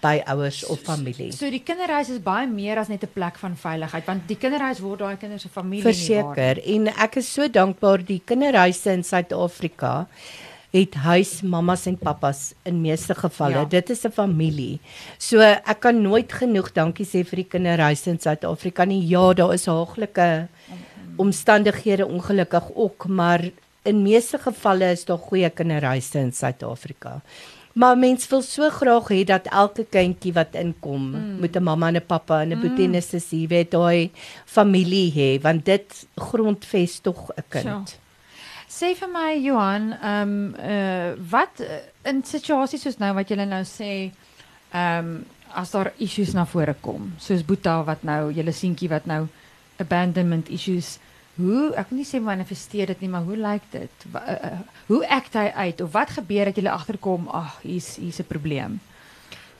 by 0.06 0.22
ouers 0.32 0.62
of 0.70 0.80
familie. 0.86 1.32
So 1.34 1.50
die 1.52 1.62
kinderhuis 1.66 2.14
is 2.14 2.22
baie 2.22 2.46
meer 2.50 2.78
as 2.82 2.88
net 2.92 3.04
'n 3.04 3.12
plek 3.18 3.38
van 3.44 3.56
veiligheid 3.66 4.06
want 4.06 4.26
die 4.28 4.40
kinderhuis 4.42 4.80
word 4.80 5.00
daai 5.04 5.16
kinders 5.16 5.42
se 5.42 5.48
familie 5.48 5.84
nie 5.84 6.22
waar. 6.22 6.34
Verseker 6.34 6.62
en 6.74 6.88
ek 6.88 7.16
is 7.22 7.32
so 7.32 7.48
dankbaar 7.48 8.04
die 8.14 8.22
kinderhuise 8.24 8.92
in 8.92 9.02
Suid-Afrika 9.02 10.06
het 10.76 10.94
huismammas 11.06 11.86
en 11.86 11.96
pappas 11.96 12.52
in 12.68 12.80
meeste 12.82 13.14
gevalle. 13.14 13.62
Ja. 13.64 13.64
Dit 13.64 13.90
is 13.90 14.04
'n 14.04 14.12
familie. 14.12 14.78
So 15.18 15.40
ek 15.40 15.80
kan 15.80 16.02
nooit 16.02 16.32
genoeg 16.32 16.72
dankie 16.72 17.06
sê 17.06 17.24
vir 17.24 17.36
die 17.36 17.50
kinderhuise 17.54 18.10
in 18.10 18.18
Suid-Afrika 18.18 18.84
nie. 18.84 19.06
Ja, 19.08 19.32
daar 19.32 19.54
is 19.54 19.66
haaglike 19.66 20.48
omstandighede 21.16 22.06
ongelukkig 22.06 22.74
ook, 22.74 23.06
maar 23.06 23.40
in 23.84 24.02
meeste 24.02 24.38
gevalle 24.38 24.90
is 24.90 25.04
daar 25.04 25.18
goeie 25.18 25.50
kinderhuise 25.50 26.18
in 26.18 26.32
Suid-Afrika. 26.32 27.22
Maar 27.76 27.98
mens 27.98 28.24
wil 28.28 28.40
so 28.42 28.70
graag 28.72 29.10
hê 29.12 29.20
dat 29.28 29.50
elke 29.52 29.84
kindjie 29.84 30.32
wat 30.32 30.54
inkom 30.56 31.10
mm. 31.10 31.40
met 31.40 31.56
'n 31.56 31.62
mamma 31.62 31.88
en 31.88 31.96
'n 31.96 32.06
pappa 32.06 32.40
en 32.40 32.52
'n 32.52 32.60
boetie 32.60 32.84
en 32.88 32.96
'n 32.96 33.02
sussie, 33.02 33.48
weet 33.48 33.70
daai 33.70 34.10
familie 34.44 35.12
hê, 35.12 35.40
want 35.42 35.64
dit 35.64 36.06
grondves 36.14 37.00
tog 37.00 37.30
'n 37.36 37.44
kind. 37.48 37.88
So. 37.88 37.96
Sê 38.68 38.94
vir 38.96 39.08
my 39.08 39.36
Johan, 39.42 39.92
ehm 39.92 40.22
um, 40.22 40.54
uh 40.58 41.12
wat 41.30 41.60
uh, 41.60 41.66
in 42.04 42.24
situasies 42.24 42.82
soos 42.82 42.98
nou 42.98 43.14
wat 43.14 43.28
jy 43.28 43.36
nou 43.44 43.64
sê, 43.64 44.10
ehm 44.72 45.06
um, 45.06 45.24
as 45.54 45.70
daar 45.70 45.92
issues 45.96 46.32
na 46.32 46.44
vore 46.44 46.74
kom, 46.80 47.12
soos 47.18 47.44
Boeta 47.44 47.84
wat 47.84 48.02
nou, 48.02 48.32
julle 48.32 48.52
seentjie 48.52 48.88
wat 48.88 49.06
nou 49.06 49.28
abandonment 49.76 50.48
issues 50.48 50.98
Hoe 51.36 51.74
ek 51.76 51.90
wil 51.90 51.98
nie 52.00 52.08
sê 52.08 52.20
manifesteer 52.22 52.86
dit 52.86 53.00
nie, 53.04 53.08
maar 53.12 53.24
hoe 53.28 53.36
lyk 53.36 53.64
dit? 53.70 54.04
Wa, 54.12 54.22
uh, 54.24 54.36
uh, 54.50 54.60
hoe 54.88 55.00
act 55.08 55.34
hy 55.36 55.48
uit 55.52 55.80
of 55.84 55.92
wat 55.92 56.14
gebeur 56.16 56.48
dat 56.48 56.56
jy 56.56 56.68
agterkom, 56.72 57.28
ag, 57.28 57.58
hier's 57.62 57.96
hier's 58.00 58.20
'n 58.20 58.28
probleem. 58.28 58.80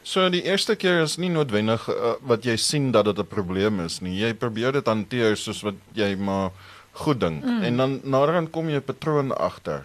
So 0.03 0.29
die 0.31 0.43
eerste 0.47 0.77
keer 0.77 1.03
is 1.03 1.17
nie 1.19 1.29
noodwendig 1.29 1.89
uh, 1.91 2.15
wat 2.23 2.45
jy 2.47 2.57
sien 2.57 2.93
dat 2.93 3.05
dit 3.05 3.19
'n 3.19 3.27
probleem 3.27 3.81
is 3.81 4.01
nie. 4.01 4.15
Jy 4.21 4.35
probeer 4.35 4.73
dit 4.73 4.87
hanteer 4.87 5.37
soos 5.37 5.63
wat 5.63 5.75
jy 5.93 6.15
maar 6.15 6.51
goed 6.93 7.21
dink. 7.21 7.45
Mm. 7.45 7.63
En 7.63 7.77
dan 7.77 8.01
naderhand 8.05 8.51
kom 8.51 8.69
jy 8.69 8.77
'n 8.77 8.87
patroon 8.87 9.37
agter. 9.37 9.85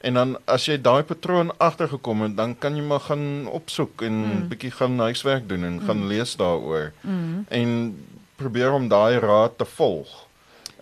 En 0.00 0.14
dan 0.14 0.38
as 0.50 0.66
jy 0.66 0.80
daai 0.80 1.02
patroon 1.06 1.52
agtergekom 1.58 2.22
het, 2.22 2.36
dan 2.36 2.58
kan 2.58 2.76
jy 2.76 2.82
maar 2.82 3.04
gaan 3.06 3.46
opsoek 3.46 4.02
en 4.02 4.12
mm. 4.12 4.48
bietjie 4.48 4.72
gaan 4.74 4.98
huiswerk 4.98 5.48
doen 5.48 5.64
en 5.64 5.78
mm. 5.78 5.86
gaan 5.86 6.06
lees 6.06 6.36
daaroor. 6.36 6.92
Mm. 7.00 7.44
En 7.48 7.68
probeer 8.36 8.72
om 8.72 8.88
daai 8.88 9.18
raad 9.18 9.58
te 9.58 9.64
volg. 9.64 10.26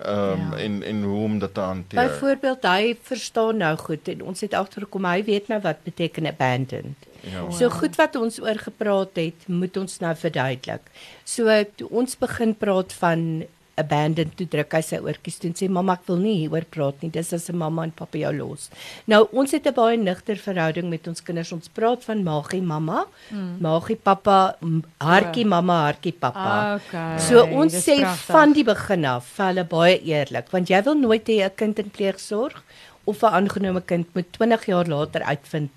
Ehm 0.04 0.32
um, 0.32 0.50
Ja. 0.50 0.56
en 0.56 0.82
en 0.82 1.02
hoe 1.02 1.22
om 1.24 1.38
dit 1.38 1.54
te 1.54 1.60
hanteer. 1.60 2.08
Byvoorbeeld 2.08 2.62
hy 2.62 2.96
verstaan 3.02 3.56
nou 3.56 3.76
goed 3.76 4.08
en 4.08 4.22
ons 4.22 4.40
het 4.40 4.54
agtergekom 4.54 5.04
hy 5.04 5.24
weet 5.24 5.48
nou 5.48 5.60
wat 5.60 5.82
beteken 5.82 6.26
abandoned. 6.26 6.96
ja. 7.20 7.50
So 7.50 7.68
goed 7.68 7.96
wat 7.96 8.16
ons 8.16 8.40
oor 8.40 8.58
gepraat 8.58 9.10
het, 9.14 9.46
moet 9.46 9.76
ons 9.76 9.98
nou 9.98 10.14
verduidelik. 10.16 10.80
So 11.24 11.64
toe 11.74 11.88
ons 11.90 12.18
begin 12.18 12.56
praat 12.56 12.92
van 12.92 13.44
abandoned 13.80 14.36
toe 14.38 14.46
druk 14.46 14.72
hy 14.76 14.80
sy 14.86 14.98
oortjies 15.02 15.38
toe 15.40 15.50
en 15.50 15.56
sê 15.58 15.68
mamma 15.68 15.96
ek 15.98 16.06
wil 16.08 16.20
nie 16.22 16.36
hieroor 16.42 16.66
praat 16.70 17.02
nie. 17.02 17.10
Dis 17.10 17.32
as 17.32 17.48
'n 17.50 17.56
mamma 17.56 17.84
en 17.84 17.90
pappa 17.90 18.18
jou 18.18 18.32
los. 18.32 18.70
Nou 19.06 19.28
ons 19.32 19.50
het 19.50 19.66
'n 19.66 19.74
baie 19.74 19.96
nigter 19.96 20.36
verhouding 20.36 20.90
met 20.90 21.08
ons 21.08 21.20
kinders. 21.20 21.52
Ons 21.52 21.68
praat 21.68 22.04
van 22.04 22.22
magie 22.24 22.62
mamma, 22.62 23.06
mm. 23.30 23.60
magie 23.60 23.96
pappa, 23.96 24.56
hartjie 25.00 25.44
mamma, 25.46 25.92
hartjie 25.92 26.12
pappa. 26.18 26.76
Okay. 26.76 27.18
So 27.18 27.44
ons 27.44 27.72
dis 27.72 27.84
sê 27.84 28.00
pragtig. 28.00 28.26
van 28.34 28.52
die 28.52 28.64
begin 28.64 29.04
af 29.04 29.24
vir 29.36 29.46
hulle 29.46 29.64
baie 29.64 29.98
eerlik, 30.04 30.50
want 30.50 30.68
jy 30.68 30.82
wil 30.84 30.94
nooit 30.94 31.26
hê 31.26 31.44
'n 31.44 31.54
kind 31.56 31.78
in 31.78 31.90
pleegsorg 31.90 32.62
of 33.06 33.22
'n 33.22 33.26
aangenome 33.26 33.80
kind 33.86 34.06
moet 34.14 34.32
20 34.32 34.66
jaar 34.66 34.86
later 34.86 35.22
uitvind 35.22 35.70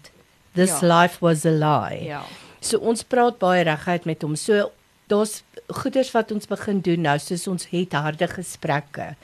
this 0.53 0.81
Ja. 0.81 1.01
life 1.01 1.17
was 1.21 1.45
a 1.45 1.49
lie. 1.51 2.05
ja. 2.05 2.21
So 2.61 2.77
ons 2.77 3.03
praat 3.03 3.39
baie 3.39 3.63
reguit 3.63 4.05
met 4.05 4.21
hom. 4.21 4.35
So 4.35 4.71
daar's 5.07 5.43
goeders 5.67 6.11
wat 6.11 6.31
ons 6.31 6.47
begin 6.47 6.81
doen 6.81 7.01
nou, 7.01 7.17
soos 7.19 7.47
ons 7.47 7.65
het 7.71 7.93
harde 7.93 8.27
gesprekke. 8.27 9.15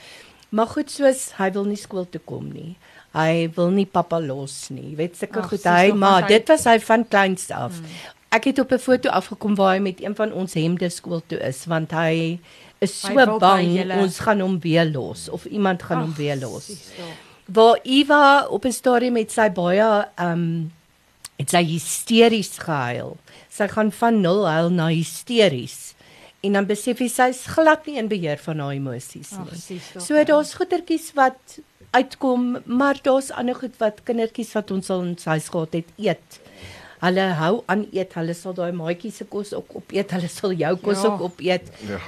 Maar 0.50 0.68
goed 0.68 0.92
soos 0.92 1.32
hy 1.38 1.52
wil 1.52 1.66
nie 1.66 1.78
skool 1.78 2.06
toe 2.10 2.22
kom 2.26 2.52
nie. 2.54 2.76
Hy 3.14 3.50
wil 3.56 3.70
nie 3.74 3.86
pappa 3.86 4.20
los 4.20 4.70
nie. 4.70 4.92
Jy 4.92 4.96
weet 4.96 5.18
sulke 5.18 5.44
goed 5.44 5.64
hy, 5.64 5.92
maar 5.94 6.28
dit 6.28 6.48
was 6.48 6.66
hy 6.66 6.80
van 6.80 7.06
kleins 7.08 7.50
af. 7.52 7.78
Hmm. 7.78 7.86
Ek 8.32 8.44
het 8.46 8.60
op 8.60 8.72
'n 8.72 8.78
foto 8.78 9.10
afgekom 9.10 9.56
waar 9.56 9.74
hy 9.76 9.80
met 9.82 10.02
een 10.02 10.16
van 10.16 10.32
ons 10.34 10.54
hemde 10.54 10.90
skool 10.90 11.22
toe 11.28 11.40
is 11.40 11.66
want 11.66 11.92
hy 11.92 12.40
is 12.80 12.94
so 13.02 13.08
Hy 13.18 13.26
bang 13.40 13.76
julle- 13.76 13.98
ons 13.98 14.20
gaan 14.20 14.40
hom 14.40 14.60
weer 14.60 14.86
los 14.86 15.30
of 15.30 15.46
iemand 15.46 15.84
gaan 15.84 16.00
hom 16.02 16.12
Ag, 16.12 16.18
weer 16.18 16.36
los 16.38 16.68
tog. 16.68 17.10
waar 17.46 17.80
Eva 17.84 18.46
op 18.48 18.66
'n 18.66 18.72
stadium 18.72 19.14
met 19.14 19.32
sy 19.32 19.50
baie 19.50 20.06
ehm 20.16 20.32
um, 20.32 20.72
het 21.40 21.50
sy 21.50 21.64
hysteries 21.64 22.58
gehuil. 22.58 23.18
Sy 23.60 23.68
gaan 23.76 23.92
van 24.02 24.22
nul 24.24 24.46
huil 24.48 24.70
na 24.72 24.88
hysteries. 24.94 25.94
En 26.46 26.54
dan 26.56 26.66
besef 26.70 27.02
sy 27.04 27.10
sy's 27.12 27.42
glad 27.52 27.86
nie 27.90 27.98
in 28.00 28.08
beheer 28.08 28.40
van 28.40 28.60
haar 28.64 28.76
emosies 28.78 29.34
nie. 29.36 29.50
tog, 29.50 30.02
So 30.06 30.16
ja. 30.16 30.24
daar's 30.24 30.54
goetertjies 30.56 31.10
wat 31.18 31.58
uitkom, 31.92 32.60
maar 32.66 33.00
daar's 33.04 33.32
ander 33.36 33.56
goed 33.60 33.76
wat 33.82 34.00
kindertjies 34.08 34.54
wat 34.56 34.72
ons 34.72 34.90
al 34.94 35.02
in 35.10 35.18
huis 35.26 35.50
gehad 35.52 35.74
het 35.74 35.90
eet. 35.98 36.40
Hulle 37.02 37.26
hou 37.40 37.64
aan 37.72 37.86
eet. 37.92 38.14
Hulle 38.16 38.34
sal 38.36 38.54
daai 38.56 38.72
maatjie 38.76 39.12
se 39.12 39.26
kos 39.26 39.54
ook 39.58 39.76
opeet. 39.82 40.12
Hulle 40.16 40.28
sal 40.32 40.52
jou 40.54 40.74
kos 40.78 41.04
Ja. 41.04 41.10
ook 41.10 41.22
opeet. 41.28 41.68
Ja. 41.88 42.00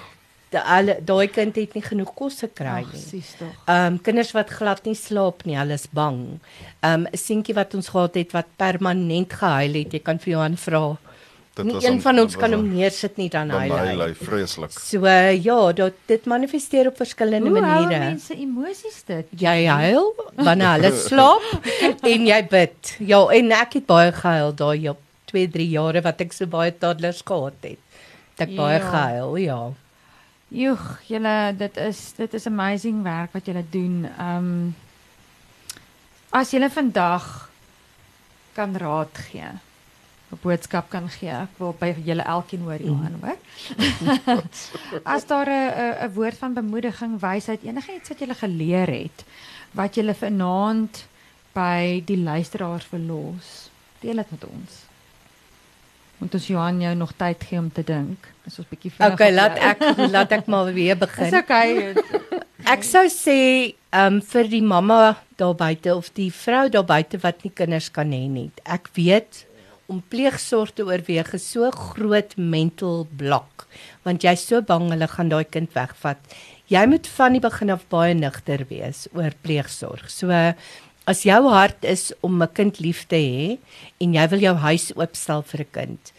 Da- 0.52 0.66
Hulle 0.78 0.98
daai 1.04 1.28
kind 1.32 1.56
het 1.56 1.74
nie 1.76 1.82
genoeg 1.84 2.14
kos 2.16 2.40
gekry 2.44 2.86
nie. 2.94 3.24
Ehm 3.68 3.94
um, 3.94 4.00
kinders 4.02 4.32
wat 4.36 4.50
glad 4.50 4.84
nie 4.86 4.96
slaap 4.96 5.46
nie, 5.46 5.56
hulle 5.58 5.74
is 5.80 5.88
bang. 5.92 6.40
Ehm 6.84 6.94
um, 6.94 7.08
'n 7.12 7.18
seentjie 7.18 7.56
wat 7.56 7.74
ons 7.76 7.88
gehad 7.90 8.16
het 8.16 8.32
wat 8.34 8.48
permanent 8.58 9.32
gehuil 9.34 9.74
het, 9.74 9.92
jy 9.94 10.00
kan 10.00 10.20
vir 10.20 10.34
Johan 10.34 10.58
vra. 10.58 10.98
Dit 11.54 11.66
Nie 11.66 11.74
was 11.74 11.84
een 11.84 11.94
om- 11.94 12.02
van 12.02 12.20
ons 12.20 12.36
kan 12.38 12.52
hom 12.54 12.60
om- 12.62 12.74
neersit 12.74 13.18
nie 13.18 13.30
dan 13.30 13.50
hy 13.52 13.68
hy. 13.68 13.96
hy 13.98 14.14
vreeslik. 14.14 14.72
So 14.72 15.06
ja, 15.06 15.72
dit 15.74 15.94
dit 16.08 16.26
manifesteer 16.26 16.88
op 16.88 16.96
verskillende 16.98 17.50
Hoe 17.50 17.60
maniere. 17.62 18.00
mense 18.00 18.34
emosies 18.36 19.04
dit? 19.06 19.28
Jy 19.38 19.66
huil 19.68 20.14
wanneer 20.36 20.72
hulle 20.80 20.91
slaap 21.10 21.41
en 22.04 22.26
jy 22.28 22.41
bid. 22.47 22.95
Ja, 22.99 23.28
en 23.30 23.52
ek 23.52 23.74
het 23.74 23.86
baie 23.86 24.12
gehuil 24.12 24.54
daai 24.56 24.89
op 24.89 24.99
2, 25.26 25.47
3 25.52 25.70
jare 25.70 26.02
wat 26.02 26.22
ek 26.22 26.32
so 26.34 26.45
baie 26.45 26.72
toddlers 26.72 27.22
gehad 27.26 27.54
het. 27.62 27.78
Het 28.38 28.47
Ek 28.49 28.56
baie 28.56 28.80
Ja. 28.80 28.89
gehuil, 28.89 29.36
ja. 29.38 29.60
Joeg, 30.47 30.99
julle 31.08 31.54
dit 31.58 31.78
is 31.78 32.14
dit 32.18 32.34
is 32.34 32.47
amazing 32.47 33.04
werk 33.04 33.34
wat 33.34 33.45
julle 33.45 33.64
doen. 33.72 34.08
Ehm 34.18 34.38
um, 34.38 34.76
as 36.32 36.52
julle 36.52 36.70
vandag 36.70 37.49
kan 38.56 38.76
raad 38.78 39.18
gee. 39.32 39.52
'n 40.32 40.39
Boodskap 40.41 40.89
kan 40.89 41.09
gee. 41.09 41.29
Ek 41.29 41.57
wil 41.57 41.75
by 41.79 41.95
julle 42.05 42.23
elkeen 42.23 42.61
hoor 42.61 42.82
Johan, 42.82 43.19
hoor. 43.21 43.38
As 45.15 45.25
daar 45.25 45.49
'n 45.49 46.07
'n 46.07 46.13
woord 46.13 46.38
van 46.38 46.53
bemoediging, 46.53 47.19
wysheid, 47.19 47.63
enigiets 47.63 48.09
wat 48.09 48.19
jy 48.19 48.34
geleer 48.34 48.88
het 48.88 49.25
wat 49.77 49.95
jy 49.95 50.13
vanaand 50.13 51.05
by 51.55 52.01
die 52.07 52.19
luisteraars 52.19 52.88
verlos. 52.91 53.69
Deel 54.01 54.21
dit 54.21 54.32
met 54.36 54.47
ons. 54.47 54.79
Moet 56.21 56.36
ons 56.38 56.47
Johan 56.47 56.82
jou 56.84 56.93
nog 56.95 57.13
tyd 57.17 57.43
gee 57.49 57.59
om 57.59 57.71
te 57.73 57.84
dink. 57.84 58.27
Is 58.45 58.59
ons 58.61 58.67
bietjie 58.69 58.91
vinnig. 58.93 59.15
Okay, 59.15 59.32
laat 59.34 59.57
ek 59.57 59.82
laat 60.13 60.36
ek 60.38 60.49
maar 60.51 60.69
weer 60.73 60.97
begin. 60.99 61.32
Dis 61.32 61.39
okay. 61.39 61.93
Ek 62.69 62.86
sou 62.86 63.07
sê 63.09 63.39
um 63.97 64.19
vir 64.21 64.49
die 64.51 64.61
mamma 64.61 65.17
daar 65.41 65.55
buite 65.57 65.95
of 65.95 66.11
die 66.13 66.29
vrou 66.34 66.67
daar 66.69 66.86
buite 66.86 67.17
wat 67.23 67.41
nie 67.43 67.53
kinders 67.53 67.89
kan 67.93 68.13
hê 68.13 68.27
nie. 68.29 68.51
Ek 68.63 68.91
weet 68.93 69.45
om 69.92 70.00
pleegsorg 70.14 70.72
te 70.76 70.86
oorweeg 70.88 71.34
is 71.38 71.48
so 71.54 71.70
groot 71.72 72.38
mental 72.38 73.04
blok 73.20 73.68
want 74.06 74.24
jy's 74.26 74.46
so 74.48 74.62
bang 74.66 74.89
hulle 74.92 75.08
gaan 75.12 75.30
daai 75.32 75.46
kind 75.46 75.72
wegvat. 75.76 76.22
Jy 76.72 76.86
moet 76.88 77.08
van 77.18 77.36
die 77.36 77.44
begin 77.44 77.74
af 77.74 77.84
baie 77.92 78.16
nigter 78.16 78.64
wees 78.70 79.06
oor 79.18 79.36
pleegsorg. 79.44 80.08
So 80.10 80.32
as 81.12 81.24
jou 81.28 81.42
hart 81.52 81.84
is 81.84 82.12
om 82.22 82.42
'n 82.42 82.54
kind 82.54 82.80
lief 82.80 83.06
te 83.08 83.20
hê 83.20 83.58
en 84.00 84.14
jy 84.14 84.28
wil 84.30 84.39
jou 84.39 84.56
huis 84.56 84.92
oopstel 84.96 85.42
vir 85.44 85.62
'n 85.62 85.72
kind, 85.72 86.14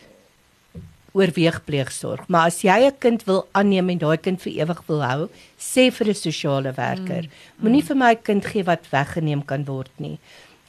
oorweeg 1.13 1.65
pleegsorg. 1.65 2.29
Maar 2.29 2.47
as 2.47 2.63
jy 2.63 2.87
'n 2.87 2.99
kind 2.99 3.25
wil 3.25 3.47
aanneem 3.53 3.91
en 3.91 3.99
daai 3.99 4.17
kind 4.17 4.41
vir 4.41 4.53
ewig 4.53 4.83
wil 4.87 5.03
hou, 5.03 5.29
sê 5.59 5.91
vir 5.91 6.09
'n 6.09 6.15
sosiale 6.15 6.73
werker, 6.73 7.23
mm. 7.23 7.63
moenie 7.63 7.85
vir 7.85 7.97
my 7.97 8.13
'n 8.13 8.23
kind 8.23 8.45
gee 8.45 8.65
wat 8.65 8.91
weggeneem 8.91 9.45
kan 9.45 9.65
word 9.65 9.93
nie. 9.99 10.19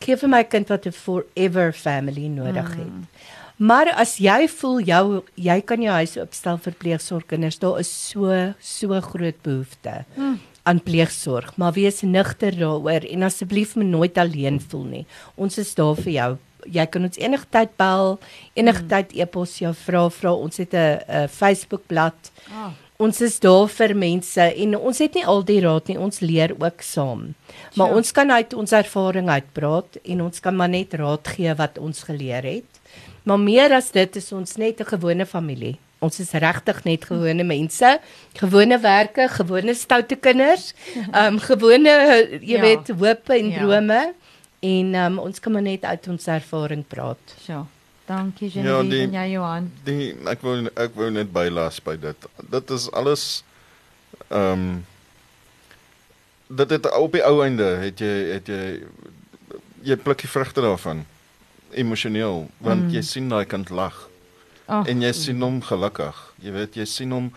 Gee 0.03 0.17
vir 0.19 0.29
my 0.29 0.43
kind 0.43 0.69
wat 0.69 0.85
'n 0.85 0.91
forever 0.91 1.73
family 1.73 2.27
nodig 2.27 2.75
mm. 2.75 2.79
het. 2.79 3.21
Maar 3.57 3.93
as 3.95 4.17
jy 4.17 4.47
voel 4.47 4.79
jou 4.81 5.23
jy 5.35 5.61
kan 5.61 5.81
jou 5.81 5.93
huis 5.93 6.17
opstel 6.17 6.57
vir 6.57 6.73
pleegsorgkinders, 6.73 7.59
daar 7.59 7.79
is 7.79 8.09
so 8.09 8.53
so 8.59 9.01
groot 9.01 9.41
behoefte. 9.43 10.05
Mm 10.15 10.39
aan 10.63 10.79
pleegsorg, 10.79 11.57
maar 11.59 11.73
wees 11.75 12.01
nigter 12.01 12.55
daaroor 12.55 13.03
en 13.03 13.23
asseblief 13.27 13.75
moet 13.75 13.85
nooit 13.85 14.17
alleen 14.17 14.61
voel 14.61 14.83
nie. 14.83 15.05
Ons 15.35 15.57
is 15.57 15.73
daar 15.75 15.95
vir 15.99 16.11
jou 16.13 16.29
jy 16.71 16.85
kan 16.87 17.03
ons 17.03 17.19
enige 17.19 17.47
tyd 17.51 17.73
bel, 17.79 18.17
enige 18.55 18.83
hmm. 18.83 18.91
tyd 18.91 19.13
e-pos 19.19 19.57
jou 19.59 19.73
vra 19.83 20.05
vra. 20.09 20.33
Ons 20.33 20.57
het 20.57 20.73
'n 20.73 21.27
Facebook 21.27 21.83
bladsy. 21.87 22.31
Oh. 22.51 22.71
Ons 23.03 23.19
is 23.25 23.39
daar 23.43 23.67
vir 23.67 23.93
mense 23.99 24.43
en 24.63 24.75
ons 24.77 24.99
het 25.03 25.15
nie 25.17 25.25
al 25.27 25.41
die 25.47 25.59
raad 25.63 25.89
nie, 25.91 25.97
ons 25.99 26.21
leer 26.23 26.53
ook 26.55 26.83
saam. 26.85 27.33
Maar 27.75 27.89
sure. 27.89 27.97
ons 27.99 28.11
kan 28.15 28.31
uit 28.31 28.53
ons 28.63 28.75
ervaring 28.79 29.31
uitpraat 29.33 29.97
en 30.03 30.21
ons 30.27 30.43
kan 30.45 30.55
maar 30.55 30.71
net 30.71 30.95
raad 31.01 31.33
gee 31.35 31.55
wat 31.59 31.81
ons 31.81 32.05
geleer 32.07 32.47
het. 32.47 32.79
Maar 33.27 33.41
meer 33.41 33.75
as 33.75 33.91
dit 33.95 34.15
is 34.19 34.31
ons 34.31 34.55
net 34.57 34.79
'n 34.79 34.91
gewone 34.95 35.25
familie. 35.25 35.77
Ons 35.99 36.19
is 36.19 36.31
regtig 36.31 36.83
net 36.83 37.05
gewone 37.05 37.43
mense, 37.43 37.99
gewone 38.35 38.79
werke, 38.79 39.27
gewone 39.29 39.73
stoute 39.73 40.15
kinders, 40.15 40.73
ehm 41.13 41.33
um, 41.33 41.39
gewone 41.39 41.93
jy 42.41 42.57
ja. 42.57 42.61
weet 42.61 42.87
hoop 42.87 43.29
en 43.29 43.49
ja. 43.49 43.59
drome. 43.59 44.13
En 44.63 44.95
um, 44.95 45.19
ons 45.19 45.39
kan 45.39 45.51
maar 45.51 45.61
net 45.61 45.83
uit 45.83 46.07
ons 46.07 46.27
ervaring 46.27 46.83
praat. 46.87 47.35
Ja. 47.47 47.65
Dankie 48.05 48.49
Genevieve 48.51 48.95
ja, 48.95 49.03
en 49.03 49.13
jy 49.15 49.27
Johan. 49.31 49.69
Die 49.87 50.09
ek 50.27 50.41
wou 50.43 50.57
ek 50.75 50.97
wou 50.99 51.09
net 51.13 51.31
bylas 51.33 51.79
by 51.83 51.95
dit. 51.99 52.27
Dit 52.51 52.73
is 52.75 52.89
alles 52.91 53.27
ehm 54.29 54.65
um, 54.65 54.81
dit 56.53 56.69
het 56.69 56.89
op 56.93 57.15
die 57.15 57.23
ou 57.25 57.39
einde 57.41 57.65
het 57.81 58.03
jy 58.03 58.13
het 58.35 58.51
jy 58.51 58.83
jy 59.87 59.97
pluk 59.97 60.21
die 60.21 60.29
vrugte 60.29 60.61
daarvan 60.61 61.05
emosioneel 61.71 62.45
want 62.59 62.89
mm. 62.89 62.91
jy 62.93 63.01
sien 63.07 63.31
daai 63.31 63.45
kind 63.49 63.71
lag. 63.73 63.95
Oh. 64.67 64.83
En 64.87 65.01
jy 65.01 65.11
sien 65.15 65.41
hom 65.41 65.61
gelukkig. 65.63 66.19
Jy 66.43 66.53
weet 66.59 66.77
jy 66.77 66.85
sien 66.85 67.15
hom 67.15 67.31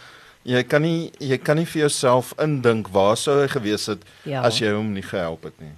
jy 0.46 0.62
kan 0.66 0.82
nie 0.82 1.12
jy 1.22 1.38
kan 1.38 1.58
nie 1.58 1.66
vir 1.66 1.86
jouself 1.86 2.34
indink 2.42 2.90
waar 2.94 3.16
sou 3.16 3.38
hy 3.40 3.48
gewees 3.54 3.86
het 3.90 4.04
ja. 4.26 4.42
as 4.46 4.60
jy 4.60 4.74
hom 4.74 4.92
nie 4.94 5.06
gehelp 5.06 5.46
het 5.46 5.58
nie 5.62 5.74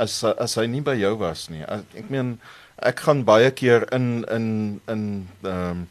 as 0.00 0.22
as 0.24 0.56
hy 0.58 0.66
nie 0.70 0.82
by 0.84 0.94
jou 0.98 1.14
was 1.20 1.48
nie. 1.52 1.62
Ek 1.66 2.10
meen 2.12 2.38
ek 2.80 3.00
gaan 3.06 3.24
baie 3.24 3.50
keer 3.50 3.86
in 3.92 4.24
in 4.28 4.46
in 4.86 5.28
ehm 5.42 5.70
um, 5.70 5.88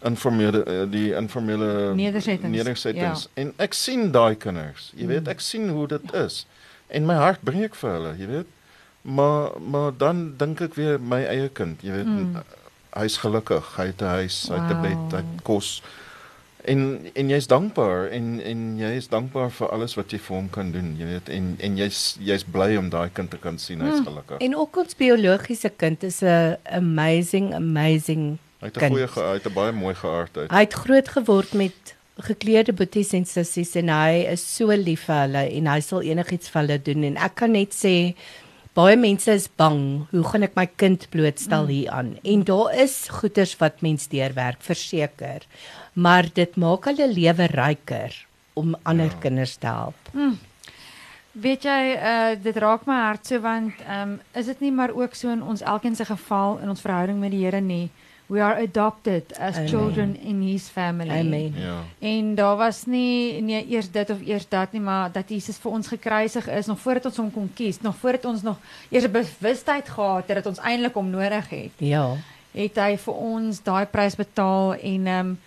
informele 0.00 0.88
die 0.88 1.10
informele 1.12 1.94
nedersettings, 1.94 2.56
nedersettings. 2.56 3.22
Ja. 3.22 3.42
en 3.42 3.52
ek 3.56 3.74
sien 3.76 4.10
daai 4.12 4.34
kinders. 4.40 4.92
Jy 4.96 5.10
weet, 5.10 5.28
ek 5.28 5.42
sien 5.44 5.68
hoe 5.68 5.86
dit 5.90 6.14
is. 6.16 6.46
En 6.88 7.04
my 7.06 7.18
hart 7.20 7.44
breek 7.44 7.76
vir 7.76 7.92
hulle, 7.92 8.14
jy 8.18 8.30
weet. 8.30 8.54
Maar 9.02 9.60
maar 9.60 9.92
dan 9.96 10.22
dink 10.40 10.60
ek 10.60 10.74
weer 10.80 11.00
my 11.00 11.20
eie 11.24 11.48
kind, 11.48 11.82
jy 11.84 12.00
weet, 12.00 12.08
mm. 12.08 12.40
hy's 12.96 13.20
gelukkig, 13.20 13.74
hy 13.76 13.86
het 13.92 14.02
'n 14.02 14.14
huis, 14.20 14.38
hy 14.48 14.60
het 14.60 14.72
'n 14.76 14.82
bed, 14.82 15.04
hy 15.16 15.22
het 15.24 15.44
kos. 15.44 15.82
En 16.64 17.10
en 17.14 17.28
jy's 17.28 17.46
dankbaar 17.46 18.08
en 18.08 18.40
en 18.44 18.64
jy 18.78 18.90
is 18.98 19.08
dankbaar 19.08 19.50
vir 19.50 19.70
alles 19.72 19.94
wat 19.96 20.12
jy 20.12 20.18
vir 20.18 20.36
hom 20.36 20.50
kan 20.52 20.72
doen, 20.74 20.92
jy 20.98 21.06
weet 21.08 21.30
en 21.32 21.54
en 21.60 21.78
jy's 21.78 22.00
jy's 22.20 22.44
bly 22.44 22.74
om 22.76 22.90
daai 22.92 23.08
kind 23.16 23.30
te 23.30 23.38
kan 23.40 23.58
sien 23.58 23.80
hy's 23.80 24.00
hmm. 24.00 24.08
gelukkig. 24.10 24.42
En 24.44 24.56
ook 24.56 24.76
ons 24.84 24.96
biologiese 24.96 25.72
kind 25.76 26.02
is 26.04 26.20
'n 26.22 26.56
amazing 26.64 27.54
amazing 27.54 28.38
Hy 28.60 28.66
het 28.66 28.76
'n 28.76 28.92
goeie 28.92 29.08
hy 29.08 29.38
het 29.38 29.46
'n 29.46 29.54
baie 29.54 29.72
mooi 29.72 29.94
geaardheid. 29.94 30.50
Hy 30.50 30.60
het 30.60 30.72
groot 30.72 31.08
geword 31.08 31.52
met 31.52 31.96
gekleurde 32.20 32.72
boeties 32.72 33.12
en 33.12 33.24
sissies 33.24 33.74
en 33.80 33.88
hy 33.88 34.26
is 34.28 34.44
so 34.56 34.66
lief 34.76 35.06
vir 35.08 35.20
hulle 35.24 35.44
en 35.56 35.66
hy 35.66 35.80
sal 35.80 36.02
enigiets 36.02 36.52
vir 36.52 36.60
hulle 36.62 36.78
doen 36.78 37.04
en 37.04 37.16
ek 37.16 37.34
kan 37.34 37.52
net 37.52 37.72
sê 37.72 38.14
baie 38.76 38.96
mense 38.96 39.32
is 39.32 39.48
bang 39.48 40.06
hoe 40.10 40.24
gaan 40.24 40.46
ek 40.46 40.56
my 40.58 40.66
kind 40.76 41.06
blootstel 41.10 41.64
hmm. 41.64 41.72
hier 41.74 41.90
aan 41.90 42.18
en 42.22 42.44
daar 42.44 42.74
is 42.74 43.08
goeters 43.08 43.56
wat 43.62 43.80
mens 43.82 44.08
deurwerk 44.12 44.60
verseker 44.62 45.46
maar 46.00 46.28
dit 46.32 46.56
maak 46.56 46.88
hulle 46.90 47.08
lewe 47.12 47.46
ryker 47.52 48.14
om 48.58 48.76
ander 48.82 49.12
ja. 49.12 49.20
kinders 49.20 49.56
te 49.60 49.66
help. 49.66 50.12
Hmm. 50.12 50.38
Weet 51.32 51.62
jy, 51.62 51.80
uh, 51.94 52.30
dit 52.42 52.56
raak 52.58 52.86
my 52.90 52.96
hart 53.04 53.28
so 53.28 53.38
want 53.44 53.82
um, 53.86 54.16
is 54.34 54.48
dit 54.50 54.64
nie 54.64 54.72
maar 54.74 54.90
ook 54.96 55.14
so 55.14 55.30
in 55.30 55.42
ons 55.42 55.62
elkeen 55.62 55.94
se 55.96 56.04
geval 56.04 56.58
in 56.58 56.72
ons 56.72 56.82
verhouding 56.82 57.20
met 57.22 57.30
die 57.30 57.44
Here 57.44 57.60
nie. 57.60 57.88
We 58.30 58.42
are 58.42 58.62
adopted 58.62 59.32
as 59.38 59.56
Amen. 59.56 59.68
children 59.68 60.10
in 60.22 60.42
his 60.42 60.68
family. 60.70 61.10
Amen. 61.10 61.54
Ja. 61.58 61.82
En 61.98 62.34
daar 62.34 62.56
was 62.56 62.84
nie 62.86 63.42
nee 63.42 63.64
eers 63.68 63.90
dit 63.90 64.10
of 64.10 64.20
eers 64.26 64.48
dat 64.48 64.72
nie, 64.72 64.80
maar 64.80 65.10
dat 65.12 65.30
Jesus 65.30 65.58
vir 65.58 65.70
ons 65.70 65.90
gekruisig 65.90 66.46
is 66.48 66.66
nog 66.66 66.78
voordat 66.78 67.10
ons 67.10 67.16
hom 67.16 67.30
kon 67.34 67.50
kies, 67.54 67.80
nog 67.80 67.96
voordat 67.98 68.24
ons 68.24 68.42
nog 68.42 68.58
eers 68.90 69.06
'n 69.06 69.10
bewustheid 69.10 69.88
gehad 69.88 70.26
het 70.26 70.36
dat 70.36 70.46
ons 70.46 70.58
eintlik 70.58 70.94
hom 70.94 71.10
nodig 71.10 71.48
het. 71.48 71.74
Ja. 71.76 72.16
Het 72.52 72.76
hy 72.76 72.96
vir 72.96 73.14
ons 73.14 73.62
daai 73.62 73.86
prys 73.86 74.14
betaal 74.14 74.74
en 74.74 75.06
ehm 75.06 75.26
um, 75.26 75.38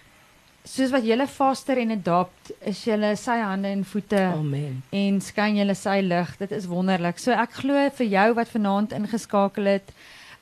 soos 0.64 0.92
wat 0.94 1.04
julle 1.04 1.28
vaster 1.28 1.78
en 1.82 1.92
adopt 1.92 2.54
is 2.70 2.84
julle 2.88 3.14
sy 3.20 3.36
hande 3.42 3.68
en 3.74 3.84
voete 3.84 4.22
amen. 4.32 4.80
en 4.96 5.20
skyn 5.22 5.60
julle 5.60 5.76
sy 5.76 6.00
lig. 6.06 6.32
Dit 6.40 6.56
is 6.56 6.68
wonderlik. 6.72 7.20
So 7.20 7.36
ek 7.36 7.60
glo 7.60 7.84
vir 7.98 8.08
jou 8.08 8.28
wat 8.40 8.52
vanaand 8.54 8.96
ingeskakel 9.00 9.72
het 9.76 9.94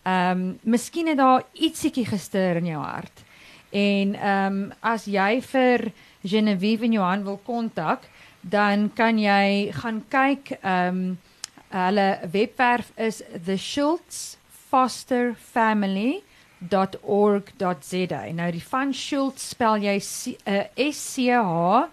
ehm 0.01 0.31
um, 0.37 0.45
miskien 0.65 1.11
het 1.11 1.19
daar 1.19 1.43
ietsiekie 1.53 2.05
gestuur 2.09 2.57
in 2.61 2.71
jou 2.71 2.81
hart. 2.81 3.25
En 3.71 4.15
ehm 4.15 4.61
um, 4.61 4.73
as 4.81 5.05
jy 5.05 5.41
vir 5.41 5.91
Genevieve 6.21 6.85
en 6.85 6.93
Johan 6.93 7.25
wil 7.25 7.39
kontak 7.45 8.05
dan 8.41 8.89
kan 8.93 9.19
jy 9.19 9.71
gaan 9.73 10.03
kyk 10.09 10.57
ehm 10.61 11.01
um, 11.01 11.19
hulle 11.71 12.19
webwerf 12.31 12.91
is 12.97 13.23
the 13.45 13.57
Schultz 13.57 14.37
Foster 14.69 15.33
Family 15.35 16.21
.org.za. 16.69 18.21
Nou 18.33 18.51
die 18.51 18.63
van 18.63 18.93
Schultz 18.93 19.49
spel 19.55 19.81
jy 19.87 19.97
uh, 19.97 20.63
S 20.91 21.01
C 21.15 21.31
H 21.33 21.87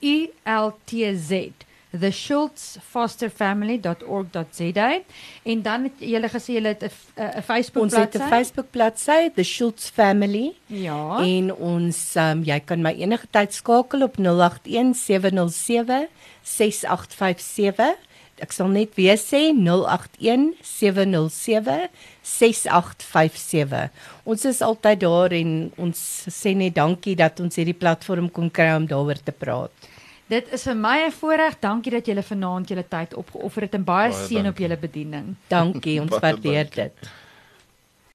U 0.00 0.16
L 0.44 0.72
T 0.84 1.10
Z. 1.16 1.66
The 1.90 2.12
Schultz 2.14 2.76
Foster 2.86 3.30
Family.org.za 3.30 5.00
en 5.42 5.62
dan 5.62 5.88
het 5.88 6.04
jy 6.06 6.20
gesê 6.30 6.54
jy 6.54 6.62
het 6.68 6.84
'n 6.86 7.42
Facebook 7.42 7.90
bladsy. 7.90 7.96
Ons 7.96 7.96
het 7.96 8.14
'n 8.14 8.28
Facebook 8.28 8.70
bladsy, 8.70 9.30
The 9.34 9.42
Schultz 9.42 9.90
Family. 9.90 10.52
Ja. 10.66 11.18
En 11.18 11.54
ons 11.54 12.14
um, 12.14 12.44
jy 12.44 12.60
kan 12.60 12.82
my 12.82 12.94
enige 12.94 13.26
tyd 13.30 13.54
skakel 13.54 14.02
op 14.02 14.16
081 14.18 14.96
707 14.96 16.08
6857 16.42 18.09
ek 18.42 18.52
sal 18.52 18.68
net 18.72 18.96
weer 18.98 19.18
sê 19.20 19.50
081 19.56 20.54
707 20.64 21.88
6857. 22.22 23.90
Ons 24.24 24.44
is 24.44 24.60
altyd 24.62 25.00
daar 25.04 25.32
en 25.36 25.54
ons 25.76 26.02
sê 26.28 26.54
net 26.56 26.74
dankie 26.74 27.16
dat 27.16 27.40
ons 27.40 27.56
hierdie 27.56 27.76
platform 27.76 28.30
kon 28.30 28.50
kry 28.50 28.72
om 28.76 28.86
daaroor 28.90 29.20
te 29.24 29.32
praat. 29.32 29.88
Dit 30.30 30.52
is 30.54 30.62
vir 30.62 30.76
my 30.78 30.98
'n 31.06 31.10
voorreg. 31.10 31.58
Dankie 31.60 31.90
dat 31.90 32.06
julle 32.06 32.22
vanaand 32.22 32.68
julle 32.68 32.84
tyd 32.88 33.14
opgeoffer 33.14 33.62
het 33.62 33.74
en 33.74 33.84
baie, 33.84 34.10
baie 34.10 34.26
seën 34.26 34.46
op 34.46 34.58
julle 34.58 34.76
bediening. 34.76 35.34
Dankie, 35.48 36.00
ons 36.00 36.18
waardeer 36.18 36.70
dit. 36.70 36.92